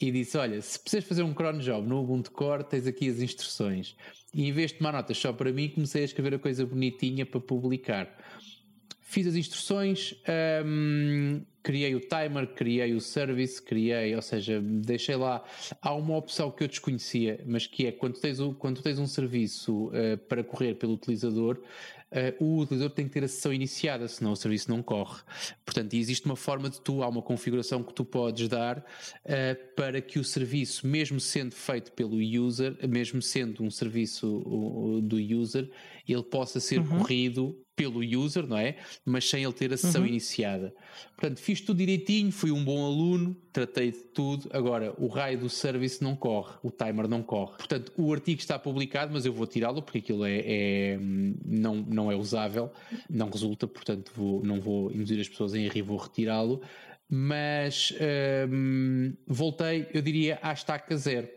E 0.00 0.12
disse: 0.12 0.38
Olha, 0.38 0.62
se 0.62 0.78
precisas 0.78 1.04
fazer 1.04 1.24
um 1.24 1.34
cron 1.34 1.58
job 1.58 1.84
no 1.84 2.00
Ubuntu 2.00 2.30
Core, 2.30 2.62
tens 2.62 2.86
aqui 2.86 3.08
as 3.08 3.20
instruções. 3.20 3.96
E 4.32 4.46
em 4.46 4.52
vez 4.52 4.70
de 4.70 4.78
tomar 4.78 4.92
notas 4.92 5.18
só 5.18 5.32
para 5.32 5.50
mim, 5.50 5.68
comecei 5.68 6.02
a 6.02 6.04
escrever 6.04 6.34
a 6.34 6.38
coisa 6.38 6.64
bonitinha 6.64 7.26
para 7.26 7.40
publicar. 7.40 8.08
Fiz 9.06 9.26
as 9.26 9.36
instruções, 9.36 10.14
um, 10.64 11.42
criei 11.62 11.94
o 11.94 12.00
timer, 12.00 12.46
criei 12.54 12.94
o 12.94 13.00
service, 13.00 13.60
criei, 13.60 14.16
ou 14.16 14.22
seja, 14.22 14.60
deixei 14.60 15.14
lá. 15.14 15.44
Há 15.80 15.94
uma 15.94 16.16
opção 16.16 16.50
que 16.50 16.64
eu 16.64 16.68
desconhecia, 16.68 17.38
mas 17.46 17.66
que 17.66 17.86
é 17.86 17.92
quando 17.92 18.18
tens, 18.18 18.38
quando 18.58 18.82
tens 18.82 18.98
um 18.98 19.06
serviço 19.06 19.88
uh, 19.88 20.18
para 20.26 20.42
correr 20.42 20.74
pelo 20.74 20.94
utilizador, 20.94 21.58
uh, 22.12 22.44
o 22.44 22.60
utilizador 22.60 22.94
tem 22.94 23.06
que 23.06 23.12
ter 23.12 23.24
a 23.24 23.28
sessão 23.28 23.52
iniciada, 23.52 24.08
senão 24.08 24.32
o 24.32 24.36
serviço 24.36 24.70
não 24.70 24.82
corre. 24.82 25.22
Portanto, 25.64 25.94
existe 25.94 26.24
uma 26.24 26.36
forma 26.36 26.68
de 26.68 26.80
tu, 26.80 27.02
há 27.02 27.08
uma 27.08 27.22
configuração 27.22 27.82
que 27.82 27.92
tu 27.92 28.06
podes 28.06 28.48
dar 28.48 28.78
uh, 28.78 29.74
para 29.76 30.00
que 30.00 30.18
o 30.18 30.24
serviço, 30.24 30.86
mesmo 30.86 31.20
sendo 31.20 31.54
feito 31.54 31.92
pelo 31.92 32.16
user, 32.16 32.76
mesmo 32.88 33.20
sendo 33.20 33.62
um 33.62 33.70
serviço 33.70 35.00
do 35.02 35.16
user, 35.16 35.70
ele 36.12 36.22
possa 36.22 36.60
ser 36.60 36.80
uhum. 36.80 36.98
corrido 36.98 37.58
pelo 37.76 38.00
user, 38.00 38.46
não 38.46 38.56
é? 38.56 38.76
Mas 39.04 39.28
sem 39.28 39.42
ele 39.42 39.52
ter 39.52 39.72
a 39.72 39.76
sessão 39.76 40.02
uhum. 40.02 40.06
iniciada. 40.06 40.72
Portanto, 41.16 41.40
fiz 41.40 41.60
tudo 41.60 41.78
direitinho, 41.78 42.30
fui 42.30 42.50
um 42.52 42.64
bom 42.64 42.84
aluno, 42.84 43.36
tratei 43.52 43.90
de 43.90 43.98
tudo. 43.98 44.48
Agora, 44.52 44.94
o 44.96 45.08
raio 45.08 45.38
do 45.38 45.48
service 45.48 46.02
não 46.02 46.14
corre, 46.14 46.54
o 46.62 46.70
timer 46.70 47.08
não 47.08 47.22
corre. 47.22 47.56
Portanto, 47.56 47.92
o 47.96 48.12
artigo 48.12 48.40
está 48.40 48.58
publicado, 48.58 49.12
mas 49.12 49.26
eu 49.26 49.32
vou 49.32 49.46
tirá-lo 49.46 49.82
porque 49.82 49.98
aquilo 49.98 50.24
é, 50.24 50.42
é, 50.44 50.98
não, 51.44 51.76
não 51.76 52.12
é 52.12 52.16
usável, 52.16 52.70
não 53.10 53.28
resulta, 53.28 53.66
portanto, 53.66 54.12
vou, 54.14 54.44
não 54.44 54.60
vou 54.60 54.92
induzir 54.92 55.20
as 55.20 55.28
pessoas 55.28 55.54
em 55.54 55.64
erro 55.64 55.78
e 55.78 55.82
vou 55.82 55.96
retirá-lo. 55.96 56.62
Mas 57.08 57.92
hum, 58.48 59.14
voltei, 59.26 59.86
eu 59.92 60.00
diria, 60.00 60.38
à 60.42 60.52
estaca 60.52 60.96
zero. 60.96 61.28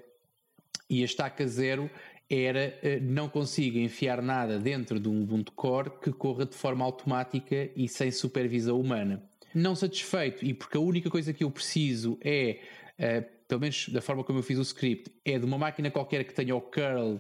E 0.90 1.02
a 1.02 1.06
estaca 1.06 1.46
zero 1.46 1.90
era 2.30 2.78
eh, 2.82 3.00
não 3.00 3.30
consigo 3.30 3.78
enfiar 3.78 4.22
nada 4.22 4.60
dentro 4.60 5.00
de 5.00 5.08
um 5.08 5.22
Ubuntu 5.22 5.52
Core 5.54 5.92
que 6.02 6.12
corra 6.12 6.46
de 6.46 6.56
forma 6.56 6.84
automática 6.84 7.70
e 7.76 7.88
sem 7.88 8.12
supervisão 8.12 8.80
humana. 8.80 9.24
Não 9.54 9.76
satisfeito, 9.76 10.46
e 10.46 10.54
porque 10.54 10.78
a 10.78 10.82
única 10.82 11.10
coisa 11.10 11.34
que 11.34 11.44
eu 11.44 11.50
preciso 11.50 12.18
é, 12.22 12.60
uh, 13.00 13.26
pelo 13.48 13.62
menos 13.62 13.90
da 13.90 14.02
forma 14.02 14.24
como 14.24 14.40
eu 14.40 14.44
fiz 14.44 14.60
o 14.60 14.62
script, 14.62 15.10
é 15.24 15.40
de 15.40 15.46
uma 15.46 15.58
máquina 15.58 15.90
qualquer 15.90 16.24
que 16.26 16.34
tenha 16.34 16.56
o 16.56 16.62
curl, 16.62 17.20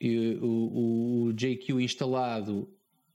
e, 0.00 0.38
o, 0.40 1.26
o 1.26 1.32
JQ 1.34 1.80
instalado. 1.80 2.68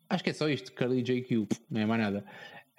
Acho 0.09 0.23
que 0.23 0.29
é 0.29 0.33
só 0.33 0.47
isto, 0.47 0.71
curl 0.73 0.93
e 0.93 1.01
JQ, 1.01 1.47
não 1.69 1.81
é 1.81 1.85
mais 1.85 2.01
nada. 2.01 2.25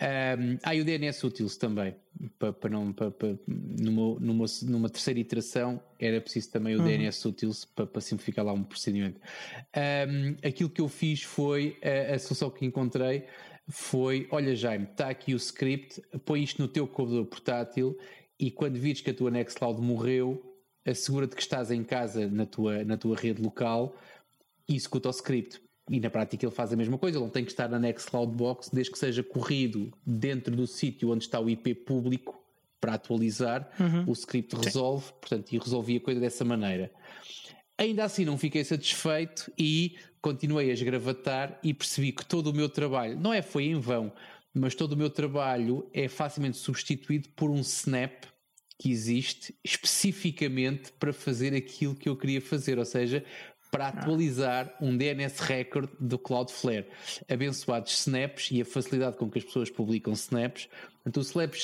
Um, 0.01 0.59
ah, 0.65 0.75
e 0.75 0.81
o 0.81 0.85
DNS 0.85 1.25
Utils 1.25 1.57
também, 1.57 1.95
para, 2.37 2.53
para 2.53 2.71
não, 2.71 2.93
para, 2.93 3.13
para, 3.13 3.39
numa, 3.47 4.19
numa, 4.19 4.47
numa, 4.63 4.91
terceira 4.91 5.21
iteração 5.21 5.81
era 6.01 6.21
preciso 6.21 6.51
também 6.51 6.75
o 6.75 6.81
uhum. 6.81 6.85
DNS 6.85 7.25
Utils 7.29 7.65
para, 7.65 7.87
para, 7.87 8.01
simplificar 8.01 8.45
lá 8.45 8.53
um 8.53 8.65
procedimento. 8.65 9.21
Um, 9.77 10.37
aquilo 10.47 10.69
que 10.69 10.81
eu 10.81 10.89
fiz 10.89 11.23
foi, 11.23 11.79
a, 11.83 12.15
a, 12.15 12.19
solução 12.19 12.51
que 12.51 12.67
encontrei 12.67 13.25
foi, 13.69 14.27
olha 14.33 14.57
Jaime, 14.57 14.89
está 14.91 15.09
aqui 15.09 15.33
o 15.33 15.37
script, 15.37 16.03
põe 16.25 16.43
isto 16.43 16.61
no 16.61 16.67
teu 16.67 16.89
computador 16.89 17.27
portátil 17.27 17.97
e 18.39 18.51
quando 18.51 18.77
vires 18.77 19.01
que 19.01 19.11
a 19.11 19.15
tua 19.15 19.31
Nextcloud 19.31 19.81
morreu, 19.81 20.59
assegura-te 20.85 21.37
que 21.37 21.43
estás 21.43 21.71
em 21.71 21.85
casa 21.85 22.29
na 22.29 22.45
tua, 22.45 22.85
na 22.85 22.97
tua 22.97 23.17
rede 23.17 23.41
local 23.41 23.97
e 24.69 24.75
executa 24.75 25.09
o 25.09 25.13
script. 25.13 25.63
E 25.91 26.01
na 26.01 26.09
prática 26.09 26.47
ele 26.47 26.55
faz 26.55 26.73
a 26.73 26.77
mesma 26.77 26.97
coisa, 26.97 27.19
ele 27.19 27.25
não 27.25 27.31
tem 27.31 27.45
que 27.45 27.51
estar 27.51 27.69
na 27.69 27.79
Nextcloud 27.79 28.35
Box 28.35 28.71
desde 28.73 28.91
que 28.91 28.99
seja 28.99 29.23
corrido 29.23 29.93
dentro 30.07 30.57
do 30.57 30.67
sítio 30.67 31.11
onde 31.11 31.25
está 31.25 31.39
o 31.39 31.51
IP 31.51 31.75
público 31.75 32.41
para 32.81 32.95
atualizar, 32.95 33.71
uhum. 33.81 34.05
o 34.07 34.13
script 34.13 34.57
resolve, 34.57 35.07
Sim. 35.07 35.13
portanto, 35.21 35.53
e 35.53 35.59
resolvi 35.59 35.97
a 35.97 36.01
coisa 36.01 36.21
dessa 36.21 36.45
maneira. 36.45 36.91
Ainda 37.79 38.05
assim 38.05 38.25
não 38.25 38.39
fiquei 38.39 38.63
satisfeito 38.63 39.51
e 39.59 39.97
continuei 40.21 40.71
a 40.71 40.75
esgravatar 40.75 41.59
e 41.63 41.75
percebi 41.75 42.13
que 42.13 42.25
todo 42.25 42.49
o 42.49 42.55
meu 42.55 42.69
trabalho, 42.69 43.19
não 43.19 43.33
é 43.33 43.43
foi 43.43 43.65
em 43.65 43.79
vão, 43.79 44.13
mas 44.55 44.75
todo 44.75 44.93
o 44.93 44.97
meu 44.97 45.11
trabalho 45.11 45.89
é 45.93 46.09
facilmente 46.09 46.57
substituído 46.57 47.29
por 47.31 47.51
um 47.51 47.61
snap 47.61 48.25
que 48.79 48.91
existe 48.91 49.55
especificamente 49.65 50.93
para 50.93 51.13
fazer 51.13 51.55
aquilo 51.55 51.95
que 51.95 52.09
eu 52.09 52.17
queria 52.17 52.41
fazer, 52.41 52.79
ou 52.79 52.85
seja, 52.85 53.25
para 53.75 53.89
atualizar 53.89 54.73
um 54.81 54.97
DNS 54.97 55.43
record 55.43 55.91
do 55.99 56.17
Cloudflare. 56.17 56.87
Abençoados 57.29 57.93
snaps 57.99 58.53
e 58.53 58.63
a 58.63 58.65
facilidade 58.65 59.17
com 59.17 59.29
que 59.29 59.39
as 59.39 59.45
pessoas 59.45 59.69
publicam 59.69 60.13
snaps. 60.13 60.69
Portanto, 61.03 61.17
o 61.17 61.21
snap, 61.21 61.55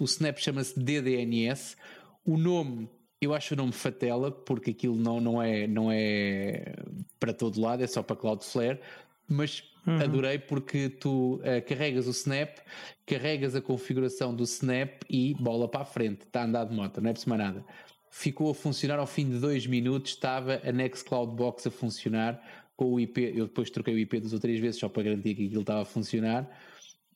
o 0.00 0.04
snap 0.04 0.38
chama-se 0.38 0.80
DDNS. 0.80 1.76
O 2.24 2.38
nome, 2.38 2.88
eu 3.20 3.34
acho 3.34 3.52
o 3.52 3.56
nome 3.56 3.72
fatela, 3.72 4.30
porque 4.30 4.70
aquilo 4.70 4.96
não, 4.96 5.20
não, 5.20 5.42
é, 5.42 5.66
não 5.66 5.92
é 5.92 6.74
para 7.20 7.34
todo 7.34 7.60
lado, 7.60 7.84
é 7.84 7.86
só 7.86 8.02
para 8.02 8.16
Cloudflare. 8.16 8.80
Mas 9.28 9.62
Uhum. 9.86 10.02
Adorei 10.02 10.38
porque 10.38 10.90
tu 10.90 11.36
uh, 11.36 11.66
carregas 11.66 12.06
o 12.06 12.10
Snap, 12.10 12.58
carregas 13.06 13.54
a 13.54 13.60
configuração 13.62 14.34
do 14.34 14.42
Snap 14.42 15.00
e 15.08 15.32
bola 15.40 15.66
para 15.66 15.80
a 15.80 15.84
frente. 15.86 16.26
Está 16.26 16.42
a 16.42 16.44
andar 16.44 16.64
de 16.64 16.74
moto, 16.74 17.00
não 17.00 17.08
é 17.08 17.14
por 17.14 17.38
nada 17.38 17.64
ficou 18.10 18.50
a 18.50 18.54
funcionar 18.54 18.98
ao 18.98 19.06
fim 19.06 19.28
de 19.28 19.38
dois 19.38 19.66
minutos, 19.66 20.12
estava 20.12 20.60
a 20.64 20.72
Nextcloud 20.72 21.34
Box 21.34 21.66
a 21.68 21.70
funcionar 21.70 22.42
com 22.76 22.92
o 22.92 23.00
IP, 23.00 23.32
eu 23.34 23.46
depois 23.46 23.70
troquei 23.70 23.94
o 23.94 23.98
IP 23.98 24.20
duas 24.20 24.32
ou 24.32 24.38
três 24.38 24.60
vezes 24.60 24.78
só 24.78 24.88
para 24.88 25.02
garantir 25.02 25.34
que 25.34 25.46
aquilo 25.46 25.62
estava 25.62 25.82
a 25.82 25.84
funcionar 25.84 26.48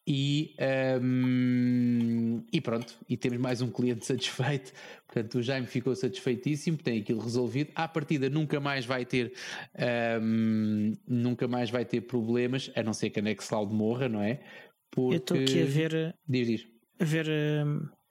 e, 0.07 0.57
um, 1.01 2.43
e 2.53 2.61
pronto, 2.61 2.99
e 3.09 3.17
temos 3.17 3.39
mais 3.39 3.63
um 3.63 3.71
cliente 3.71 4.05
satisfeito, 4.07 4.73
portanto 5.07 5.37
o 5.37 5.43
Jaime 5.43 5.67
ficou 5.67 5.95
satisfeitíssimo, 5.95 6.77
tem 6.77 7.01
aquilo 7.01 7.21
resolvido, 7.21 7.71
à 7.75 7.87
partida 7.87 8.29
nunca 8.29 8.59
mais 8.59 8.85
vai 8.85 9.05
ter 9.05 9.33
um, 10.21 10.93
nunca 11.07 11.47
mais 11.47 11.71
vai 11.71 11.85
ter 11.85 12.01
problemas, 12.03 12.71
a 12.75 12.83
não 12.83 12.93
ser 12.93 13.11
que 13.11 13.21
a 13.21 13.23
Nextcloud 13.23 13.73
morra, 13.73 14.09
não 14.09 14.21
é? 14.21 14.41
Porque... 14.91 15.15
Eu 15.15 15.19
estou 15.19 15.39
aqui 15.39 15.63
a 15.63 15.67
ver 15.67 16.15
diz, 16.29 16.47
diz. 16.49 16.67
a 16.99 17.05
ver 17.05 17.29
um 17.65 18.02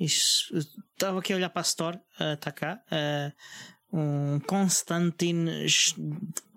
Estava 0.00 1.18
aqui 1.18 1.32
a 1.32 1.36
olhar 1.36 1.50
para 1.50 1.60
a 1.60 1.62
Store, 1.62 1.98
está 2.34 2.50
uh, 2.50 2.54
cá. 2.54 2.82
Uh, 2.90 3.32
um 3.96 4.40
Constantin 4.40 5.46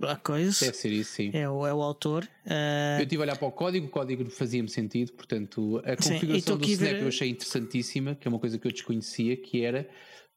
a 0.02 0.16
coisa. 0.16 0.66
Deve 0.66 0.78
ser 0.78 0.92
isso, 0.92 1.12
sim. 1.12 1.30
É 1.34 1.48
o, 1.48 1.68
é 1.68 1.74
o 1.74 1.84
autor. 1.84 2.28
Uh... 2.46 2.98
Eu 2.98 3.04
estive 3.04 3.22
a 3.22 3.26
olhar 3.26 3.38
para 3.38 3.48
o 3.48 3.52
código, 3.52 3.86
o 3.86 3.90
código 3.90 4.28
fazia-me 4.32 4.70
sentido, 4.70 5.14
portanto, 5.14 5.80
a 5.86 5.96
configuração 5.96 6.56
sim, 6.56 6.62
do 6.62 6.68
Snap 6.68 6.94
ver... 6.94 7.02
eu 7.04 7.08
achei 7.08 7.30
interessantíssima, 7.30 8.16
que 8.16 8.28
é 8.28 8.30
uma 8.30 8.40
coisa 8.40 8.58
que 8.58 8.66
eu 8.66 8.72
desconhecia, 8.72 9.38
que 9.38 9.64
era 9.64 9.88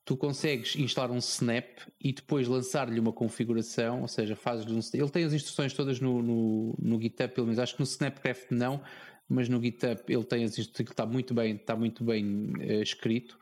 tu 0.05 0.17
consegues 0.17 0.75
instalar 0.77 1.11
um 1.11 1.19
Snap 1.19 1.67
e 2.01 2.13
depois 2.13 2.49
lançar-lhe 2.49 2.99
uma 2.99 3.13
configuração, 3.13 4.03
ou 4.03 4.09
seja, 4.09 4.35
fazes-lhe 4.35 4.73
um. 4.73 4.81
Ele 4.93 5.11
tem 5.11 5.25
as 5.25 5.33
instruções 5.33 5.73
todas 5.73 6.01
no, 6.01 6.21
no, 6.21 6.75
no 6.79 7.01
GitHub, 7.01 7.33
pelo 7.33 7.47
menos 7.47 7.59
acho 7.59 7.75
que 7.75 7.81
no 7.81 7.87
Snapcraft 7.87 8.51
não, 8.51 8.83
mas 9.31 9.49
no 9.49 9.63
GitHub 9.63 10.03
ele 10.09 10.25
tem 10.25 10.45
as 10.45 10.59
instruções, 10.59 10.91
está 10.91 11.07
muito 11.07 11.33
bem, 11.33 11.55
está 11.55 11.77
muito 11.77 12.05
bem 12.05 12.53
uh, 12.59 12.83
escrito. 12.83 13.39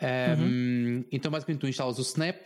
Um, 0.00 0.42
uhum. 0.42 1.04
Então, 1.10 1.30
basicamente, 1.30 1.60
tu 1.60 1.68
instalas 1.68 1.98
o 1.98 2.02
Snap, 2.02 2.36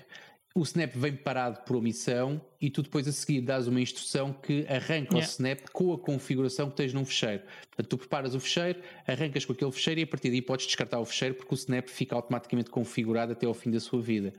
o 0.54 0.62
Snap 0.62 0.94
vem 0.94 1.14
parado 1.14 1.60
por 1.66 1.76
omissão 1.76 2.40
e 2.60 2.70
tu 2.70 2.82
depois 2.82 3.06
a 3.06 3.12
seguir 3.12 3.42
dás 3.42 3.68
uma 3.68 3.80
instrução 3.80 4.32
que 4.32 4.66
arranca 4.68 5.14
yeah. 5.14 5.18
o 5.18 5.20
Snap 5.20 5.60
com 5.70 5.92
a 5.92 5.98
configuração 5.98 6.70
que 6.70 6.76
tens 6.76 6.94
num 6.94 7.04
fecheiro. 7.04 7.42
Portanto, 7.68 7.88
tu 7.88 7.98
preparas 7.98 8.34
o 8.34 8.40
fecheiro, 8.40 8.80
arrancas 9.06 9.44
com 9.44 9.52
aquele 9.52 9.70
fecheiro 9.72 10.00
e 10.00 10.02
a 10.04 10.06
partir 10.06 10.30
daí 10.30 10.40
podes 10.40 10.66
descartar 10.66 10.98
o 10.98 11.04
fecheiro 11.04 11.34
porque 11.34 11.52
o 11.52 11.56
Snap 11.56 11.88
fica 11.88 12.14
automaticamente 12.14 12.70
configurado 12.70 13.32
até 13.32 13.46
ao 13.46 13.52
fim 13.52 13.70
da 13.70 13.80
sua 13.80 14.00
vida. 14.00 14.32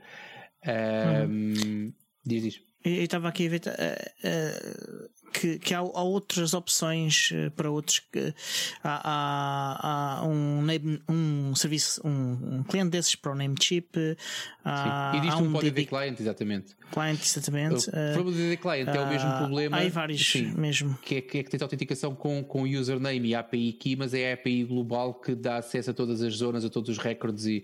Um, 0.66 1.30
uhum. 1.30 1.92
Diz 2.26 2.44
isso. 2.44 2.67
Eu 2.84 3.04
estava 3.04 3.28
aqui 3.28 3.46
a 3.46 3.50
ver. 3.50 3.62
Uh, 3.66 5.04
uh, 5.04 5.18
que, 5.32 5.58
que 5.58 5.74
há, 5.74 5.78
há, 5.78 6.02
outras 6.02 6.54
opções 6.54 7.30
uh, 7.32 7.50
para 7.50 7.70
outros 7.70 8.00
que 8.00 8.34
há, 8.82 9.00
há, 9.04 10.20
há 10.20 10.26
um, 10.26 10.62
name, 10.62 11.02
um 11.08 11.54
serviço, 11.54 12.00
um, 12.06 12.58
um, 12.58 12.62
cliente 12.62 12.90
desses 12.90 13.14
para 13.14 13.32
o 13.32 13.34
Namecheap. 13.34 14.16
Há, 14.64 15.12
Sim. 15.12 15.18
Existe 15.18 15.42
um, 15.42 15.56
um 15.56 15.60
DD 15.60 15.86
Client, 15.86 16.20
exatamente. 16.20 16.76
Client, 16.90 17.20
exatamente. 17.20 17.88
O 17.88 17.92
problema 18.14 18.30
do 18.30 18.36
DD 18.36 18.56
Client 18.56 18.88
é 18.88 19.00
o 19.00 19.08
mesmo 19.08 19.36
problema. 19.38 19.76
Há 19.78 19.88
vários 19.88 20.30
Sim, 20.30 20.52
mesmo. 20.56 20.96
Que 21.02 21.16
é, 21.16 21.20
que 21.20 21.38
é 21.38 21.42
que 21.42 21.50
tens 21.50 21.62
autenticação 21.62 22.14
com, 22.14 22.42
com 22.42 22.62
username 22.62 23.28
e 23.28 23.34
API 23.34 23.72
key, 23.72 23.96
mas 23.96 24.14
é 24.14 24.30
a 24.30 24.34
API 24.34 24.64
global 24.64 25.14
que 25.14 25.34
dá 25.34 25.58
acesso 25.58 25.90
a 25.90 25.94
todas 25.94 26.22
as 26.22 26.34
zonas, 26.34 26.64
a 26.64 26.70
todos 26.70 26.88
os 26.88 26.98
recordes 26.98 27.44
e 27.44 27.62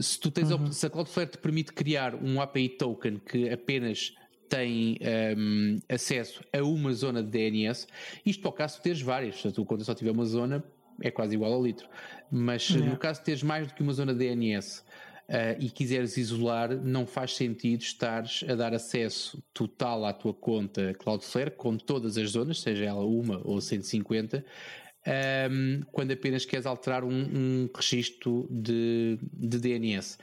se 0.00 0.20
tu 0.20 0.30
tens 0.30 0.50
uhum. 0.50 0.70
se 0.70 0.84
a 0.86 0.90
Cloudflare 0.90 1.30
te 1.30 1.38
permite 1.38 1.72
criar 1.72 2.14
um 2.14 2.40
API 2.40 2.68
token 2.68 3.18
que 3.18 3.50
apenas 3.50 4.12
tem 4.48 4.98
um, 5.36 5.78
acesso 5.88 6.42
a 6.52 6.62
uma 6.62 6.92
zona 6.92 7.22
de 7.22 7.30
DNS, 7.30 7.86
isto 8.24 8.40
para 8.40 8.48
o 8.48 8.52
caso 8.52 8.76
de 8.76 8.82
teres 8.82 9.00
várias, 9.00 9.40
se 9.40 9.52
tu 9.52 9.64
quando 9.64 9.84
só 9.84 9.94
tiver 9.94 10.10
uma 10.10 10.24
zona 10.24 10.64
é 11.00 11.10
quase 11.10 11.34
igual 11.34 11.52
ao 11.52 11.64
litro, 11.64 11.88
mas 12.30 12.70
no 12.70 12.96
caso 12.96 13.20
de 13.20 13.26
teres 13.26 13.42
mais 13.42 13.68
do 13.68 13.74
que 13.74 13.82
uma 13.82 13.92
zona 13.92 14.12
de 14.12 14.18
DNS 14.18 14.80
uh, 15.28 15.56
e 15.60 15.70
quiseres 15.70 16.16
isolar, 16.16 16.74
não 16.76 17.06
faz 17.06 17.36
sentido 17.36 17.82
estares 17.82 18.44
a 18.48 18.54
dar 18.54 18.74
acesso 18.74 19.42
total 19.54 20.04
à 20.04 20.12
tua 20.12 20.34
conta 20.34 20.94
Cloudflare 20.94 21.52
com 21.52 21.76
todas 21.76 22.16
as 22.18 22.30
zonas, 22.30 22.60
seja 22.60 22.84
ela 22.84 23.04
uma 23.04 23.40
ou 23.44 23.60
150, 23.60 24.44
um, 25.50 25.82
quando 25.92 26.12
apenas 26.12 26.44
queres 26.44 26.66
alterar 26.66 27.04
um, 27.04 27.10
um 27.10 27.70
registro 27.74 28.46
de, 28.50 29.18
de 29.32 29.58
DNS. 29.58 30.18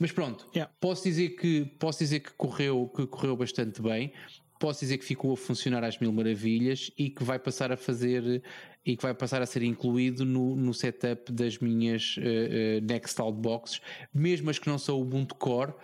Mas 0.00 0.10
pronto, 0.10 0.46
yeah. 0.54 0.72
posso 0.80 1.04
dizer 1.04 1.36
que 1.36 1.66
posso 1.78 1.98
dizer 1.98 2.20
que 2.20 2.32
correu, 2.32 2.90
que 2.96 3.06
correu 3.06 3.36
bastante 3.36 3.82
bem. 3.82 4.12
Posso 4.58 4.80
dizer 4.80 4.98
que 4.98 5.04
ficou 5.04 5.32
a 5.32 5.36
funcionar 5.36 5.84
às 5.84 5.98
mil 5.98 6.12
maravilhas 6.12 6.90
e 6.96 7.10
que 7.10 7.22
vai 7.22 7.38
passar 7.38 7.70
a 7.70 7.76
fazer 7.76 8.42
e 8.84 8.96
que 8.96 9.02
vai 9.02 9.14
passar 9.14 9.42
a 9.42 9.46
ser 9.46 9.62
incluído 9.62 10.24
no, 10.24 10.56
no 10.56 10.72
setup 10.72 11.30
das 11.30 11.58
minhas 11.58 12.16
uh, 12.16 12.20
uh, 12.20 12.86
Nextcloud 12.86 13.38
boxes, 13.38 13.80
mesmo 14.12 14.48
as 14.48 14.58
que 14.58 14.68
não 14.68 14.78
são 14.78 14.96
o 14.96 15.02
Ubuntu 15.02 15.34
Core. 15.34 15.74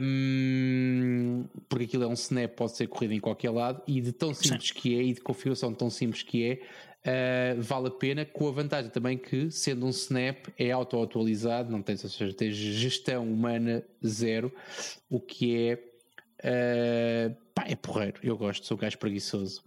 Um, 0.00 1.44
porque 1.68 1.84
aquilo 1.84 2.04
é 2.04 2.06
um 2.06 2.14
snap, 2.14 2.54
pode 2.54 2.74
ser 2.74 2.86
corrido 2.86 3.12
em 3.12 3.20
qualquer 3.20 3.50
lado 3.50 3.82
e 3.86 4.00
de 4.00 4.10
tão 4.10 4.32
simples 4.32 4.68
Sim. 4.68 4.74
que 4.74 4.98
é 4.98 5.02
e 5.02 5.12
de 5.12 5.20
configuração 5.20 5.74
tão 5.74 5.90
simples 5.90 6.22
que 6.22 6.44
é, 6.44 6.60
uh, 7.06 7.60
vale 7.60 7.88
a 7.88 7.90
pena, 7.90 8.24
com 8.24 8.48
a 8.48 8.52
vantagem 8.52 8.90
também 8.90 9.18
que, 9.18 9.50
sendo 9.50 9.86
um 9.86 9.90
Snap, 9.90 10.48
é 10.58 10.70
auto-atualizado, 10.70 11.70
não 11.70 11.82
tens, 11.82 12.04
ou 12.04 12.10
seja, 12.10 12.32
tens 12.34 12.54
gestão 12.54 13.24
humana 13.24 13.82
zero, 14.04 14.52
o 15.10 15.20
que 15.20 15.68
é. 15.68 15.74
Uh, 16.44 17.36
pá, 17.54 17.64
é 17.68 17.76
porreiro, 17.76 18.18
eu 18.22 18.36
gosto, 18.36 18.66
sou 18.66 18.76
um 18.76 18.80
gajo 18.80 18.98
preguiçoso. 18.98 19.62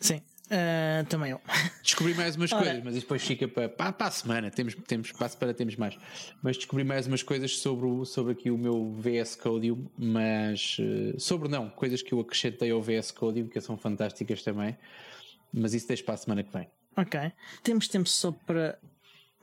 Sim, 0.00 0.20
Uh, 0.52 1.06
também 1.06 1.30
eu. 1.30 1.40
Descobri 1.82 2.12
mais 2.12 2.36
umas 2.36 2.52
Ora. 2.52 2.62
coisas, 2.62 2.84
mas 2.84 2.94
depois 2.96 3.22
fica 3.22 3.48
para, 3.48 3.70
para, 3.70 3.90
para 3.90 4.06
a 4.08 4.10
semana. 4.10 4.50
Temos, 4.50 4.74
temos, 4.86 5.10
para 5.10 5.24
a 5.24 5.28
semana 5.30 5.54
temos 5.54 5.76
mais. 5.76 5.96
Mas 6.42 6.58
descobri 6.58 6.84
mais 6.84 7.06
umas 7.06 7.22
coisas 7.22 7.56
sobre, 7.56 7.86
o, 7.86 8.04
sobre 8.04 8.32
aqui 8.32 8.50
o 8.50 8.58
meu 8.58 8.92
VS 8.92 9.34
Codium, 9.34 9.86
mas 9.96 10.76
sobre 11.16 11.48
não, 11.48 11.70
coisas 11.70 12.02
que 12.02 12.12
eu 12.12 12.20
acrescentei 12.20 12.70
ao 12.70 12.82
VS 12.82 13.12
Codium 13.12 13.48
que 13.48 13.58
são 13.62 13.78
fantásticas 13.78 14.42
também. 14.42 14.76
Mas 15.52 15.74
isso 15.74 15.86
deixa 15.86 16.02
para 16.02 16.14
a 16.14 16.16
semana 16.16 16.42
que 16.42 16.52
vem. 16.52 16.68
Ok. 16.96 17.20
Temos 17.62 17.88
tempo 17.88 18.08
só 18.08 18.32
para. 18.32 18.78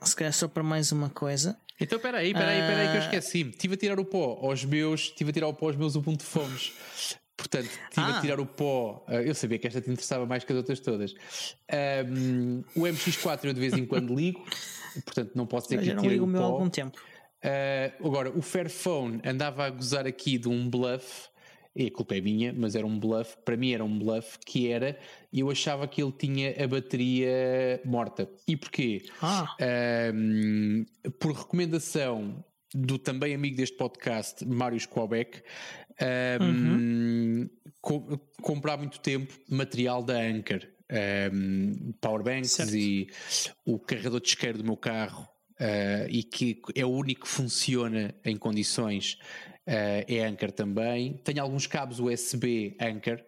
Se 0.02 0.16
calhar 0.16 0.32
só 0.32 0.48
para 0.48 0.62
mais 0.62 0.92
uma 0.92 1.10
coisa. 1.10 1.56
Então 1.80 1.96
espera 1.96 2.18
aí, 2.18 2.28
espera 2.28 2.50
aí, 2.50 2.60
espera 2.60 2.80
aí 2.80 2.88
que 2.88 2.96
eu 2.96 3.00
ah. 3.00 3.04
esqueci-me. 3.04 3.50
Estive 3.50 3.74
a 3.74 3.76
tirar 3.76 4.00
o 4.00 4.04
pó 4.04 4.38
aos 4.42 4.64
meus, 4.64 5.02
estive 5.02 5.30
a 5.30 5.32
tirar 5.32 5.48
o 5.48 5.54
pó 5.54 5.68
aos 5.68 5.76
meus 5.76 5.94
Ubuntu 5.94 6.24
Fomes. 6.24 6.72
Portanto, 7.36 7.64
estive 7.64 8.06
ah. 8.06 8.18
a 8.18 8.20
tirar 8.20 8.40
o 8.40 8.46
pó. 8.46 9.04
Ah, 9.06 9.14
eu 9.14 9.34
sabia 9.34 9.58
que 9.58 9.66
esta 9.66 9.80
te 9.80 9.90
interessava 9.90 10.26
mais 10.26 10.44
que 10.44 10.52
as 10.52 10.58
outras 10.58 10.80
todas. 10.80 11.14
Um, 12.06 12.62
o 12.76 12.80
MX4 12.80 13.44
eu 13.44 13.52
de 13.54 13.60
vez 13.60 13.72
em 13.72 13.86
quando 13.86 14.14
ligo, 14.14 14.44
portanto 15.04 15.32
não 15.34 15.46
posso 15.46 15.68
dizer 15.68 15.82
que 15.82 16.00
tirei 16.00 16.20
o 16.20 16.30
pó. 16.30 16.38
há 16.38 16.44
algum 16.44 16.68
tempo. 16.68 17.00
Uh, 17.42 18.06
agora, 18.06 18.30
o 18.36 18.42
Fairphone 18.42 19.22
andava 19.24 19.64
a 19.64 19.70
gozar 19.70 20.06
aqui 20.06 20.36
de 20.36 20.48
um 20.48 20.68
bluff 20.68 21.29
e 21.74 21.86
a 21.86 21.90
culpa 21.90 22.16
é 22.16 22.20
minha, 22.20 22.52
mas 22.52 22.74
era 22.74 22.86
um 22.86 22.98
bluff, 22.98 23.36
para 23.44 23.56
mim 23.56 23.72
era 23.72 23.84
um 23.84 23.98
bluff, 23.98 24.38
que 24.44 24.68
era, 24.68 24.98
eu 25.32 25.50
achava 25.50 25.86
que 25.86 26.02
ele 26.02 26.12
tinha 26.12 26.54
a 26.62 26.66
bateria 26.66 27.80
morta. 27.84 28.28
E 28.46 28.56
porquê? 28.56 29.02
Ah. 29.22 29.56
Um, 30.12 30.84
por 31.18 31.32
recomendação 31.32 32.44
do 32.74 32.98
também 32.98 33.34
amigo 33.34 33.56
deste 33.56 33.76
podcast, 33.76 34.44
Mário 34.44 34.78
Squabeck, 34.78 35.42
um, 36.40 36.44
uhum. 36.44 37.50
co 37.80 38.18
comprar 38.42 38.76
muito 38.76 39.00
tempo 39.00 39.32
material 39.48 40.02
da 40.02 40.14
Anchor. 40.14 40.66
Um, 41.32 41.92
powerbanks 42.00 42.50
certo. 42.50 42.74
e 42.74 43.06
o 43.64 43.78
carregador 43.78 44.20
de 44.20 44.26
isqueiro 44.26 44.58
do 44.58 44.64
meu 44.64 44.76
carro 44.76 45.22
uh, 45.60 46.08
e 46.08 46.24
que 46.24 46.60
é 46.74 46.84
o 46.84 46.88
único 46.88 47.22
que 47.22 47.28
funciona 47.28 48.14
em 48.24 48.36
condições, 48.36 49.16
é 49.72 50.24
Anchor 50.26 50.50
também. 50.52 51.20
Tenho 51.24 51.42
alguns 51.42 51.66
cabos 51.66 52.00
USB 52.00 52.76
Anchor 52.80 53.20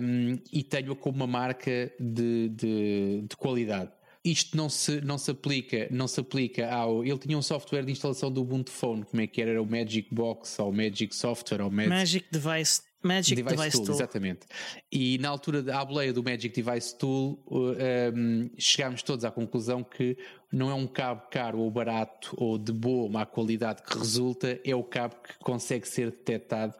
um, 0.00 0.38
e 0.52 0.62
tenho-a 0.62 0.96
como 0.96 1.16
uma 1.16 1.26
marca 1.26 1.92
de, 1.98 2.48
de, 2.48 3.24
de 3.28 3.36
qualidade 3.36 3.90
isto 4.24 4.56
não 4.56 4.68
se, 4.68 5.00
não 5.00 5.18
se 5.18 5.30
aplica, 5.30 5.88
não 5.90 6.06
se 6.06 6.20
aplica 6.20 6.70
ao. 6.72 7.04
Ele 7.04 7.18
tinha 7.18 7.36
um 7.36 7.42
software 7.42 7.84
de 7.84 7.92
instalação 7.92 8.30
do 8.30 8.42
Ubuntu 8.42 8.70
Phone, 8.70 9.04
como 9.04 9.20
é 9.20 9.26
que 9.26 9.42
era? 9.42 9.52
Era 9.52 9.62
o 9.62 9.66
Magic 9.66 10.14
Box 10.14 10.58
ou 10.60 10.72
Magic 10.72 11.14
Software 11.14 11.60
ou 11.60 11.70
Magic, 11.70 11.90
Magic 11.90 12.26
Device. 12.30 12.82
Magic 13.02 13.34
Device, 13.34 13.56
Device 13.56 13.76
Tool, 13.76 13.86
Tool, 13.86 13.94
exatamente. 13.94 14.40
E 14.90 15.18
na 15.18 15.28
altura 15.28 15.62
da 15.62 15.84
boleia 15.84 16.12
do 16.12 16.22
Magic 16.22 16.48
Device 16.60 16.96
Tool, 16.96 17.42
um, 17.50 18.50
chegámos 18.56 19.02
todos 19.02 19.24
à 19.24 19.30
conclusão 19.30 19.82
que 19.82 20.16
não 20.52 20.70
é 20.70 20.74
um 20.74 20.86
cabo 20.86 21.22
caro 21.30 21.58
ou 21.58 21.70
barato 21.70 22.34
ou 22.36 22.58
de 22.58 22.72
boa 22.72 23.08
má 23.08 23.26
qualidade 23.26 23.82
que 23.82 23.98
resulta, 23.98 24.60
é 24.64 24.74
o 24.74 24.84
cabo 24.84 25.16
que 25.16 25.38
consegue 25.40 25.88
ser 25.88 26.10
detectado 26.10 26.74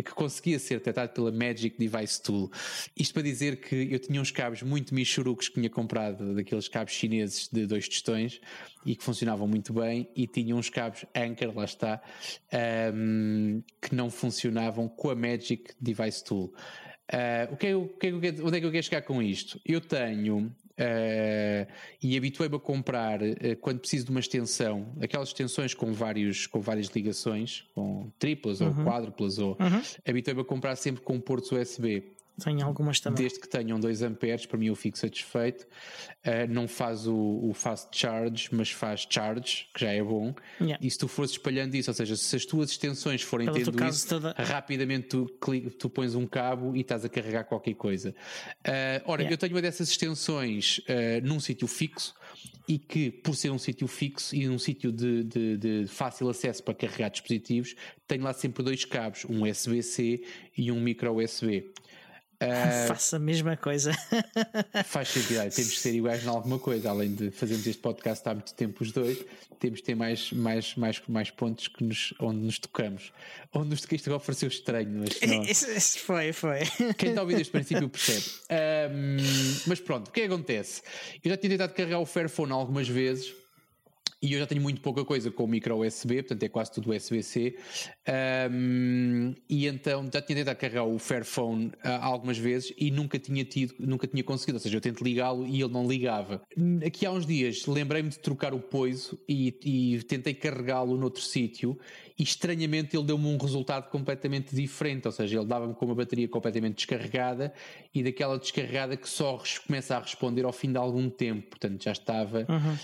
que 0.00 0.12
conseguia 0.12 0.58
ser 0.58 0.78
detectado 0.78 1.12
pela 1.12 1.32
Magic 1.32 1.76
Device 1.76 2.22
Tool. 2.22 2.50
Isto 2.96 3.14
para 3.14 3.22
dizer 3.22 3.60
que 3.60 3.92
eu 3.92 3.98
tinha 3.98 4.20
uns 4.20 4.30
cabos 4.30 4.62
muito 4.62 4.94
michurucos 4.94 5.48
que 5.48 5.54
tinha 5.56 5.68
comprado, 5.68 6.34
daqueles 6.34 6.68
cabos 6.68 6.92
chineses 6.92 7.48
de 7.52 7.66
dois 7.66 7.88
tostões 7.88 8.40
e 8.86 8.96
que 8.96 9.04
funcionavam 9.04 9.46
muito 9.46 9.72
bem, 9.72 10.08
e 10.16 10.26
tinha 10.26 10.56
uns 10.56 10.70
cabos 10.70 11.04
Anchor, 11.14 11.54
lá 11.54 11.64
está, 11.64 12.00
um, 12.94 13.62
que 13.80 13.94
não 13.94 14.10
funcionavam 14.10 14.88
com 14.88 15.10
a 15.10 15.14
Magic 15.14 15.72
Device 15.80 16.24
Tool. 16.24 16.54
Uh, 17.12 17.52
o 17.52 17.56
que 17.56 17.66
é, 17.66 17.76
o 17.76 17.88
que 17.88 18.06
é, 18.06 18.10
onde 18.42 18.56
é 18.56 18.60
que 18.60 18.66
eu 18.66 18.72
quero 18.72 18.82
chegar 18.82 19.02
com 19.02 19.22
isto? 19.22 19.60
Eu 19.66 19.80
tenho 19.80 20.54
Uh, 20.78 21.70
e 22.02 22.16
habituei-me 22.16 22.56
a 22.56 22.58
comprar 22.58 23.20
uh, 23.22 23.56
quando 23.60 23.80
preciso 23.80 24.06
de 24.06 24.10
uma 24.10 24.20
extensão, 24.20 24.86
aquelas 25.00 25.28
extensões 25.28 25.74
com, 25.74 25.92
vários, 25.92 26.46
com 26.46 26.60
várias 26.60 26.88
ligações, 26.88 27.64
com 27.74 28.10
triplas 28.18 28.60
uhum. 28.60 28.68
ou 28.68 28.84
quádruplas, 28.84 29.38
ou 29.38 29.50
uhum. 29.60 29.82
habituei-me 30.06 30.40
a 30.40 30.44
comprar 30.44 30.76
sempre 30.76 31.02
com 31.02 31.20
portos 31.20 31.52
USB. 31.52 32.02
Tenho 32.42 32.64
algumas 32.64 32.98
também. 32.98 33.22
Desde 33.22 33.40
que 33.40 33.48
tenham 33.48 33.78
2 33.78 34.02
amperes, 34.02 34.46
para 34.46 34.58
mim 34.58 34.66
eu 34.66 34.74
fico 34.74 34.98
satisfeito. 34.98 35.66
Uh, 36.24 36.48
não 36.48 36.66
faz 36.66 37.06
o, 37.06 37.14
o, 37.14 37.52
fast 37.52 37.88
charge, 37.96 38.48
mas 38.52 38.70
faz 38.70 39.06
charge, 39.08 39.66
que 39.74 39.80
já 39.80 39.90
é 39.90 40.02
bom. 40.02 40.34
Yeah. 40.60 40.78
E 40.84 40.90
se 40.90 40.98
tu 40.98 41.08
fores 41.08 41.32
espalhando 41.32 41.74
isso, 41.74 41.90
ou 41.90 41.94
seja, 41.94 42.16
se 42.16 42.36
as 42.36 42.44
tuas 42.44 42.70
extensões 42.70 43.22
forem 43.22 43.46
Pelo 43.46 43.72
tendo 43.72 43.84
isso, 43.88 44.08
toda... 44.08 44.34
rapidamente 44.38 45.08
tu, 45.08 45.26
tu 45.78 45.90
pões 45.90 46.14
um 46.14 46.26
cabo 46.26 46.74
e 46.74 46.80
estás 46.80 47.04
a 47.04 47.08
carregar 47.08 47.44
qualquer 47.44 47.74
coisa. 47.74 48.14
Uh, 48.66 49.02
ora, 49.04 49.22
yeah. 49.22 49.34
eu 49.34 49.38
tenho 49.38 49.54
uma 49.54 49.62
dessas 49.62 49.88
extensões 49.90 50.78
uh, 50.78 51.26
num 51.26 51.38
sítio 51.38 51.66
fixo 51.66 52.14
e 52.68 52.78
que, 52.78 53.10
por 53.10 53.34
ser 53.34 53.50
um 53.50 53.58
sítio 53.58 53.86
fixo 53.86 54.34
e 54.34 54.48
um 54.48 54.58
sítio 54.58 54.92
de, 54.92 55.24
de, 55.24 55.56
de, 55.56 55.86
fácil 55.86 56.28
acesso 56.28 56.62
para 56.62 56.74
carregar 56.74 57.10
dispositivos, 57.10 57.74
tenho 58.06 58.22
lá 58.22 58.32
sempre 58.32 58.62
dois 58.62 58.84
cabos, 58.84 59.24
um 59.24 59.48
USB-C 59.48 60.22
e 60.56 60.70
um 60.70 60.80
micro 60.80 61.16
USB. 61.16 61.72
Uh, 62.42 62.88
Faça 62.88 63.16
a 63.16 63.18
mesma 63.20 63.56
coisa. 63.56 63.92
faz 64.84 65.08
sentido, 65.08 65.38
temos 65.54 65.72
que 65.72 65.78
ser 65.78 65.94
iguais 65.94 66.24
em 66.24 66.28
alguma 66.28 66.58
coisa, 66.58 66.90
além 66.90 67.14
de 67.14 67.30
fazermos 67.30 67.66
este 67.66 67.80
podcast 67.80 68.28
há 68.28 68.34
muito 68.34 68.52
tempo 68.54 68.82
os 68.82 68.90
dois, 68.90 69.24
temos 69.60 69.78
de 69.78 69.84
ter 69.84 69.94
mais, 69.94 70.32
mais, 70.32 70.74
mais, 70.74 71.00
mais 71.06 71.30
pontos 71.30 71.68
que 71.68 71.84
nos, 71.84 72.12
onde 72.18 72.40
nos 72.40 72.58
tocamos. 72.58 73.12
Onde 73.52 73.68
nos 73.68 73.80
tocaste 73.82 74.08
agora 74.08 74.22
pareceu 74.24 74.48
estranho, 74.48 74.90
mas 75.00 75.20
não. 75.20 75.42
Isso, 75.44 75.98
foi, 76.00 76.32
foi. 76.32 76.60
Quem 76.98 77.10
está 77.10 77.20
a 77.20 77.24
ouvir 77.24 77.40
este 77.40 77.50
princípio 77.52 77.88
percebe. 77.88 78.24
Um, 78.90 79.16
mas 79.66 79.78
pronto, 79.78 80.08
o 80.08 80.10
que 80.10 80.22
é 80.22 80.26
que 80.26 80.32
acontece? 80.32 80.82
Eu 81.22 81.30
já 81.30 81.36
tinha 81.36 81.50
tentado 81.50 81.74
carregar 81.74 82.00
o 82.00 82.06
Fairphone 82.06 82.52
algumas 82.52 82.88
vezes 82.88 83.41
e 84.22 84.34
eu 84.34 84.38
já 84.38 84.46
tenho 84.46 84.62
muito 84.62 84.80
pouca 84.80 85.04
coisa 85.04 85.32
com 85.32 85.42
o 85.42 85.48
micro 85.48 85.84
USB, 85.84 86.22
portanto 86.22 86.42
é 86.44 86.48
quase 86.48 86.70
tudo 86.70 86.92
USB-C. 86.92 87.56
Um, 88.48 89.34
e 89.50 89.66
então 89.66 90.08
já 90.12 90.22
tinha 90.22 90.38
tentado 90.38 90.56
carregar 90.56 90.84
o 90.84 90.96
Fairphone 90.96 91.72
uh, 91.84 91.88
algumas 92.00 92.38
vezes 92.38 92.72
e 92.78 92.92
nunca 92.92 93.18
tinha 93.18 93.44
tido, 93.44 93.74
nunca 93.80 94.06
tinha 94.06 94.22
conseguido. 94.22 94.58
Ou 94.58 94.60
seja, 94.60 94.76
eu 94.76 94.80
tento 94.80 95.02
ligá-lo 95.02 95.44
e 95.44 95.60
ele 95.60 95.72
não 95.72 95.88
ligava. 95.88 96.40
Aqui 96.86 97.04
há 97.04 97.10
uns 97.10 97.26
dias 97.26 97.66
lembrei-me 97.66 98.10
de 98.10 98.20
trocar 98.20 98.54
o 98.54 98.60
poiso 98.60 99.18
e, 99.28 99.58
e 99.64 100.02
tentei 100.04 100.34
carregá-lo 100.34 100.96
noutro 100.96 101.20
sítio 101.20 101.76
e 102.16 102.22
estranhamente 102.22 102.96
ele 102.96 103.04
deu-me 103.04 103.26
um 103.26 103.36
resultado 103.36 103.90
completamente 103.90 104.54
diferente, 104.54 105.06
ou 105.06 105.12
seja, 105.12 105.38
ele 105.38 105.46
dava-me 105.46 105.74
com 105.74 105.84
uma 105.84 105.94
bateria 105.94 106.28
completamente 106.28 106.76
descarregada 106.76 107.52
e 107.92 108.02
daquela 108.02 108.38
descarregada 108.38 108.96
que 108.96 109.08
só 109.08 109.42
começa 109.66 109.96
a 109.96 110.00
responder 110.00 110.44
ao 110.44 110.52
fim 110.52 110.70
de 110.70 110.78
algum 110.78 111.10
tempo, 111.10 111.48
portanto 111.48 111.82
já 111.82 111.90
estava 111.90 112.46
uhum. 112.48 112.76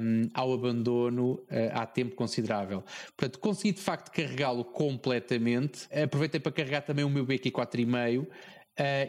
um, 0.00 0.30
ao 0.34 0.52
abandono 0.52 0.71
uh, 0.80 1.38
há 1.72 1.86
tempo 1.86 2.14
considerável. 2.14 2.82
Portanto, 3.16 3.38
consegui 3.38 3.72
de 3.72 3.80
facto 3.80 4.10
carregá-lo 4.10 4.64
completamente, 4.64 5.86
aproveitei 5.92 6.40
para 6.40 6.52
carregar 6.52 6.82
também 6.82 7.04
o 7.04 7.10
meu 7.10 7.26
BQ 7.26 7.50
4,5 7.50 8.22
uh, 8.22 8.28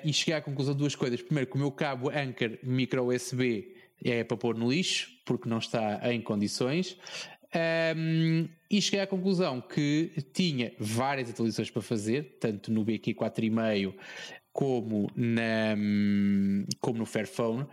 e 0.03 0.13
cheguei 0.13 0.35
à 0.35 0.41
conclusão 0.41 0.73
de 0.73 0.79
duas 0.79 0.95
coisas. 0.95 1.21
Primeiro, 1.21 1.49
que 1.49 1.55
o 1.55 1.59
meu 1.59 1.71
cabo 1.71 2.09
Anchor 2.09 2.57
micro 2.63 3.07
USB 3.07 3.75
é 4.03 4.23
para 4.23 4.35
pôr 4.35 4.55
no 4.55 4.69
lixo, 4.69 5.09
porque 5.25 5.47
não 5.47 5.59
está 5.59 6.11
em 6.11 6.21
condições. 6.21 6.97
Um, 7.95 8.49
e 8.69 8.81
cheguei 8.81 9.01
à 9.01 9.07
conclusão 9.07 9.61
que 9.61 10.11
tinha 10.33 10.73
várias 10.79 11.29
atualizações 11.29 11.69
para 11.69 11.81
fazer, 11.81 12.37
tanto 12.39 12.71
no 12.71 12.83
BQ 12.83 13.13
4.5 13.13 13.93
como, 14.51 15.09
na, 15.15 15.75
como 16.79 16.99
no 16.99 17.05
Fairphone, 17.05 17.65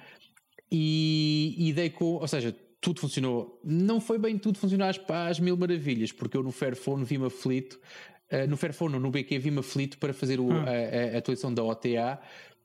e, 0.70 1.54
e 1.58 1.72
dei 1.72 1.90
com, 1.90 2.04
ou 2.04 2.28
seja, 2.28 2.54
tudo 2.80 3.00
funcionou. 3.00 3.60
Não 3.62 4.00
foi 4.00 4.18
bem 4.18 4.38
tudo 4.38 4.58
funcionar 4.58 4.94
às, 5.28 5.38
mil 5.38 5.56
maravilhas, 5.56 6.12
porque 6.12 6.36
eu 6.36 6.42
no 6.42 6.50
Fairphone 6.50 7.04
vi-me 7.04 7.26
aflito, 7.26 7.78
uh, 8.32 8.48
no 8.48 8.56
Fairphone 8.56 8.94
ou 8.94 9.00
no 9.00 9.10
BQ 9.10 9.38
vi-me 9.38 9.58
aflito 9.58 9.98
para 9.98 10.12
fazer 10.12 10.40
o, 10.40 10.46
hum. 10.46 10.64
a, 10.64 11.14
a, 11.14 11.18
atualização 11.18 11.52
da 11.52 11.62
OTA, 11.62 12.20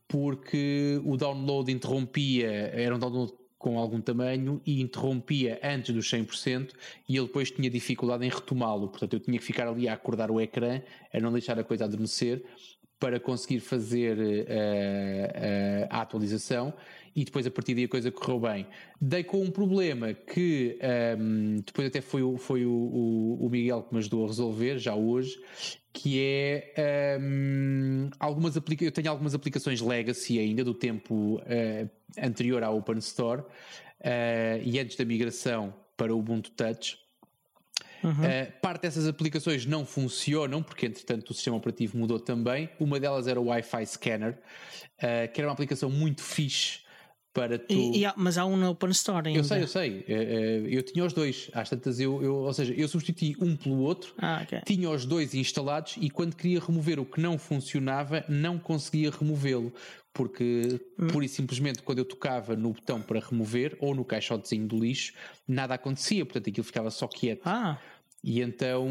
porque 0.08 1.02
o 1.04 1.18
download 1.18 1.72
interrompia, 1.72 2.48
era 2.48 2.96
um 2.96 3.00
download 3.00 3.34
com 3.58 3.80
algum 3.80 4.00
tamanho 4.00 4.62
e 4.64 4.80
interrompia 4.80 5.60
antes 5.64 5.94
dos 5.94 6.08
100% 6.12 6.72
e 7.10 7.18
ele 7.18 7.26
depois 7.26 7.50
tinha 7.50 7.68
dificuldade 7.68 8.24
em 8.24 8.30
retomá-lo. 8.30 8.88
Portanto, 8.90 9.14
eu 9.14 9.20
tinha 9.20 9.40
que 9.40 9.44
ficar 9.44 9.68
ali 9.68 9.88
a 9.88 9.94
acordar 9.94 10.30
o 10.30 10.40
ecrã, 10.40 10.82
a 11.12 11.20
não 11.20 11.32
deixar 11.32 11.58
a 11.58 11.64
coisa 11.64 11.86
adormecer 11.86 12.46
para 13.06 13.20
conseguir 13.20 13.60
fazer 13.60 14.18
uh, 14.18 14.22
uh, 14.22 15.88
a 15.92 16.02
atualização 16.02 16.74
e 17.16 17.24
depois 17.24 17.46
a 17.46 17.52
partir 17.52 17.76
daí 17.76 17.84
a 17.84 17.88
coisa 17.88 18.12
correu 18.12 18.40
bem. 18.40 18.66
Dei 19.00 19.24
com 19.24 19.44
um 19.44 19.52
problema 19.52 20.12
que 20.12 20.80
um, 20.82 20.86
ehm, 20.86 21.56
depois 21.64 21.88
até 21.88 22.02
foi, 22.02 22.22
foi 22.40 22.66
o, 22.66 22.72
o, 22.72 23.46
o, 23.46 23.50
Miguel 23.50 23.84
que 23.84 23.94
me 23.94 24.00
ajudou 24.00 24.26
a 24.26 24.28
resolver, 24.28 24.80
já 24.80 24.96
hoje, 24.96 25.40
que 25.94 26.20
é 26.20 27.18
um, 27.22 28.06
ehm, 28.06 28.10
algumas 28.20 28.58
aplica 28.58 28.84
eu 28.84 28.92
tenho 28.92 29.12
algumas 29.12 29.36
aplicações 29.36 29.82
legacy 29.82 30.40
ainda 30.40 30.64
do 30.64 30.74
tempo 30.74 31.36
uh, 31.36 31.90
anterior 32.20 32.64
à 32.64 32.72
Open 32.72 32.98
Store 32.98 33.44
e 34.64 34.80
antes 34.80 34.98
da 34.98 35.06
migração 35.06 35.74
para 35.96 36.14
o 36.14 36.18
Ubuntu 36.18 36.50
Touch. 36.52 37.05
Uhum. 38.04 38.12
Uh, 38.12 38.52
parte 38.62 38.84
dessas 38.84 39.08
aplicações 39.08 39.66
não 39.66 39.86
funcionam, 39.86 40.62
porque 40.62 40.86
entretanto 40.86 41.32
o 41.32 41.34
sistema 41.34 41.58
operativo 41.58 41.98
mudou 41.98 42.20
também. 42.20 42.70
Uma 42.80 43.00
delas 43.00 43.28
era 43.28 43.40
o 43.40 43.46
Wi-Fi 43.46 43.86
Scanner, 43.86 44.32
uh, 44.34 45.32
que 45.34 45.42
era 45.42 45.48
uma 45.48 45.54
aplicação 45.54 45.90
muito 45.90 46.22
fixe 46.22 46.86
para 47.34 47.60
tu. 47.60 47.74
E, 47.74 48.00
e 48.00 48.06
há, 48.06 48.14
mas 48.16 48.38
há 48.38 48.46
um 48.46 48.56
na 48.56 48.70
Open 48.70 48.90
Store 48.92 49.28
ainda. 49.28 49.40
Eu 49.40 49.44
sei, 49.44 49.62
eu 49.62 49.68
sei. 49.68 50.06
Eu 50.08 50.82
tinha 50.82 51.04
os 51.04 51.12
dois. 51.12 51.52
Às 51.54 51.70
tantas, 51.70 52.00
eu, 52.00 52.24
eu, 52.24 52.36
ou 52.36 52.54
seja, 52.54 52.74
eu 52.74 52.88
substituí 52.88 53.36
um 53.42 53.58
pelo 53.58 53.80
outro, 53.80 54.14
ah, 54.18 54.40
okay. 54.42 54.62
tinha 54.66 54.90
os 54.90 55.06
dois 55.06 55.36
instalados 55.36 55.98
e 56.00 56.10
quando 56.10 56.34
queria 56.34 56.62
remover 56.62 56.98
o 56.98 57.06
que 57.06 57.20
não 57.20 57.38
funcionava, 57.38 58.24
não 58.30 58.58
conseguia 58.58 59.12
removê-lo. 59.12 59.74
Porque, 60.16 60.80
hum. 60.98 61.08
pura 61.08 61.26
e 61.26 61.28
simplesmente, 61.28 61.84
quando 61.84 62.00
eu 62.00 62.06
tocava 62.06 62.56
no 62.56 62.72
botão 62.72 63.02
para 63.02 63.20
remover 63.20 63.76
ou 63.82 63.94
no 63.94 64.06
caixotezinho 64.06 64.66
do 64.66 64.80
lixo, 64.80 65.14
nada 65.46 65.74
acontecia, 65.74 66.26
portanto 66.26 66.50
aquilo 66.50 66.64
ficava 66.64 66.90
só 66.90 67.06
quieto. 67.06 67.42
Ah. 67.44 67.78
E 68.24 68.42
então 68.42 68.88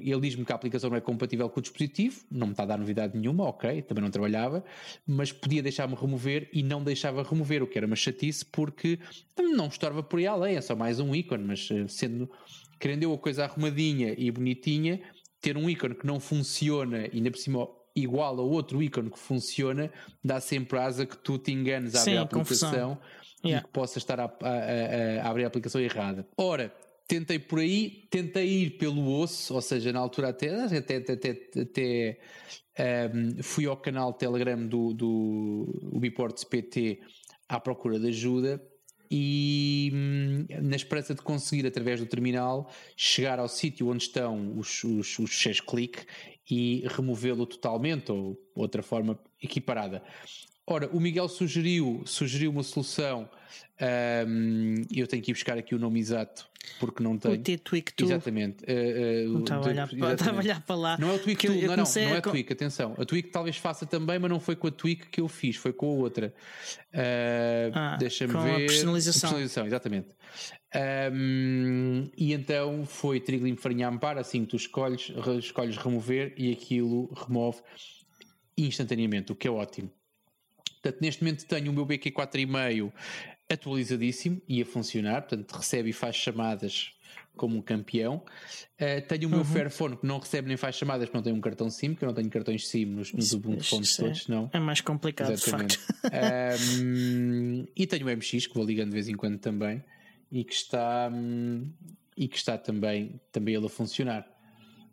ele 0.00 0.20
diz-me 0.20 0.44
que 0.44 0.52
a 0.52 0.54
aplicação 0.54 0.88
não 0.88 0.96
é 0.96 1.00
compatível 1.00 1.48
com 1.48 1.58
o 1.58 1.62
dispositivo, 1.62 2.20
não 2.30 2.46
me 2.46 2.52
está 2.52 2.62
a 2.62 2.66
dar 2.66 2.78
novidade 2.78 3.18
nenhuma, 3.18 3.44
ok, 3.46 3.82
também 3.82 4.00
não 4.00 4.10
trabalhava, 4.10 4.62
mas 5.04 5.32
podia 5.32 5.60
deixar-me 5.60 5.96
remover 5.96 6.48
e 6.52 6.62
não 6.62 6.84
deixava 6.84 7.24
remover, 7.24 7.64
o 7.64 7.66
que 7.66 7.76
era 7.76 7.86
uma 7.86 7.96
chatice 7.96 8.44
porque 8.44 9.00
não 9.36 9.66
estorva 9.66 10.04
por 10.04 10.20
aí 10.20 10.26
além, 10.28 10.56
é 10.56 10.60
só 10.60 10.76
mais 10.76 11.00
um 11.00 11.12
ícone, 11.12 11.42
mas 11.42 11.68
eh, 11.68 11.88
sendo, 11.88 12.30
querendo 12.78 13.02
eu 13.02 13.12
a 13.12 13.18
coisa 13.18 13.42
arrumadinha 13.42 14.14
e 14.16 14.30
bonitinha, 14.30 15.00
ter 15.40 15.56
um 15.56 15.68
ícone 15.68 15.96
que 15.96 16.06
não 16.06 16.20
funciona 16.20 17.08
e 17.08 17.16
ainda 17.16 17.32
por 17.32 17.38
cima 17.38 17.68
igual 17.94 18.38
a 18.38 18.42
outro 18.42 18.82
ícone 18.82 19.10
que 19.10 19.18
funciona, 19.18 19.90
dá 20.22 20.40
sempre 20.40 20.78
asa 20.78 21.06
que 21.06 21.16
tu 21.16 21.38
te 21.38 21.52
enganes 21.52 21.94
a 21.94 22.00
abrir 22.00 22.16
a 22.16 22.22
aplicação 22.22 22.98
yeah. 23.44 23.60
e 23.60 23.64
que 23.64 23.72
possas 23.72 23.98
estar 23.98 24.18
a, 24.18 24.24
a, 24.24 25.22
a, 25.22 25.28
abrir 25.28 25.44
a 25.44 25.46
aplicação 25.46 25.80
errada. 25.80 26.26
Ora, 26.36 26.74
tentei 27.06 27.38
por 27.38 27.60
aí, 27.60 28.06
tentei 28.10 28.46
ir 28.46 28.70
pelo 28.78 29.20
osso, 29.20 29.54
ou 29.54 29.60
seja, 29.60 29.92
na 29.92 30.00
altura 30.00 30.30
até, 30.30 30.50
até, 30.64 30.96
até, 30.96 31.30
até 31.60 32.18
um, 33.14 33.42
fui 33.42 33.66
ao 33.66 33.76
canal 33.76 34.12
Telegram 34.12 34.66
do, 34.66 34.92
do 34.92 35.98
Biports 36.00 36.44
PT 36.44 37.00
à 37.48 37.60
procura 37.60 37.98
de 38.00 38.08
ajuda 38.08 38.60
e 39.10 39.90
hum, 39.94 40.46
na 40.62 40.74
esperança 40.74 41.14
de 41.14 41.22
conseguir, 41.22 41.66
através 41.66 42.00
do 42.00 42.06
terminal, 42.06 42.70
chegar 42.96 43.38
ao 43.38 43.48
sítio 43.48 43.88
onde 43.88 44.04
estão 44.04 44.58
os, 44.58 44.82
os, 44.82 45.18
os 45.18 45.30
fecheiros 45.30 45.60
clique 45.60 46.04
e 46.50 46.84
removê-lo 46.88 47.46
totalmente 47.46 48.12
ou 48.12 48.40
outra 48.54 48.82
forma 48.82 49.18
equiparada. 49.42 50.02
Ora, 50.66 50.88
o 50.88 51.00
Miguel 51.00 51.28
sugeriu, 51.28 52.02
sugeriu 52.06 52.50
uma 52.50 52.62
solução. 52.62 53.28
Um, 54.26 54.74
eu 54.94 55.06
tenho 55.06 55.22
que 55.22 55.30
ir 55.30 55.34
buscar 55.34 55.58
aqui 55.58 55.74
o 55.74 55.78
nome 55.78 56.00
exato 56.00 56.48
porque 56.78 57.02
não 57.02 57.18
tenho. 57.18 57.34
O 57.34 57.38
T-Tweak 57.38 57.92
Tool. 57.94 58.08
Exatamente. 58.08 58.64
Uh, 58.64 59.36
uh, 59.36 59.40
estava, 59.40 59.64
a 59.64 59.68
olhar, 59.68 59.92
estava 59.92 60.36
a 60.36 60.40
olhar 60.40 60.62
para 60.62 60.76
lá. 60.76 60.98
Não 60.98 61.10
é 61.10 61.14
o 61.14 61.18
Tweak 61.18 61.46
Tool, 61.46 61.56
não, 61.56 61.76
não, 61.76 61.84
não 61.84 62.00
é 62.02 62.16
a 62.16 62.22
Tweak, 62.22 62.52
atenção. 62.52 62.94
A 62.98 63.04
Tweak 63.04 63.30
talvez 63.30 63.56
faça 63.56 63.86
também, 63.86 64.18
mas 64.18 64.30
não 64.30 64.40
foi 64.40 64.56
com 64.56 64.66
a 64.66 64.70
Tweak 64.70 65.08
que 65.08 65.20
eu 65.20 65.28
fiz, 65.28 65.56
foi 65.56 65.72
com 65.72 65.86
a 65.86 65.94
outra. 65.94 66.34
Uh, 66.92 67.72
ah, 67.74 67.96
Deixa-me 67.98 68.32
ver. 68.32 68.38
A 68.38 68.56
personalização. 68.66 69.18
A 69.18 69.32
personalização, 69.32 69.66
exatamente. 69.66 70.08
Um, 70.74 72.10
e 72.16 72.32
então 72.32 72.84
foi 72.84 73.20
trigo 73.20 73.44
limpo 73.44 73.60
farinha 73.60 73.88
amparo, 73.88 74.18
assim 74.18 74.44
tu 74.44 74.56
escolhes, 74.56 75.12
escolhes 75.38 75.76
remover 75.76 76.34
e 76.36 76.52
aquilo 76.52 77.12
remove 77.14 77.60
instantaneamente, 78.58 79.30
o 79.30 79.36
que 79.36 79.46
é 79.46 79.50
ótimo. 79.50 79.90
Portanto, 80.82 81.00
neste 81.00 81.22
momento 81.22 81.46
tenho 81.46 81.70
o 81.70 81.74
meu 81.74 81.84
BQ 81.84 82.10
4,5 82.10 82.92
atualizadíssimo 83.50 84.40
e 84.48 84.60
a 84.62 84.66
funcionar, 84.66 85.22
portanto, 85.22 85.52
recebe 85.52 85.90
e 85.90 85.92
faz 85.92 86.16
chamadas 86.16 86.92
como 87.36 87.56
um 87.56 87.62
campeão. 87.62 88.22
Uh, 88.80 89.06
tenho 89.08 89.28
o 89.28 89.30
meu 89.30 89.40
uhum. 89.40 89.44
Fairphone 89.44 89.96
que 89.96 90.06
não 90.06 90.18
recebe 90.18 90.48
nem 90.48 90.56
faz 90.56 90.76
chamadas 90.76 91.06
porque 91.06 91.16
não 91.16 91.22
tem 91.22 91.32
um 91.32 91.40
cartão 91.40 91.70
SIM, 91.70 91.94
que 91.94 92.04
eu 92.04 92.06
não 92.06 92.14
tenho 92.14 92.30
cartões 92.30 92.68
SIM 92.68 92.86
nos, 92.86 93.12
nos 93.12 93.32
Ubuntu 93.32 93.64
phones 93.64 93.96
todos, 93.96 94.28
não. 94.28 94.50
É 94.52 94.58
mais 94.58 94.80
complicado, 94.80 95.32
Exatamente. 95.32 95.78
de 95.78 95.84
facto. 95.84 96.70
um, 96.70 97.66
e 97.76 97.86
tenho 97.86 98.06
o 98.06 98.10
MX 98.16 98.46
que 98.46 98.54
vou 98.54 98.64
ligando 98.64 98.88
de 98.88 98.94
vez 98.94 99.08
em 99.08 99.14
quando 99.14 99.38
também 99.38 99.82
e 100.30 100.44
que 100.44 100.54
está, 100.54 101.10
um, 101.12 101.72
e 102.16 102.28
que 102.28 102.36
está 102.36 102.58
também, 102.58 103.20
também 103.32 103.54
ele 103.54 103.66
a 103.66 103.68
funcionar. 103.68 104.26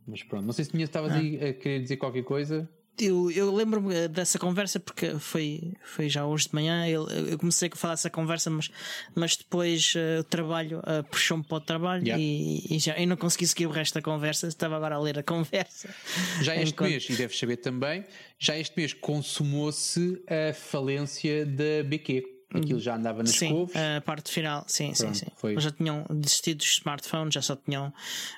Mas 0.07 0.23
pronto, 0.23 0.45
não 0.45 0.53
sei 0.53 0.65
se 0.65 0.71
tinha 0.71 0.86
estavas 0.86 1.13
ah. 1.13 1.17
a 1.17 1.53
querer 1.53 1.82
dizer 1.82 1.97
qualquer 1.97 2.23
coisa 2.23 2.69
eu, 2.99 3.32
eu 3.32 3.53
lembro-me 3.53 4.07
dessa 4.07 4.38
conversa 4.38 4.79
porque 4.79 5.17
foi, 5.17 5.73
foi 5.84 6.09
já 6.09 6.25
hoje 6.25 6.49
de 6.49 6.55
manhã. 6.55 6.88
Eu, 6.88 7.07
eu 7.07 7.38
comecei 7.38 7.69
a 7.71 7.75
falar 7.75 7.93
essa 7.93 8.09
conversa, 8.09 8.49
mas, 8.49 8.69
mas 9.15 9.36
depois 9.36 9.93
uh, 9.95 10.19
o 10.19 10.23
trabalho 10.23 10.79
uh, 10.79 11.03
puxou-me 11.09 11.43
para 11.43 11.57
o 11.57 11.61
trabalho 11.61 12.03
yeah. 12.03 12.21
e, 12.21 12.75
e, 12.75 12.79
já 12.79 12.97
eu 12.99 13.07
não 13.07 13.17
consegui 13.17 13.47
seguir 13.47 13.65
o 13.65 13.71
resto 13.71 13.95
da 13.95 14.01
conversa. 14.01 14.47
Estava 14.47 14.75
agora 14.75 14.95
a 14.95 14.99
ler 14.99 15.17
a 15.17 15.23
conversa. 15.23 15.93
Já 16.41 16.55
este 16.55 16.73
Enquanto... 16.73 16.89
mês, 16.89 17.09
e 17.09 17.13
deves 17.13 17.38
saber 17.38 17.57
também, 17.57 18.03
já 18.38 18.57
este 18.57 18.75
mês 18.77 18.93
consumou-se 18.93 20.21
a 20.27 20.53
falência 20.53 21.45
da 21.45 21.84
BQ. 21.86 22.41
Aquilo 22.54 22.80
já 22.80 22.95
andava 22.95 23.24
nas 23.24 23.32
sim, 23.32 23.49
couves. 23.49 23.76
a 23.76 24.02
parte 24.02 24.32
final, 24.32 24.66
sim, 24.68 24.93
Pronto, 24.93 25.16
sim, 25.16 25.26
sim. 25.26 25.32
Foi. 25.36 25.60
Já 25.60 25.72
tinham 25.72 26.06
desistido 26.10 26.58
dos 26.58 26.72
smartphones, 26.74 27.34
já 27.34 27.41
só 27.41 27.56
tinham 27.56 27.88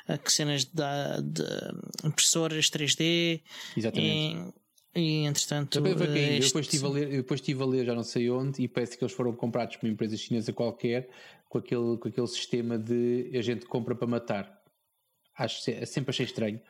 uh, 0.10 0.30
cenas 0.30 0.66
de, 0.66 1.22
de 1.24 2.08
impressoras 2.08 2.70
3D. 2.70 3.42
Exatamente. 3.76 4.54
E, 4.96 5.00
e 5.00 5.26
entretanto. 5.26 5.72
Também 5.72 5.98
foi 5.98 6.08
este... 6.08 6.34
eu, 6.34 6.40
depois 6.40 6.66
estive 6.66 6.86
a 6.86 6.90
ler, 6.90 7.10
depois 7.10 7.40
estive 7.40 7.64
a 7.64 7.66
ler 7.66 7.86
já 7.86 7.96
não 7.96 8.04
sei 8.04 8.30
onde 8.30 8.62
e 8.62 8.68
parece 8.68 8.98
que 8.98 9.04
eles 9.04 9.14
foram 9.14 9.34
comprados 9.34 9.76
por 9.78 9.86
uma 9.88 9.94
empresa 9.94 10.16
chinesa 10.16 10.54
qualquer 10.54 11.10
com 11.50 11.58
aquele, 11.58 11.98
com 11.98 12.08
aquele 12.08 12.28
sistema 12.28 12.78
de 12.78 13.32
a 13.34 13.42
gente 13.42 13.66
compra 13.66 13.96
para 13.96 14.08
matar. 14.08 14.62
Acho 15.36 15.62
sempre 15.86 16.12
achei 16.12 16.26
estranho 16.26 16.62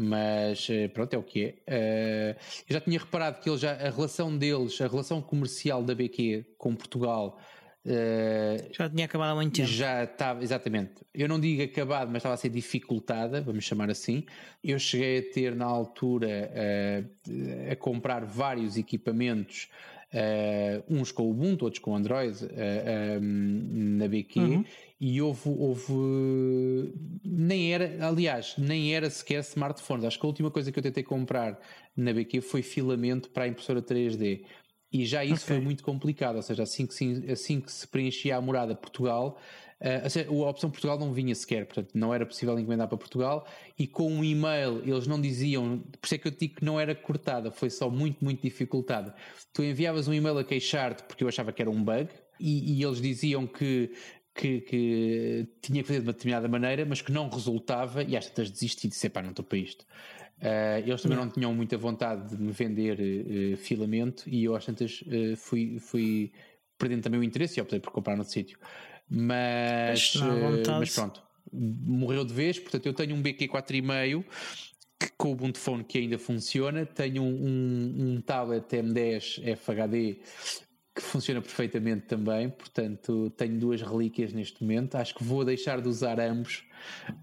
mas 0.00 0.68
eh, 0.70 0.86
pronto, 0.86 1.12
é 1.12 1.18
o 1.18 1.22
que 1.24 1.44
é. 1.66 2.34
Uh, 2.36 2.40
eu 2.68 2.74
já 2.74 2.80
tinha 2.80 3.00
reparado 3.00 3.40
que 3.40 3.50
ele 3.50 3.58
já, 3.58 3.72
a 3.72 3.90
relação 3.90 4.38
deles, 4.38 4.80
a 4.80 4.86
relação 4.86 5.20
comercial 5.20 5.82
da 5.82 5.92
BQ 5.92 6.54
com 6.56 6.76
Portugal. 6.76 7.36
Uh, 7.84 8.72
já 8.72 8.88
tinha 8.88 9.06
acabado 9.06 9.32
há 9.32 9.34
muito 9.34 9.56
tempo. 9.56 9.66
Já 9.66 10.04
estava, 10.04 10.40
exatamente. 10.44 11.04
Eu 11.12 11.28
não 11.28 11.40
digo 11.40 11.64
acabado, 11.64 12.08
mas 12.08 12.18
estava 12.18 12.34
a 12.34 12.38
ser 12.38 12.48
dificultada, 12.48 13.40
vamos 13.40 13.64
chamar 13.64 13.90
assim. 13.90 14.24
Eu 14.62 14.78
cheguei 14.78 15.18
a 15.18 15.32
ter 15.32 15.56
na 15.56 15.64
altura 15.64 16.48
uh, 16.54 17.72
a 17.72 17.74
comprar 17.74 18.24
vários 18.24 18.76
equipamentos 18.76 19.68
Uh, 20.08 20.82
uns 20.88 21.12
com 21.12 21.30
Ubuntu, 21.30 21.66
outros 21.66 21.82
com 21.82 21.94
Android, 21.94 22.42
uh, 22.42 23.20
um, 23.20 23.98
na 23.98 24.08
BQ, 24.08 24.40
uhum. 24.40 24.64
E 25.00 25.22
houve, 25.22 25.48
houve. 25.48 26.92
Nem 27.24 27.72
era, 27.72 28.06
aliás, 28.06 28.54
nem 28.58 28.94
era 28.94 29.08
sequer 29.08 29.40
smartphones. 29.40 30.04
Acho 30.04 30.18
que 30.18 30.26
a 30.26 30.28
última 30.28 30.50
coisa 30.50 30.72
que 30.72 30.78
eu 30.78 30.82
tentei 30.82 31.04
comprar 31.04 31.60
na 31.96 32.12
BQ 32.12 32.40
foi 32.40 32.62
filamento 32.62 33.30
para 33.30 33.44
a 33.44 33.48
impressora 33.48 33.80
3D. 33.80 34.44
E 34.90 35.04
já 35.04 35.24
isso 35.24 35.44
okay. 35.44 35.56
foi 35.56 35.60
muito 35.60 35.84
complicado, 35.84 36.36
ou 36.36 36.42
seja, 36.42 36.62
assim 36.62 36.86
que, 36.86 36.94
se, 36.94 37.30
assim 37.30 37.60
que 37.60 37.70
se 37.70 37.86
preenchia 37.86 38.36
a 38.36 38.40
morada 38.40 38.74
Portugal, 38.74 39.38
Uh, 39.80 40.44
a 40.44 40.50
opção 40.50 40.68
Portugal 40.68 40.98
não 40.98 41.12
vinha 41.12 41.32
sequer, 41.36 41.64
portanto 41.64 41.90
não 41.94 42.12
era 42.12 42.26
possível 42.26 42.58
encomendar 42.58 42.88
para 42.88 42.98
Portugal 42.98 43.46
e 43.78 43.86
com 43.86 44.10
um 44.12 44.24
e-mail 44.24 44.82
eles 44.84 45.06
não 45.06 45.20
diziam, 45.20 45.78
por 45.78 46.04
isso 46.04 46.16
é 46.16 46.18
que 46.18 46.26
eu 46.26 46.32
digo 46.32 46.56
que 46.56 46.64
não 46.64 46.80
era 46.80 46.96
cortada, 46.96 47.52
foi 47.52 47.70
só 47.70 47.88
muito, 47.88 48.24
muito 48.24 48.42
dificultada. 48.42 49.14
Tu 49.52 49.62
enviavas 49.62 50.08
um 50.08 50.12
e-mail 50.12 50.36
a 50.36 50.42
queixar-te 50.42 51.04
porque 51.04 51.22
eu 51.22 51.28
achava 51.28 51.52
que 51.52 51.62
era 51.62 51.70
um 51.70 51.80
bug 51.80 52.08
e, 52.40 52.76
e 52.76 52.82
eles 52.82 53.00
diziam 53.00 53.46
que, 53.46 53.92
que, 54.38 54.60
que, 54.60 55.48
tinha 55.60 55.82
que 55.82 55.88
fazer 55.88 55.98
de 55.98 56.06
uma 56.06 56.12
determinada 56.12 56.48
maneira, 56.48 56.86
mas 56.86 57.02
que 57.02 57.10
não 57.10 57.28
resultava 57.28 58.04
e 58.04 58.16
às 58.16 58.26
tantas 58.26 58.50
desisti 58.50 58.86
e 58.86 58.90
disse, 58.90 59.08
pá, 59.08 59.20
não 59.20 59.30
estou 59.30 59.44
para 59.44 59.58
isto. 59.58 59.84
Uh, 60.38 60.86
eles 60.86 61.02
também 61.02 61.18
não. 61.18 61.24
não. 61.24 61.32
tinham 61.32 61.52
muita 61.52 61.76
vontade 61.76 62.36
de 62.36 62.40
me 62.40 62.52
vender 62.52 63.00
uh, 63.00 63.56
filamento 63.56 64.22
e 64.28 64.44
eu 64.44 64.54
às 64.54 64.64
tantas 64.64 65.02
fui, 65.36 65.80
fui 65.80 66.30
perdendo 66.78 67.02
também 67.02 67.18
o 67.18 67.24
interesse 67.24 67.58
e 67.58 67.60
optei 67.60 67.80
por 67.80 67.90
comprar 67.90 68.16
no 68.16 68.22
sítio. 68.22 68.56
Mas, 69.10 70.14
mas 70.78 70.94
pronto, 70.94 71.22
morreu 71.52 72.24
de 72.24 72.32
vez. 72.32 72.58
Portanto, 72.60 72.86
eu 72.86 72.92
tenho 72.92 73.16
um 73.16 73.22
BQ 73.22 73.48
4,5 73.48 74.24
que, 75.00 75.10
com 75.16 75.30
o 75.30 75.32
Ubuntu 75.32 75.58
Phone 75.58 75.82
que 75.82 75.98
ainda 75.98 76.18
funciona. 76.18 76.86
Tenho 76.86 77.22
um, 77.22 77.26
um, 77.26 78.14
um 78.14 78.20
tablet 78.20 78.68
M10 78.68 79.56
FHD 79.56 80.20
que 80.98 81.02
funciona 81.02 81.40
perfeitamente 81.40 82.06
também. 82.06 82.50
Portanto, 82.50 83.32
tenho 83.36 83.58
duas 83.58 83.80
relíquias 83.80 84.32
neste 84.32 84.62
momento. 84.62 84.96
Acho 84.96 85.14
que 85.14 85.22
vou 85.22 85.44
deixar 85.44 85.80
de 85.80 85.88
usar 85.88 86.18
ambos. 86.20 86.64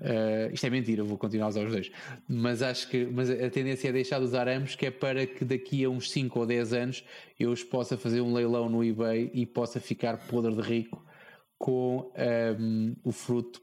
Uh, 0.02 0.54
isto 0.54 0.66
é 0.66 0.70
mentira, 0.70 1.04
vou 1.04 1.18
continuar 1.18 1.48
a 1.48 1.50
usar 1.50 1.66
os 1.66 1.72
dois. 1.72 1.92
Mas 2.28 2.62
acho 2.62 2.90
que 2.90 3.06
mas 3.06 3.30
a 3.30 3.50
tendência 3.50 3.90
é 3.90 3.92
deixar 3.92 4.20
de 4.20 4.26
usar 4.26 4.48
ambos, 4.48 4.76
que 4.76 4.86
é 4.86 4.92
para 4.92 5.26
que 5.26 5.44
daqui 5.44 5.84
a 5.84 5.90
uns 5.90 6.10
5 6.12 6.40
ou 6.40 6.46
10 6.46 6.74
anos 6.74 7.04
eu 7.40 7.52
os 7.52 7.64
possa 7.64 7.98
fazer 7.98 8.22
um 8.22 8.34
leilão 8.34 8.70
no 8.70 8.84
eBay 8.84 9.30
e 9.34 9.46
possa 9.46 9.80
ficar 9.80 10.18
podre 10.28 10.56
de 10.56 10.62
rico 10.62 11.06
com 11.58 12.12
um, 12.60 12.96
o 13.04 13.12
fruto 13.12 13.62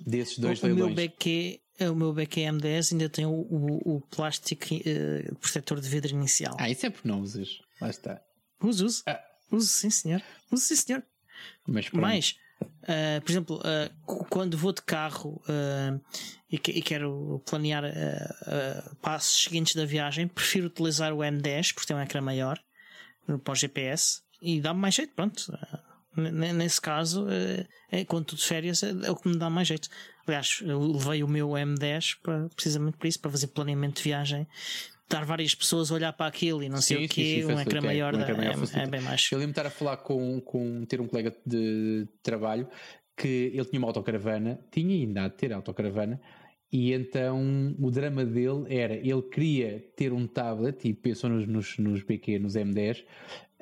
desses 0.00 0.38
dois 0.38 0.62
o 0.62 0.66
leilões. 0.66 0.94
Meu 0.94 1.08
BQ, 1.08 1.60
o 1.80 1.94
meu 1.94 2.12
BQ 2.12 2.40
M10 2.40 2.92
ainda 2.92 3.08
tem 3.08 3.26
o, 3.26 3.32
o, 3.32 3.96
o 3.96 4.00
plástico 4.00 4.64
uh, 4.74 5.34
protetor 5.36 5.80
de 5.80 5.88
vidro 5.88 6.12
inicial. 6.12 6.56
Ah, 6.58 6.70
isso 6.70 6.86
é 6.86 6.90
porque 6.90 7.08
não 7.08 7.20
usas. 7.20 7.58
Lá 7.80 7.90
está. 7.90 8.20
Uso, 8.66 8.86
uso. 8.86 9.02
Ah. 9.06 9.20
Uso 9.50 9.68
sim, 9.68 9.90
senhor. 9.90 10.22
Uso 10.50 10.64
sim, 10.64 10.76
senhor. 10.76 11.02
Mas, 11.66 11.90
Mais, 11.90 12.36
uh, 12.62 13.20
por 13.22 13.30
exemplo, 13.30 13.58
uh, 13.58 14.24
quando 14.26 14.56
vou 14.56 14.72
de 14.72 14.82
carro 14.82 15.42
uh, 15.48 16.00
e, 16.50 16.58
que, 16.58 16.72
e, 16.72 16.82
quero 16.82 17.42
planear 17.46 17.84
passos 19.02 19.44
seguintes 19.44 19.74
da 19.74 19.84
viagem, 19.84 20.28
prefiro 20.28 20.66
utilizar 20.66 21.12
o 21.12 21.18
M10 21.18 21.74
porque 21.74 21.86
tem 21.86 21.96
um 21.96 22.00
ecrã 22.00 22.20
maior 22.20 22.58
para 23.42 23.52
o 23.52 23.54
GPS 23.54 24.22
e 24.40 24.60
dá-me 24.60 24.80
mais 24.80 24.94
jeito, 24.94 25.14
pronto. 25.14 25.52
Nesse 26.16 26.80
caso, 26.80 27.26
é, 27.28 27.66
é, 27.90 28.04
quando 28.04 28.22
estou 28.22 28.38
de 28.38 28.44
férias, 28.44 28.82
é, 28.82 28.90
é, 28.90 29.10
o 29.10 29.16
que 29.16 29.28
me 29.28 29.36
dá 29.36 29.50
mais 29.50 29.66
jeito. 29.66 29.88
Aliás, 30.26 30.60
eu 30.62 30.80
levei 30.80 31.24
o 31.24 31.28
meu 31.28 31.48
M10 31.48 32.18
para, 32.22 32.48
precisamente 32.50 32.96
por 32.96 33.06
isso, 33.06 33.18
para 33.18 33.30
fazer 33.30 33.48
planeamento 33.48 33.96
de 33.96 34.04
viagem. 34.04 34.46
Estar 35.14 35.24
várias 35.24 35.54
pessoas 35.54 35.92
a 35.92 35.94
olhar 35.94 36.12
para 36.12 36.26
aquilo 36.26 36.62
e 36.62 36.68
não 36.68 36.80
sei 36.80 36.98
sim, 36.98 37.04
o 37.04 37.08
quê, 37.08 37.22
sim, 37.22 37.46
sim, 37.46 37.54
um 37.54 37.60
ecrã 37.60 37.80
maior, 37.80 38.14
um 38.16 38.20
ecrã 38.20 38.36
maior 38.36 38.54
é, 38.54 38.78
é, 38.80 38.86
bem 38.86 39.00
mais. 39.00 39.28
Eu 39.30 39.38
lembro 39.38 39.52
de 39.54 39.60
estar 39.60 39.68
a 39.68 39.70
falar 39.70 39.98
com, 39.98 40.40
com 40.40 40.84
ter 40.84 41.00
um 41.00 41.06
colega 41.06 41.32
de 41.46 42.08
trabalho 42.22 42.68
que 43.16 43.52
ele 43.54 43.64
tinha 43.64 43.78
uma 43.78 43.86
autocaravana, 43.88 44.58
tinha 44.72 44.92
ainda 44.92 45.26
a 45.26 45.30
ter 45.30 45.52
autocaravana, 45.52 46.20
e 46.72 46.92
então 46.92 47.76
o 47.78 47.90
drama 47.92 48.24
dele 48.24 48.64
era, 48.68 48.94
ele 48.94 49.22
queria 49.22 49.78
ter 49.96 50.12
um 50.12 50.26
tablet, 50.26 50.84
e 50.88 50.92
pensou 50.92 51.30
nos, 51.30 51.46
nos, 51.46 51.78
nos 51.78 52.02
BQ, 52.02 52.40
nos 52.40 52.54
M10, 52.54 53.04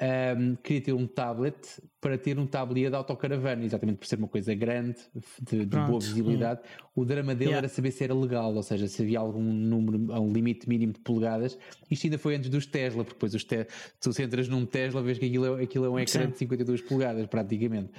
um, 0.01 0.57
queria 0.57 0.81
ter 0.81 0.93
um 0.93 1.07
tablet 1.07 1.81
para 2.01 2.19
ter 2.19 2.39
um 2.39 2.47
tablier 2.47 2.91
de 2.91 2.97
autocaravana, 2.97 3.65
exatamente 3.65 3.99
por 3.99 4.07
ser 4.07 4.19
uma 4.19 4.27
coisa 4.27 4.53
grande, 4.55 4.97
de, 5.41 5.65
de 5.65 5.77
boa 5.77 6.01
visibilidade. 6.01 6.61
Hum. 6.61 7.03
O 7.03 7.05
drama 7.05 7.35
dele 7.35 7.51
yeah. 7.51 7.59
era 7.59 7.69
saber 7.69 7.93
se 7.93 8.03
era 8.03 8.13
legal, 8.13 8.53
ou 8.55 8.63
seja, 8.63 8.89
se 8.89 9.03
havia 9.03 9.21
algum 9.21 9.41
número, 9.41 10.13
um 10.21 10.33
limite 10.33 10.69
mínimo 10.69 10.95
de 10.95 11.01
polegadas. 11.01 11.57
Isto 11.91 12.07
ainda 12.07 12.19
foi 12.19 12.35
antes 12.35 12.51
dos 12.51 12.67
Tesla, 12.67 13.05
porque 13.05 13.15
depois 13.15 13.35
os 13.35 13.45
te 13.45 13.67
tu 14.01 14.13
se 14.13 14.23
entras 14.23 14.49
num 14.49 14.67
Tesla, 14.67 15.03
vês 15.03 15.19
que 15.19 15.27
aquilo 15.27 15.61
é, 15.61 15.63
aquilo 15.63 15.85
é 15.85 15.91
um 15.91 15.99
ecrã 15.99 16.29
de 16.29 16.39
52 16.39 16.81
polegadas, 16.83 17.27
praticamente. 17.27 17.93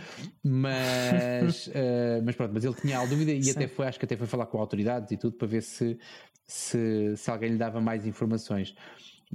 Mas, 0.43 1.67
uh, 1.67 1.71
mas 2.25 2.35
pronto, 2.35 2.51
mas 2.53 2.65
ele 2.65 2.75
tinha 2.75 2.99
a 2.99 3.05
dúvida 3.05 3.31
e 3.31 3.43
Sim. 3.43 3.51
até 3.51 3.67
foi, 3.67 3.87
acho 3.87 3.99
que 3.99 4.05
até 4.05 4.17
foi 4.17 4.27
falar 4.27 4.47
com 4.47 4.59
autoridades 4.59 5.11
e 5.11 5.17
tudo 5.17 5.37
para 5.37 5.47
ver 5.47 5.61
se, 5.61 5.97
se, 6.45 7.15
se 7.15 7.31
alguém 7.31 7.51
lhe 7.51 7.57
dava 7.57 7.79
mais 7.79 8.05
informações. 8.05 8.75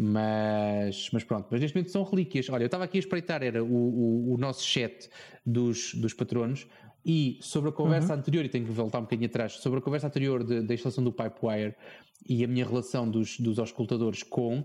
Mas, 0.00 1.10
mas 1.12 1.24
pronto, 1.24 1.48
mas 1.50 1.60
neste 1.60 1.74
momento 1.74 1.90
são 1.90 2.04
relíquias. 2.04 2.48
Olha, 2.50 2.62
eu 2.62 2.66
estava 2.66 2.84
aqui 2.84 2.98
a 2.98 3.00
espreitar, 3.00 3.42
era 3.42 3.64
o, 3.64 3.66
o, 3.66 4.34
o 4.34 4.38
nosso 4.38 4.64
chat 4.64 5.10
dos, 5.44 5.92
dos 5.94 6.14
patronos, 6.14 6.68
e 7.04 7.36
sobre 7.40 7.70
a 7.70 7.72
conversa 7.72 8.12
uhum. 8.12 8.20
anterior, 8.20 8.44
e 8.44 8.48
tenho 8.48 8.64
que 8.64 8.70
voltar 8.70 8.98
um 8.98 9.02
bocadinho 9.02 9.28
atrás, 9.28 9.54
sobre 9.54 9.80
a 9.80 9.82
conversa 9.82 10.06
anterior 10.06 10.44
da 10.44 10.72
instalação 10.72 11.02
do 11.02 11.10
Pipewire 11.10 11.74
e 12.28 12.44
a 12.44 12.46
minha 12.46 12.64
relação 12.64 13.10
dos, 13.10 13.40
dos 13.40 13.58
auscultadores 13.58 14.22
com, 14.22 14.64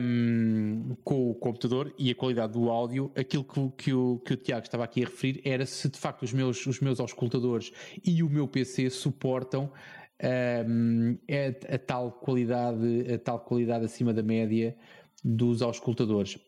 um, 0.00 0.96
com 1.04 1.30
o 1.30 1.34
computador 1.36 1.94
e 1.96 2.10
a 2.10 2.14
qualidade 2.16 2.54
do 2.54 2.68
áudio, 2.70 3.12
aquilo 3.16 3.44
que, 3.44 3.84
que, 3.84 3.92
o, 3.92 4.18
que 4.18 4.32
o 4.32 4.36
Tiago 4.36 4.64
estava 4.64 4.82
aqui 4.82 5.04
a 5.04 5.06
referir 5.06 5.42
era 5.44 5.64
se 5.64 5.88
de 5.88 5.98
facto 5.98 6.22
os 6.22 6.32
meus, 6.32 6.66
os 6.66 6.80
meus 6.80 6.98
auscultadores 6.98 7.70
e 8.04 8.20
o 8.20 8.28
meu 8.28 8.48
PC 8.48 8.90
suportam 8.90 9.70
um, 10.22 11.18
a, 11.28 11.74
a, 11.74 11.78
tal 11.78 12.12
qualidade, 12.12 13.12
a 13.12 13.18
tal 13.18 13.40
qualidade 13.40 13.84
acima 13.84 14.12
da 14.12 14.22
média 14.22 14.76
dos 15.22 15.62
auscultadores. 15.62 16.38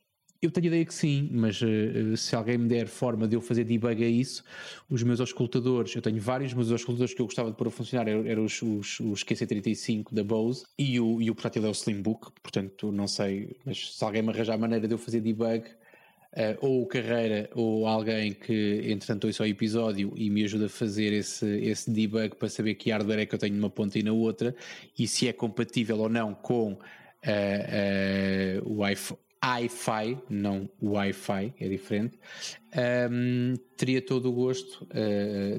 Eu 0.42 0.50
tenho 0.50 0.66
a 0.66 0.68
ideia 0.68 0.84
que 0.84 0.94
sim, 0.94 1.30
mas 1.32 1.60
uh, 1.62 2.16
se 2.16 2.36
alguém 2.36 2.58
me 2.58 2.68
der 2.68 2.86
forma 2.86 3.26
de 3.26 3.34
eu 3.34 3.40
fazer 3.40 3.64
debug 3.64 4.04
a 4.04 4.08
isso, 4.08 4.44
os 4.88 5.02
meus 5.02 5.18
auscultadores, 5.18 5.96
eu 5.96 6.02
tenho 6.02 6.20
vários, 6.20 6.52
mas 6.52 6.66
os 6.66 6.72
auscultadores 6.72 7.14
que 7.14 7.22
eu 7.22 7.26
gostava 7.26 7.50
de 7.50 7.56
pôr 7.56 7.68
a 7.68 7.70
funcionar 7.70 8.06
eram, 8.06 8.26
eram 8.26 8.44
os, 8.44 8.60
os, 8.60 9.00
os, 9.00 9.24
QC35 9.24 10.12
da 10.12 10.22
Bose 10.22 10.64
e 10.78 11.00
o, 11.00 11.22
e 11.22 11.30
o 11.30 11.34
portátil 11.34 11.64
é 11.64 11.68
o 11.68 11.72
Slimbook, 11.72 12.30
portanto 12.42 12.92
não 12.92 13.08
sei, 13.08 13.56
mas 13.64 13.96
se 13.96 14.04
alguém 14.04 14.22
me 14.22 14.28
arranjar 14.28 14.54
a 14.54 14.58
maneira 14.58 14.86
de 14.86 14.94
eu 14.94 14.98
fazer 14.98 15.20
debug, 15.20 15.64
Uh, 16.36 16.54
ou 16.60 16.86
Carreira 16.86 17.48
ou 17.54 17.86
alguém 17.86 18.34
que 18.34 18.82
entretanto 18.84 19.26
ouça 19.26 19.42
o 19.42 19.46
episódio 19.46 20.12
e 20.16 20.28
me 20.28 20.44
ajuda 20.44 20.66
a 20.66 20.68
fazer 20.68 21.14
esse, 21.14 21.46
esse 21.60 21.90
debug 21.90 22.36
para 22.36 22.50
saber 22.50 22.74
que 22.74 22.90
hardware 22.90 23.20
é 23.20 23.26
que 23.26 23.34
eu 23.34 23.38
tenho 23.38 23.54
numa 23.54 23.70
ponta 23.70 23.98
e 23.98 24.02
na 24.02 24.12
outra 24.12 24.54
e 24.98 25.08
se 25.08 25.26
é 25.28 25.32
compatível 25.32 25.98
ou 25.98 26.10
não 26.10 26.34
com 26.34 26.72
uh, 26.72 26.76
uh, 26.76 28.70
o 28.70 28.80
Wi-Fi, 28.80 30.18
não 30.28 30.68
Wi-Fi, 30.82 31.54
é 31.58 31.68
diferente, 31.68 32.18
um, 33.10 33.54
teria 33.74 34.02
todo 34.02 34.28
o 34.28 34.32
gosto. 34.32 34.86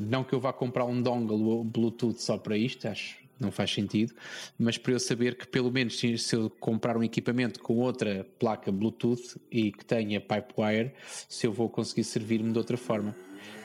não 0.01 0.23
que 0.23 0.33
eu 0.33 0.39
vá 0.39 0.53
comprar 0.53 0.85
um 0.85 1.01
dongle 1.01 1.63
Bluetooth 1.63 2.21
só 2.21 2.37
para 2.37 2.55
isto, 2.55 2.87
acho 2.87 3.26
não 3.39 3.51
faz 3.51 3.71
sentido, 3.71 4.13
mas 4.57 4.77
para 4.77 4.93
eu 4.93 4.99
saber 4.99 5.37
que 5.37 5.47
pelo 5.47 5.71
menos 5.71 5.99
se 5.99 6.17
eu 6.33 6.49
comprar 6.49 6.97
um 6.97 7.03
equipamento 7.03 7.59
com 7.59 7.77
outra 7.77 8.25
placa 8.39 8.71
Bluetooth 8.71 9.39
e 9.51 9.71
que 9.71 9.85
tenha 9.85 10.19
Pipewire, 10.19 10.93
se 11.29 11.47
eu 11.47 11.53
vou 11.53 11.69
conseguir 11.69 12.03
servir-me 12.03 12.51
de 12.51 12.57
outra 12.57 12.77
forma. 12.77 13.15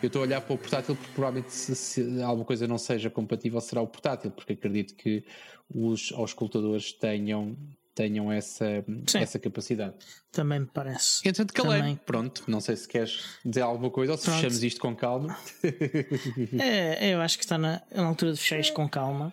Eu 0.02 0.08
estou 0.08 0.22
a 0.22 0.24
olhar 0.24 0.40
para 0.40 0.54
o 0.54 0.58
portátil 0.58 0.96
porque 0.96 1.12
provavelmente 1.12 1.52
se, 1.52 1.74
se 1.74 2.22
alguma 2.22 2.44
coisa 2.44 2.66
não 2.66 2.78
seja 2.78 3.08
compatível 3.08 3.60
será 3.60 3.80
o 3.80 3.86
portátil, 3.86 4.30
porque 4.30 4.52
acredito 4.52 4.94
que 4.94 5.24
os 5.72 6.12
auscultadores 6.12 6.92
tenham 6.92 7.56
tenham 7.94 8.32
essa, 8.32 8.84
essa 9.14 9.38
capacidade. 9.38 9.94
Também 10.30 10.60
me 10.60 10.66
parece. 10.66 11.20
Entretanto, 11.20 11.52
calei 11.52 11.98
Pronto, 12.06 12.44
não 12.48 12.60
sei 12.60 12.76
se 12.76 12.88
queres 12.88 13.38
dizer 13.44 13.60
alguma 13.60 13.90
coisa 13.90 14.12
ou 14.12 14.18
se 14.18 14.24
Pronto. 14.24 14.36
fechamos 14.36 14.62
isto 14.62 14.80
com 14.80 14.96
calma. 14.96 15.38
é, 16.58 17.14
eu 17.14 17.20
acho 17.20 17.36
que 17.36 17.44
está 17.44 17.58
na, 17.58 17.82
na 17.94 18.06
altura 18.06 18.32
de 18.32 18.38
fechar 18.40 18.58
isto 18.58 18.72
com 18.72 18.88
calma. 18.88 19.32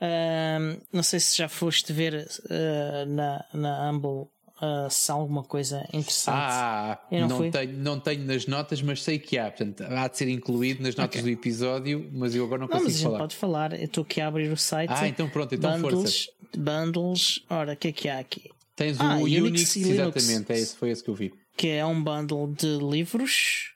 Uh, 0.00 0.80
não 0.90 1.02
sei 1.02 1.20
se 1.20 1.36
já 1.36 1.48
foste 1.48 1.92
ver 1.92 2.14
uh, 2.14 3.06
na, 3.06 3.44
na 3.52 3.90
Humble 3.90 4.28
uh, 4.62 4.88
se 4.88 5.12
há 5.12 5.14
alguma 5.14 5.42
coisa 5.42 5.86
interessante. 5.92 6.36
Ah, 6.36 6.98
não, 7.10 7.28
não 7.28 7.50
tenho, 7.50 7.72
não 7.78 8.00
tenho 8.00 8.24
nas 8.24 8.46
notas, 8.46 8.80
mas 8.80 9.02
sei 9.02 9.18
que 9.18 9.36
há. 9.36 9.50
Portanto, 9.50 9.82
há 9.82 10.08
de 10.08 10.16
ser 10.16 10.28
incluído 10.28 10.82
nas 10.82 10.96
notas 10.96 11.20
okay. 11.20 11.22
do 11.22 11.38
episódio, 11.38 12.08
mas 12.12 12.34
eu 12.34 12.44
agora 12.44 12.60
não, 12.60 12.68
não 12.68 12.78
consigo 12.78 12.92
mas 12.92 13.02
falar. 13.02 13.18
pode 13.18 13.36
falar. 13.36 13.78
Eu 13.78 13.84
estou 13.84 14.02
aqui 14.02 14.20
a 14.20 14.28
abrir 14.28 14.50
o 14.50 14.56
site. 14.56 14.90
Ah, 14.90 15.06
então 15.06 15.28
pronto, 15.28 15.54
então 15.54 15.80
bundles, 15.80 16.24
força. 16.24 16.56
Bundles. 16.56 17.44
Ora, 17.50 17.74
o 17.74 17.76
que 17.76 17.88
é 17.88 17.92
que 17.92 18.08
há 18.08 18.18
aqui? 18.18 18.50
Tens 18.74 18.98
ah, 19.00 19.16
o 19.18 19.24
Unix, 19.24 19.76
Unix 19.76 19.76
exatamente, 19.76 20.52
é 20.52 20.58
esse, 20.58 20.76
foi 20.76 20.90
esse 20.90 21.04
que 21.04 21.10
eu 21.10 21.14
vi. 21.14 21.32
Que 21.56 21.68
é 21.68 21.84
um 21.84 22.02
bundle 22.02 22.50
de 22.54 22.78
livros 22.78 23.74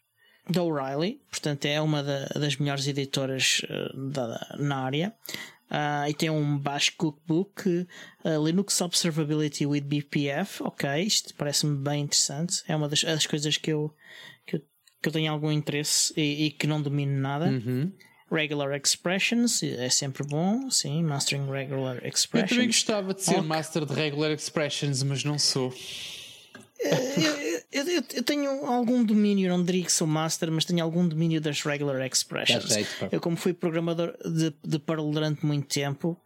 da 0.49 0.62
O'Reilly, 0.62 1.20
portanto 1.30 1.64
é 1.64 1.80
uma 1.80 2.03
da, 2.03 2.26
das 2.26 2.57
melhores 2.57 2.86
editoras 2.86 3.62
uh, 3.64 4.11
da, 4.11 4.57
na 4.59 4.78
área. 4.78 5.14
Uh, 5.70 6.09
e 6.09 6.14
tem 6.14 6.30
um 6.30 6.59
Bash 6.59 6.90
Cookbook, 6.90 7.68
uh, 7.68 8.45
Linux 8.45 8.80
Observability 8.80 9.66
with 9.66 9.80
BPF. 9.80 10.62
Ok, 10.62 10.88
isto 11.03 11.34
parece-me 11.34 11.76
bem 11.76 12.03
interessante. 12.03 12.62
É 12.68 12.76
uma 12.76 12.88
das, 12.88 13.03
das 13.03 13.26
coisas 13.26 13.57
que 13.57 13.72
eu, 13.72 13.92
que 14.47 14.57
eu, 14.57 14.61
que 15.03 15.09
eu 15.09 15.12
tenho 15.12 15.32
algum 15.32 15.51
interesse 15.51 16.12
e, 16.16 16.47
e 16.47 16.51
que 16.51 16.66
não 16.66 16.80
domino 16.80 17.18
nada. 17.20 17.47
Uhum. 17.47 17.90
Regular 18.30 18.72
Expressions, 18.74 19.62
é 19.62 19.88
sempre 19.88 20.26
bom, 20.26 20.68
sim, 20.70 21.03
Mastering 21.05 21.49
Regular 21.51 21.97
Expressions. 22.05 22.51
Eu 22.51 22.57
também 22.57 22.66
gostava 22.66 23.14
de 23.14 23.22
ser 23.22 23.36
okay. 23.36 23.42
Master 23.42 23.84
de 23.84 23.95
Regular 23.95 24.30
Expressions, 24.32 25.03
mas 25.03 25.24
não 25.24 25.38
sou. 25.38 25.72
Eh, 26.81 27.64
eu, 27.72 27.89
eu, 27.89 28.05
eu, 28.14 28.22
tenho 28.22 28.66
algum 28.66 29.05
domínio, 29.05 29.49
não 29.49 29.64
diria 29.64 29.85
que 29.85 29.93
sou 29.93 30.07
master, 30.07 30.51
mas 30.51 30.64
tenho 30.64 30.83
algum 30.83 31.07
domínio 31.07 31.41
das 31.41 31.62
regular 31.62 32.05
expressions. 32.07 32.72
eu, 33.11 33.20
como 33.20 33.37
fui 33.37 33.53
programador 33.53 34.16
de, 34.25 34.55
de 34.62 34.79
Perl 34.79 35.11
durante 35.11 35.45
muito 35.47 35.68
tempo, 35.68 36.20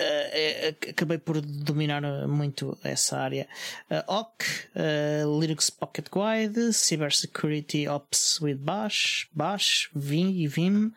uh, 0.00 0.90
acabei 0.90 1.18
por 1.18 1.40
dominar 1.40 2.02
muito 2.28 2.78
essa 2.82 3.18
área. 3.18 3.48
Uh, 3.90 4.12
OC, 4.12 4.44
uh, 4.76 5.40
Linux 5.40 5.70
Pocket 5.70 6.06
Guide, 6.10 6.72
Cybersecurity 6.72 7.88
Ops 7.88 8.40
with 8.40 8.56
Bash, 8.56 9.28
Bash, 9.32 9.90
Vim 9.94 10.30
e 10.30 10.46
Vim. 10.46 10.92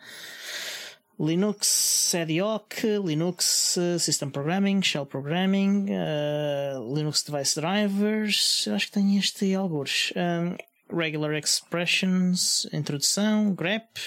Linux, 1.22 1.68
SEDIOC, 1.68 2.84
Linux 3.06 3.78
uh, 3.78 4.00
System 4.00 4.32
Programming, 4.32 4.82
Shell 4.82 5.06
Programming, 5.06 5.86
uh, 5.92 6.96
Linux 6.96 7.22
Device 7.22 7.60
Drivers, 7.60 8.68
acho 8.74 8.88
que 8.88 8.92
tem 8.94 9.18
este 9.18 9.46
e 9.46 9.56
alguns. 9.56 10.12
Um, 10.16 10.58
regular 10.98 11.34
Expressions, 11.36 12.68
Introdução, 12.74 13.54
grep, 13.54 14.00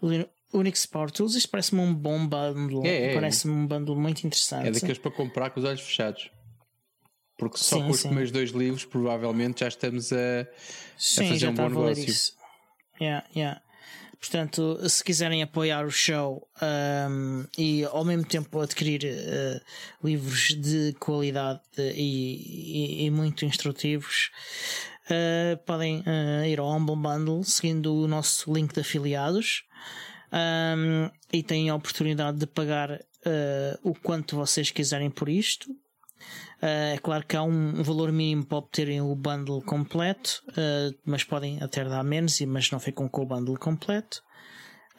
Linux, 0.00 0.30
Unix 0.52 0.86
Power 0.86 1.10
Tools, 1.10 1.34
isto 1.34 1.50
parece-me 1.50 1.80
um 1.80 1.94
bom 1.94 2.26
bundle. 2.26 2.86
É, 2.86 3.10
é. 3.10 3.14
Parece-me 3.14 3.52
um 3.52 3.66
bundle 3.66 3.96
muito 3.96 4.24
interessante. 4.26 4.68
É 4.68 4.70
daqueles 4.70 4.98
para 4.98 5.10
comprar 5.10 5.50
com 5.50 5.60
os 5.60 5.66
olhos 5.66 5.80
fechados. 5.80 6.30
Porque 7.36 7.58
só 7.58 7.76
sim, 7.76 7.82
com 7.82 7.90
os 7.90 8.00
sim. 8.00 8.08
primeiros 8.08 8.30
dois 8.30 8.50
livros, 8.50 8.84
provavelmente 8.84 9.60
já 9.60 9.68
estamos 9.68 10.12
a, 10.12 10.46
sim, 10.96 11.26
a 11.26 11.28
fazer 11.28 11.48
um 11.48 11.54
bom 11.54 11.68
negócio. 11.68 12.04
Isso. 12.08 12.32
Yeah, 12.98 13.26
yeah. 13.34 13.60
Portanto, 14.28 14.76
se 14.88 15.04
quiserem 15.04 15.40
apoiar 15.40 15.86
o 15.86 15.90
show 15.90 16.48
um, 16.60 17.44
e 17.56 17.84
ao 17.84 18.04
mesmo 18.04 18.24
tempo 18.24 18.58
adquirir 18.58 19.04
uh, 19.04 19.60
livros 20.04 20.52
de 20.52 20.94
qualidade 20.98 21.60
e, 21.78 23.02
e, 23.02 23.04
e 23.04 23.10
muito 23.10 23.44
instrutivos, 23.44 24.32
uh, 25.08 25.56
podem 25.64 26.00
uh, 26.00 26.44
ir 26.44 26.58
ao 26.58 26.68
Humble 26.68 26.96
Bundle 26.96 27.44
seguindo 27.44 27.94
o 27.94 28.08
nosso 28.08 28.52
link 28.52 28.74
de 28.74 28.80
afiliados 28.80 29.62
um, 30.32 31.08
e 31.32 31.40
têm 31.44 31.70
a 31.70 31.76
oportunidade 31.76 32.38
de 32.38 32.46
pagar 32.48 33.00
o 33.82 33.92
quanto 33.92 34.36
vocês 34.36 34.70
quiserem 34.70 35.10
por 35.10 35.28
isto. 35.28 35.68
Uh, 36.62 36.94
é 36.94 36.98
claro 36.98 37.26
que 37.26 37.36
há 37.36 37.42
um 37.42 37.82
valor 37.82 38.10
mínimo 38.10 38.44
para 38.44 38.58
obterem 38.58 39.00
o 39.00 39.14
bundle 39.14 39.60
completo, 39.62 40.42
uh, 40.50 40.96
mas 41.04 41.22
podem 41.22 41.62
até 41.62 41.84
dar 41.84 42.02
menos, 42.02 42.40
mas 42.42 42.70
não 42.70 42.80
ficam 42.80 43.08
com 43.08 43.22
o 43.22 43.26
bundle 43.26 43.58
completo. 43.58 44.22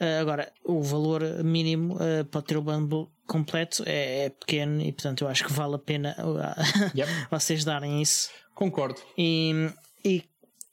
Uh, 0.00 0.20
agora, 0.20 0.52
o 0.64 0.80
valor 0.82 1.22
mínimo 1.42 1.98
para 2.30 2.42
ter 2.42 2.56
o 2.56 2.62
bundle 2.62 3.10
completo 3.26 3.82
é, 3.86 4.26
é, 4.26 4.30
pequeno 4.30 4.80
e, 4.80 4.92
portanto, 4.92 5.22
eu 5.22 5.28
acho 5.28 5.44
que 5.44 5.52
vale 5.52 5.74
a 5.74 5.78
pena 5.78 6.16
yep. 6.96 7.10
vocês 7.30 7.64
darem 7.64 8.00
isso. 8.00 8.30
Concordo. 8.54 9.00
E, 9.16 9.70
e 10.04 10.24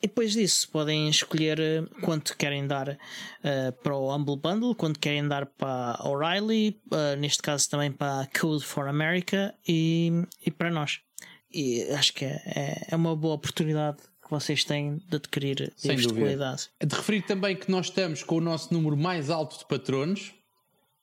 e 0.06 0.08
depois 0.08 0.34
disso 0.34 0.70
podem 0.70 1.10
escolher 1.10 1.60
eh, 1.60 1.84
quanto 2.02 2.38
querem 2.38 2.68
dar 2.68 2.90
uh, 2.90 3.72
para 3.82 3.96
o 3.96 4.16
Humble 4.16 4.38
Bundle, 4.38 4.76
quanto 4.76 5.00
querem 5.00 5.28
dar 5.28 5.48
para 5.48 5.96
a 6.00 6.08
O'Reilly, 6.08 6.80
uh, 6.92 7.20
neste 7.20 7.42
caso 7.42 7.68
também 7.68 7.92
para 7.92 8.22
a 8.22 8.28
Code 8.28 8.64
for 8.64 8.88
America 8.88 9.56
e, 9.68 10.12
e 10.46 10.52
para 10.52 10.70
nós. 10.70 11.00
E 11.52 11.82
acho 11.94 12.14
que 12.14 12.24
é, 12.24 12.40
é, 12.46 12.88
é 12.92 12.96
uma 12.96 13.16
boa 13.16 13.34
oportunidade 13.34 13.98
que 14.24 14.30
vocês 14.30 14.64
têm 14.64 15.02
de 15.10 15.16
adquirir 15.16 15.74
Sem 15.76 15.96
de 15.96 16.08
qualidade. 16.08 16.70
De 16.84 16.96
referir 16.96 17.24
também 17.24 17.56
que 17.56 17.72
nós 17.72 17.88
estamos 17.88 18.22
com 18.22 18.36
o 18.36 18.42
nosso 18.42 18.72
número 18.72 18.96
mais 18.96 19.32
alto 19.32 19.58
de 19.58 19.66
patronos. 19.66 20.36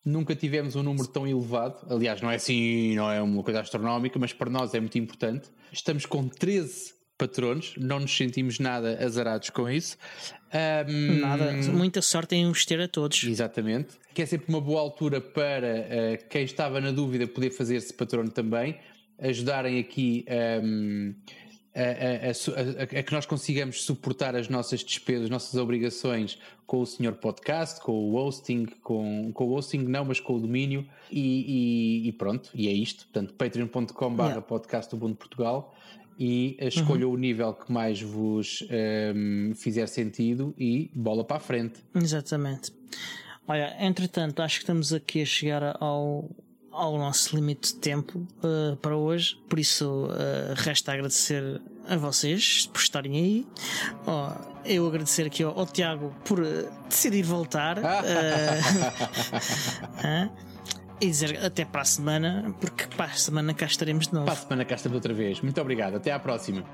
Nunca 0.05 0.37
tivemos 0.37 0.77
um 0.77 0.83
número 0.85 1.09
tão 1.09 1.27
elevado. 1.27 1.93
Aliás, 1.93 2.21
não 2.21 2.31
é 2.31 2.37
assim, 2.37 2.95
não 2.95 3.11
é 3.11 3.21
uma 3.21 3.43
coisa 3.43 3.63
astronómica, 3.63 4.17
mas 4.21 4.33
para 4.33 4.49
nós 4.49 4.73
é 4.75 4.79
muito 4.79 4.97
importante. 4.97 5.51
Estamos 5.73 6.07
com 6.07 6.29
13 6.29 7.02
patronos, 7.23 7.75
não 7.79 8.01
nos 8.01 8.17
sentimos 8.17 8.59
nada 8.59 8.99
azarados 9.05 9.49
com 9.51 9.71
isso. 9.71 9.97
Um, 10.53 11.21
nada, 11.21 11.53
muita 11.73 12.03
sorte 12.03 12.35
em 12.35 12.47
os 12.47 12.67
ter 12.67 12.81
a 12.81 12.89
todos. 12.89 13.23
Exatamente. 13.23 13.95
Que 14.13 14.23
é 14.23 14.27
sempre 14.27 14.49
uma 14.49 14.61
boa 14.61 14.81
altura 14.81 15.21
para 15.21 15.69
uh, 15.69 16.29
quem 16.29 16.43
estava 16.43 16.81
na 16.81 16.91
dúvida 16.91 17.29
poder 17.29 17.51
fazer-se 17.51 17.95
patrono 17.95 18.31
também, 18.31 18.77
ajudarem 19.21 19.79
aqui 19.79 20.27
um, 20.65 21.15
a, 21.75 22.29
a, 22.29 22.99
a, 22.99 23.03
que 23.03 23.13
nós 23.13 23.25
consigamos 23.25 23.85
suportar 23.85 24.35
as 24.35 24.49
nossas 24.49 24.83
despesas, 24.83 25.25
as 25.25 25.31
nossas 25.31 25.55
obrigações 25.55 26.39
com 26.67 26.81
o 26.81 26.87
senhor 26.87 27.15
podcast, 27.15 27.81
com 27.81 27.93
o 27.93 28.17
hosting, 28.17 28.67
com, 28.83 29.31
com 29.33 29.45
o 29.45 29.55
hosting 29.55 29.79
não, 29.79 30.05
mas 30.05 30.19
com 30.19 30.35
o 30.35 30.41
domínio 30.41 30.87
e, 31.11 32.03
e, 32.05 32.09
e 32.09 32.13
pronto, 32.13 32.51
e 32.53 32.67
é 32.67 32.73
isto. 32.73 33.05
Portanto, 33.05 33.33
patreon.com 33.35 34.15
barra 34.15 34.43
podcast 34.43 34.91
do 34.91 34.97
Ubuntu 34.97 35.17
Portugal 35.17 35.73
e 36.19 36.57
escolha 36.61 37.07
uhum. 37.07 37.15
o 37.15 37.17
nível 37.17 37.55
que 37.55 37.73
mais 37.73 38.01
vos 38.01 38.65
um, 39.15 39.55
fizer 39.55 39.87
sentido 39.87 40.55
e 40.59 40.91
bola 40.95 41.25
para 41.25 41.37
a 41.37 41.41
frente. 41.41 41.81
Exatamente. 41.95 42.73
Olha, 43.47 43.77
entretanto, 43.81 44.41
acho 44.41 44.57
que 44.57 44.63
estamos 44.63 44.93
aqui 44.93 45.23
a 45.23 45.27
chegar 45.27 45.77
ao, 45.81 46.31
ao 46.71 46.97
nosso 46.97 47.35
limite 47.35 47.75
de 47.75 47.81
tempo 47.81 48.27
uh, 48.39 48.77
para 48.77 48.97
hoje, 48.97 49.37
por 49.49 49.59
isso 49.59 50.07
uh, 50.07 50.55
resta 50.57 50.93
agradecer 50.93 51.61
a 51.89 51.97
vocês 51.97 52.69
por 52.73 52.81
estarem 52.81 53.17
aí. 53.17 53.47
Oh, 54.07 54.31
eu 54.65 54.87
agradecer 54.87 55.27
aqui 55.27 55.43
ao, 55.43 55.59
ao 55.59 55.67
Tiago 55.67 56.15
por 56.25 56.41
uh, 56.41 56.71
decidir 56.89 57.25
voltar. 57.25 57.79
e 61.03 61.07
dizer 61.07 61.45
até 61.45 61.65
para 61.65 61.83
a 61.83 61.85
semana, 61.85 62.55
porque 62.61 62.87
para 62.97 63.07
a 63.07 63.15
semana 63.15 63.53
cá 63.53 63.67
estaremos 63.67 64.07
de 64.07 64.15
novo. 64.15 64.27
Para 64.27 64.35
a 64.35 64.37
semana 64.37 64.65
cá 64.65 64.77
estamos 64.77 64.95
outra 64.95 65.13
vez. 65.13 65.41
Muito 65.41 65.61
obrigado. 65.61 65.97
Até 65.97 66.13
à 66.13 66.19
próxima. 66.19 66.65